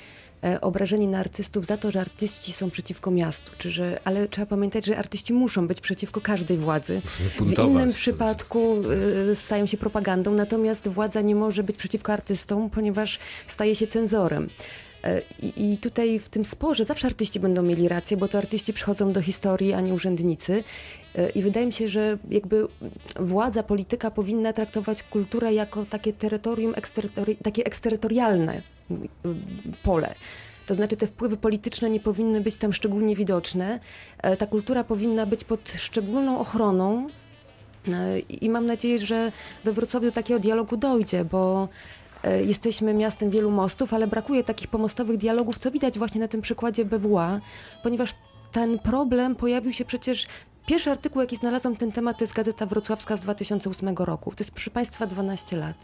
obrażeni 0.62 1.08
na 1.08 1.20
artystów 1.20 1.66
za 1.66 1.78
to, 1.78 1.92
że 1.92 2.02
artyści 2.02 2.54
są 2.54 2.70
przeciwko 2.70 3.12
miastu. 3.12 3.52
Czy 3.58 3.72
że, 3.72 4.00
ale 4.04 4.28
trzeba 4.28 4.46
pamiętać, 4.46 4.86
że 4.86 4.98
artyści 4.98 5.34
muszą 5.34 5.68
być 5.68 5.82
przeciwko 5.82 6.22
każdej 6.22 6.58
władzy. 6.58 7.02
W 7.40 7.60
innym 7.60 7.94
przypadku 7.94 8.76
e, 9.32 9.36
stają 9.36 9.66
się 9.66 9.78
propagandą, 9.78 10.34
natomiast 10.34 10.88
władza 10.88 11.22
nie 11.22 11.36
może 11.36 11.64
być 11.64 11.78
przeciwko 11.78 12.14
artystom, 12.14 12.70
ponieważ 12.70 13.20
staje 13.48 13.76
się 13.76 13.88
cenzorem. 13.88 14.50
E, 15.04 15.22
I, 15.58 15.78
tutaj 15.78 16.20
w 16.20 16.30
tym 16.30 16.46
sporze 16.46 16.86
zawsze 16.86 17.08
artyści 17.08 17.40
będą 17.40 17.64
mieli 17.64 17.88
rację, 17.88 18.18
bo 18.18 18.28
to 18.28 18.38
artyści 18.38 18.74
przychodzą 18.74 19.12
do 19.12 19.22
historii, 19.22 19.74
a 19.74 19.82
nie 19.82 19.94
urzędnicy. 19.94 20.64
E, 21.16 21.30
I 21.30 21.42
wydaje 21.42 21.66
mi 21.66 21.74
się, 21.74 21.90
że 21.90 22.18
jakby 22.30 22.68
władza, 23.20 23.64
polityka 23.64 24.12
powinna 24.12 24.54
traktować 24.54 25.04
kulturę 25.04 25.54
jako 25.54 25.86
takie 25.86 26.14
terytorium, 26.14 26.74
eksterytori 26.76 27.36
takie 27.36 27.64
eksterytorialne 27.64 28.62
pole. 29.84 30.16
To 30.66 30.76
znaczy 30.76 30.98
te 30.98 31.08
wpływy 31.08 31.38
polityczne 31.38 31.90
nie 31.90 32.00
powinny 32.00 32.42
być 32.42 32.58
tam 32.58 32.74
szczególnie 32.74 33.16
widoczne. 33.16 33.80
E, 34.18 34.38
ta 34.38 34.46
kultura 34.46 34.84
powinna 34.84 35.26
być 35.26 35.44
pod 35.44 35.72
szczególną 35.72 36.40
ochroną. 36.40 37.08
I 38.30 38.50
mam 38.50 38.66
nadzieję, 38.66 39.00
że 39.00 39.32
we 39.64 39.74
Wrocławiu 39.74 40.12
takiego 40.12 40.40
dialogu 40.40 40.78
dojdzie, 40.78 41.26
bo 41.26 41.70
E, 42.24 42.44
jesteśmy 42.44 42.94
miastem 42.94 43.30
wielu 43.30 43.52
mostów, 43.52 43.94
ale 43.94 44.08
brakuje 44.08 44.44
takich 44.44 44.68
pomostowych 44.68 45.18
dialogów, 45.18 45.58
co 45.58 45.72
widać 45.72 45.98
właśnie 45.98 46.22
na 46.22 46.28
tym 46.28 46.42
przykładzie 46.42 46.86
BWA, 46.86 47.40
ponieważ 47.84 48.16
ten 48.52 48.80
problem 48.80 49.36
pojawił 49.36 49.74
się 49.74 49.86
przecież 49.86 50.28
Pierwszy 50.70 50.92
artykuł, 50.92 51.22
jaki 51.22 51.38
znalazłam 51.38 51.76
ten 51.76 51.92
temat, 51.92 52.18
to 52.18 52.24
jest 52.24 52.34
Gazeta 52.34 52.66
Wrocławska 52.66 53.18
z 53.18 53.20
2008 53.20 53.96
roku. 53.98 54.30
To 54.30 54.36
jest, 54.40 54.52
proszę 54.52 54.72
Państwa, 54.72 55.08
12 55.08 55.58
lat. 55.58 55.76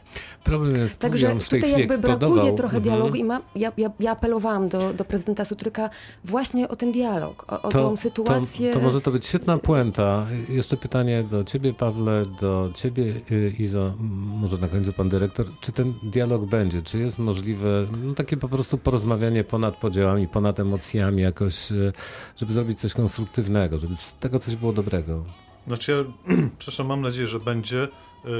Problem 0.43 0.77
jest 0.77 0.99
Także 0.99 1.35
w 1.35 1.49
tej 1.49 1.61
tutaj 1.61 1.79
jakby 1.79 1.93
eksplodował. 1.93 2.35
brakuje 2.35 2.53
trochę 2.53 2.77
mhm. 2.77 2.83
dialogu 2.83 3.15
i 3.15 3.23
ma, 3.23 3.41
ja, 3.55 3.71
ja, 3.77 3.89
ja, 3.99 4.11
apelowałam 4.11 4.69
do, 4.69 4.93
do 4.93 5.05
prezydenta 5.05 5.45
Sutryka 5.45 5.89
właśnie 6.23 6.69
o 6.69 6.75
ten 6.75 6.91
dialog, 6.91 7.45
o, 7.47 7.61
o 7.61 7.69
to, 7.69 7.79
tą 7.79 7.95
sytuację. 7.95 8.73
To, 8.73 8.79
to, 8.79 8.85
może 8.85 9.01
to 9.01 9.11
być 9.11 9.25
świetna 9.25 9.57
puenta. 9.57 10.25
Jeszcze 10.49 10.77
pytanie 10.77 11.23
do 11.23 11.43
Ciebie, 11.43 11.73
Pawle, 11.73 12.23
do 12.41 12.71
Ciebie, 12.75 13.21
y, 13.31 13.53
Izo, 13.59 13.93
może 14.41 14.57
na 14.57 14.67
końcu 14.67 14.93
Pan 14.93 15.09
Dyrektor. 15.09 15.45
Czy 15.61 15.71
ten 15.71 15.93
dialog 16.03 16.45
będzie? 16.45 16.81
Czy 16.81 16.99
jest 16.99 17.19
możliwe 17.19 17.87
no, 18.03 18.13
takie 18.13 18.37
po 18.37 18.49
prostu 18.49 18.77
porozmawianie 18.77 19.43
ponad 19.43 19.75
podziałami, 19.75 20.27
ponad 20.27 20.59
emocjami 20.59 21.21
jakoś, 21.21 21.71
y, 21.71 21.93
żeby 22.37 22.53
zrobić 22.53 22.79
coś 22.79 22.93
konstruktywnego, 22.93 23.77
żeby 23.77 23.95
z 23.95 24.13
tego 24.13 24.39
coś 24.39 24.55
było 24.55 24.74
dobrego. 24.75 25.23
Znaczy 25.67 25.91
ja, 25.91 26.35
przepraszam, 26.59 26.87
mam 26.87 27.01
nadzieję, 27.01 27.27
że 27.27 27.39
będzie. 27.39 27.87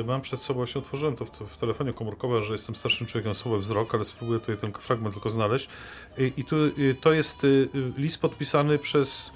Y, 0.01 0.03
mam 0.03 0.21
przed 0.21 0.41
sobą, 0.41 0.65
się 0.65 0.79
otworzyłem 0.79 1.15
to 1.15 1.25
w, 1.25 1.29
w 1.29 1.57
telefonie 1.57 1.93
komórkowym, 1.93 2.43
że 2.43 2.53
jestem 2.53 2.75
starszym 2.75 3.07
człowiekiem, 3.07 3.35
słaby 3.35 3.59
wzrok, 3.59 3.95
ale 3.95 4.03
spróbuję 4.03 4.39
tutaj 4.39 4.57
ten 4.57 4.73
fragment 4.73 5.15
tylko 5.15 5.29
znaleźć. 5.29 5.69
I, 6.17 6.33
i 6.37 6.43
tu, 6.43 6.55
y, 6.55 6.95
to 7.01 7.13
jest 7.13 7.43
y, 7.43 7.69
list 7.97 8.21
podpisany 8.21 8.79
przez 8.79 9.31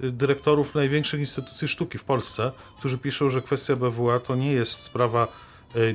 dyrektorów 0.00 0.74
największych 0.74 1.20
instytucji 1.20 1.68
sztuki 1.68 1.98
w 1.98 2.04
Polsce, 2.04 2.52
którzy 2.78 2.98
piszą, 2.98 3.28
że 3.28 3.42
kwestia 3.42 3.76
BWA 3.76 4.20
to 4.20 4.34
nie 4.34 4.52
jest 4.52 4.72
sprawa 4.72 5.28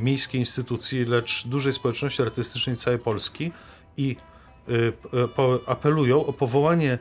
miejskiej 0.02 0.42
instytucji, 0.42 1.06
lecz 1.06 1.48
dużej 1.48 1.74
społeczności 1.74 2.22
artystycznej 2.22 2.76
całej 2.76 3.00
Polski 3.00 3.52
i 3.98 4.16
apelują 5.66 6.26
o 6.26 6.34
powołanie 6.34 7.00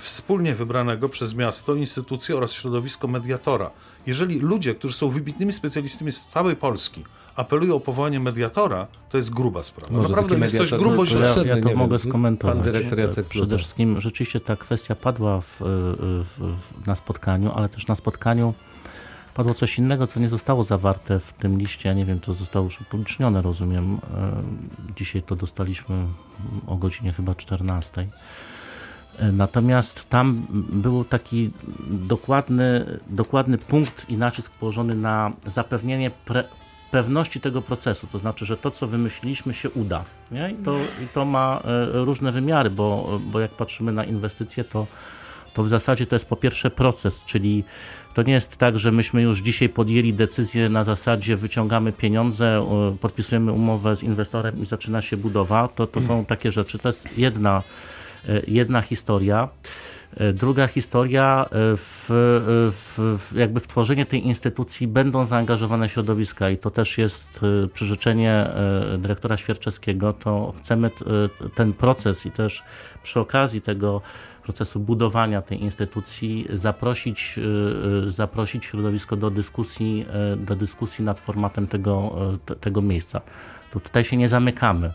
wspólnie 0.00 0.54
wybranego 0.54 1.08
przez 1.08 1.34
miasto, 1.34 1.74
instytucję 1.74 2.36
oraz 2.36 2.52
środowisko 2.52 3.08
mediatora. 3.08 3.70
Jeżeli 4.06 4.38
ludzie, 4.40 4.74
którzy 4.74 4.94
są 4.94 5.10
wybitnymi 5.10 5.52
specjalistami 5.52 6.12
z 6.12 6.26
całej 6.26 6.56
Polski, 6.56 7.04
apelują 7.36 7.74
o 7.74 7.80
powołanie 7.80 8.20
mediatora, 8.20 8.86
to 9.10 9.16
jest 9.16 9.34
gruba 9.34 9.62
sprawa. 9.62 9.96
Może 9.96 10.08
Naprawdę 10.08 10.38
jest 10.38 10.56
coś 10.56 10.70
grubo 10.70 11.06
źle. 11.06 11.34
Ja, 11.36 11.56
ja 11.56 11.62
to 11.62 11.74
mogę 11.76 11.98
wiem. 11.98 12.10
skomentować. 12.10 12.56
Pan 12.56 12.64
dyrektor 12.64 12.98
Jacek 12.98 13.26
Przede 13.26 13.58
wszystkim 13.58 14.00
rzeczywiście 14.00 14.40
ta 14.40 14.56
kwestia 14.56 14.94
padła 14.94 15.40
w, 15.40 15.56
w, 15.60 16.86
na 16.86 16.94
spotkaniu, 16.94 17.52
ale 17.54 17.68
też 17.68 17.86
na 17.86 17.94
spotkaniu 17.94 18.54
padło 19.34 19.54
coś 19.54 19.78
innego, 19.78 20.06
co 20.06 20.20
nie 20.20 20.28
zostało 20.28 20.64
zawarte 20.64 21.20
w 21.20 21.32
tym 21.32 21.58
liście. 21.58 21.88
Ja 21.88 21.94
nie 21.94 22.04
wiem, 22.04 22.20
to 22.20 22.34
zostało 22.34 22.64
już 22.64 22.80
upublicznione, 22.80 23.42
rozumiem. 23.42 23.98
E, 24.16 24.42
dzisiaj 24.96 25.22
to 25.22 25.36
dostaliśmy 25.36 25.96
o 26.66 26.76
godzinie 26.76 27.12
chyba 27.12 27.34
14. 27.34 28.08
Natomiast 29.32 30.08
tam 30.08 30.46
był 30.72 31.04
taki 31.04 31.50
dokładny, 31.90 32.98
dokładny 33.06 33.58
punkt 33.58 34.10
i 34.10 34.16
nacisk 34.16 34.52
położony 34.52 34.94
na 34.94 35.32
zapewnienie 35.46 36.10
pre, 36.10 36.44
pewności 36.90 37.40
tego 37.40 37.62
procesu, 37.62 38.06
to 38.06 38.18
znaczy, 38.18 38.46
że 38.46 38.56
to, 38.56 38.70
co 38.70 38.86
wymyśliliśmy, 38.86 39.54
się 39.54 39.70
uda. 39.70 40.04
Nie? 40.30 40.50
I, 40.50 40.64
to, 40.64 40.76
I 41.04 41.08
to 41.14 41.24
ma 41.24 41.60
e, 41.64 42.04
różne 42.04 42.32
wymiary, 42.32 42.70
bo, 42.70 43.20
bo 43.32 43.40
jak 43.40 43.50
patrzymy 43.50 43.92
na 43.92 44.04
inwestycje, 44.04 44.64
to, 44.64 44.86
to 45.54 45.62
w 45.62 45.68
zasadzie 45.68 46.06
to 46.06 46.14
jest 46.14 46.26
po 46.26 46.36
pierwsze 46.36 46.70
proces, 46.70 47.22
czyli 47.26 47.64
to 48.14 48.22
nie 48.22 48.32
jest 48.32 48.56
tak, 48.56 48.78
że 48.78 48.92
myśmy 48.92 49.22
już 49.22 49.38
dzisiaj 49.38 49.68
podjęli 49.68 50.12
decyzję 50.12 50.68
na 50.68 50.84
zasadzie 50.84 51.36
wyciągamy 51.36 51.92
pieniądze, 51.92 52.66
podpisujemy 53.00 53.52
umowę 53.52 53.96
z 53.96 54.02
inwestorem 54.02 54.62
i 54.62 54.66
zaczyna 54.66 55.02
się 55.02 55.16
budowa. 55.16 55.68
To, 55.68 55.86
to 55.86 56.00
są 56.00 56.24
takie 56.24 56.52
rzeczy. 56.52 56.78
To 56.78 56.88
jest 56.88 57.18
jedna 57.18 57.62
E, 57.62 57.93
jedna 58.46 58.80
historia. 58.80 59.48
E, 60.16 60.32
druga 60.32 60.66
historia, 60.66 61.46
e, 61.46 61.48
w, 61.76 62.06
w, 62.08 63.32
jakby 63.36 63.60
w 63.60 63.66
tworzenie 63.66 64.06
tej 64.06 64.26
instytucji 64.26 64.88
będą 64.88 65.26
zaangażowane 65.26 65.88
środowiska 65.88 66.50
i 66.50 66.58
to 66.58 66.70
też 66.70 66.98
jest 66.98 67.40
przyrzeczenie 67.74 68.46
dyrektora 68.98 69.36
Świerczewskiego, 69.36 70.12
to 70.12 70.54
chcemy 70.58 70.90
ten 71.54 71.72
proces 71.72 72.26
i 72.26 72.30
też 72.30 72.62
przy 73.02 73.20
okazji 73.20 73.60
tego 73.60 74.00
procesu 74.42 74.80
budowania 74.80 75.42
tej 75.42 75.62
instytucji 75.62 76.46
zaprosić, 76.52 77.40
zaprosić 78.08 78.64
środowisko 78.64 79.16
do 79.16 79.30
dyskusji, 79.30 80.06
do 80.36 80.56
dyskusji 80.56 81.04
nad 81.04 81.20
formatem 81.20 81.66
tego, 81.66 82.16
tego 82.60 82.82
miejsca. 82.82 83.20
Tutaj 83.72 84.04
się 84.04 84.16
nie 84.16 84.28
zamykamy. 84.28 84.92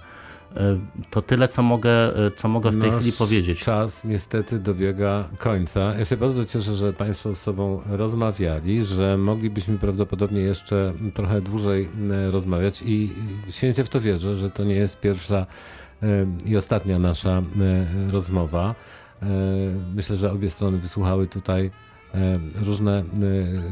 E, 0.55 0.79
to 1.09 1.21
tyle, 1.21 1.47
co 1.47 1.63
mogę, 1.63 2.25
e, 2.25 2.31
co 2.31 2.47
mogę 2.47 2.71
w 2.71 2.81
tej 2.81 2.91
chwili 2.91 3.11
powiedzieć. 3.11 3.59
Czas 3.59 4.05
niestety 4.05 4.59
dobiega 4.59 5.29
końca. 5.37 5.95
Ja 5.95 6.05
się 6.05 6.17
bardzo 6.17 6.45
cieszę, 6.45 6.75
że 6.75 6.93
Państwo 6.93 7.33
z 7.33 7.41
sobą 7.41 7.81
rozmawiali, 7.89 8.85
że 8.85 9.17
moglibyśmy 9.17 9.77
prawdopodobnie 9.77 10.41
jeszcze 10.41 10.93
trochę 11.13 11.41
dłużej 11.41 11.89
e, 12.11 12.31
rozmawiać 12.31 12.83
i 12.85 13.13
święcie 13.49 13.83
w 13.83 13.89
to 13.89 14.01
wierzę, 14.01 14.35
że 14.35 14.49
to 14.49 14.63
nie 14.63 14.75
jest 14.75 14.99
pierwsza 14.99 15.45
i 16.45 16.57
ostatnia 16.57 16.99
nasza 16.99 17.41
rozmowa. 18.11 18.75
Myślę, 19.95 20.17
że 20.17 20.31
obie 20.31 20.49
strony 20.49 20.77
wysłuchały 20.77 21.27
tutaj 21.27 21.71
różne 22.61 23.03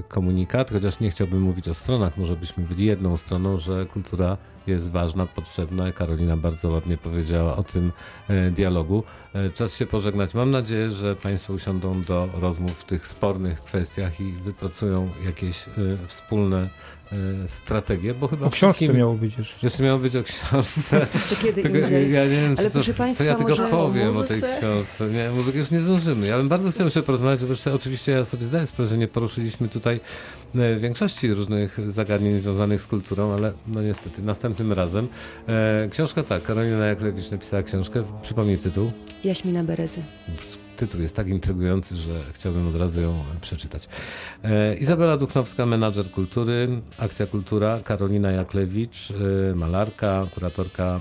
komunikaty, 0.07 0.73
chociaż 0.73 0.99
nie 0.99 1.11
chciałbym 1.11 1.41
mówić 1.41 1.67
o 1.67 1.73
stronach, 1.73 2.17
może 2.17 2.35
byśmy 2.35 2.63
byli 2.63 2.85
jedną 2.85 3.17
stroną, 3.17 3.57
że 3.57 3.85
kultura 3.85 4.37
jest 4.67 4.91
ważna, 4.91 5.25
potrzebna. 5.25 5.91
Karolina 5.91 6.37
bardzo 6.37 6.69
ładnie 6.69 6.97
powiedziała 6.97 7.55
o 7.55 7.63
tym 7.63 7.91
e, 8.27 8.51
dialogu. 8.51 9.03
E, 9.33 9.49
czas 9.49 9.75
się 9.75 9.85
pożegnać. 9.85 10.33
Mam 10.33 10.51
nadzieję, 10.51 10.89
że 10.89 11.15
Państwo 11.15 11.53
usiądą 11.53 12.01
do 12.01 12.29
rozmów 12.33 12.71
w 12.71 12.83
tych 12.83 13.07
spornych 13.07 13.63
kwestiach 13.63 14.19
i 14.19 14.31
wypracują 14.31 15.09
jakieś 15.25 15.67
e, 15.67 15.71
wspólne 16.07 16.69
strategie, 17.47 18.13
bo 18.13 18.27
chyba 18.27 18.45
o 18.45 18.49
książce 18.49 18.93
miało 18.93 19.13
być 19.13 19.37
jeszcze. 19.37 19.55
Jeszcze 19.63 19.83
miało 19.83 19.99
być 19.99 20.15
o 20.15 20.23
książce. 20.23 21.07
To 21.29 21.35
kiedy 21.41 21.61
indziej. 21.61 22.11
Ja 22.11 22.23
nie 22.23 22.29
wiem, 22.29 22.55
Ale 22.57 22.67
to, 22.67 22.73
proszę 22.73 22.93
Państwa, 22.93 23.23
to 23.23 23.29
ja 23.29 23.35
tylko 23.35 23.55
powiem 23.55 24.17
o, 24.17 24.19
o, 24.19 24.23
tej 24.23 24.41
książce. 24.41 25.09
Nie, 25.09 25.29
muzykę 25.29 25.57
już 25.57 25.71
nie 25.71 25.79
zdążymy. 25.79 26.27
Ja 26.27 26.37
bym 26.37 26.49
bardzo 26.49 26.71
chciał 26.71 26.85
jeszcze 26.85 27.03
porozmawiać, 27.03 27.45
bo 27.45 27.73
oczywiście 27.73 28.11
ja 28.11 28.25
sobie 28.25 28.45
zdaję 28.45 28.67
sprawę, 28.67 28.89
że 28.89 28.97
nie 28.97 29.07
poruszyliśmy 29.07 29.69
tutaj 29.69 29.99
większości 30.77 31.33
różnych 31.33 31.91
zagadnień 31.91 32.39
związanych 32.39 32.81
z 32.81 32.87
kulturą, 32.87 33.33
ale 33.33 33.53
no 33.67 33.81
niestety 33.81 34.21
następnym 34.21 34.73
razem. 34.73 35.07
E, 35.47 35.87
książka 35.91 36.23
tak, 36.23 36.43
Karolina 36.43 36.85
Jaklewicz 36.85 37.31
napisała 37.31 37.63
książkę. 37.63 38.03
Przypomnij 38.21 38.57
tytuł. 38.57 38.91
Jaśmina 39.23 39.63
Berezy. 39.63 40.03
Tytuł 40.77 41.01
jest 41.01 41.15
tak 41.15 41.27
intrygujący, 41.27 41.95
że 41.95 42.23
chciałbym 42.33 42.67
od 42.67 42.75
razu 42.75 43.01
ją 43.01 43.23
przeczytać. 43.41 43.87
E, 44.43 44.75
Izabela 44.75 45.17
Duchnowska, 45.17 45.65
menadżer 45.65 46.11
kultury, 46.11 46.81
Akcja 46.97 47.27
Kultura, 47.27 47.79
Karolina 47.83 48.31
Jaklewicz, 48.31 49.11
e, 49.11 49.55
malarka, 49.55 50.27
kuratorka 50.33 50.99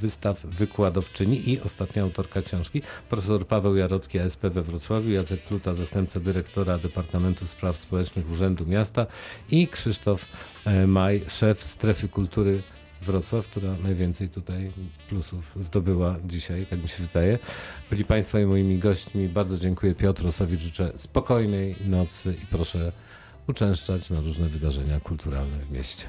wystaw, 0.00 0.46
wykładowczyni 0.46 1.50
i 1.50 1.60
ostatnia 1.60 2.02
autorka 2.02 2.42
książki, 2.42 2.82
profesor 3.08 3.46
Paweł 3.46 3.76
Jarocki, 3.76 4.18
ASP 4.18 4.42
we 4.42 4.62
Wrocławiu, 4.62 5.10
Jacek 5.10 5.40
Pluta, 5.40 5.74
zastępca 5.74 6.20
dyrektora 6.20 6.78
Departamentu 6.78 7.46
Spraw 7.46 7.76
Społecznych 7.76 8.30
Urzędu 8.30 8.66
Miasta 8.66 9.06
i 9.50 9.68
Krzysztof 9.68 10.26
e, 10.64 10.86
Maj, 10.86 11.24
szef 11.28 11.70
Strefy 11.70 12.08
Kultury 12.08 12.62
Wrocław, 13.06 13.48
która 13.48 13.74
najwięcej 13.82 14.28
tutaj 14.28 14.72
plusów 15.08 15.52
zdobyła 15.60 16.16
dzisiaj, 16.24 16.66
tak 16.66 16.82
mi 16.82 16.88
się 16.88 17.02
wydaje. 17.02 17.38
Byli 17.90 18.04
Państwo 18.04 18.38
i 18.38 18.46
moimi 18.46 18.78
gośćmi. 18.78 19.28
Bardzo 19.28 19.58
dziękuję 19.58 19.94
Piotr 19.94 20.26
Osowicz. 20.26 20.60
Życzę 20.60 20.92
spokojnej 20.96 21.76
nocy 21.88 22.34
i 22.42 22.46
proszę 22.46 22.92
uczęszczać 23.48 24.10
na 24.10 24.20
różne 24.20 24.48
wydarzenia 24.48 25.00
kulturalne 25.00 25.58
w 25.58 25.70
mieście. 25.70 26.06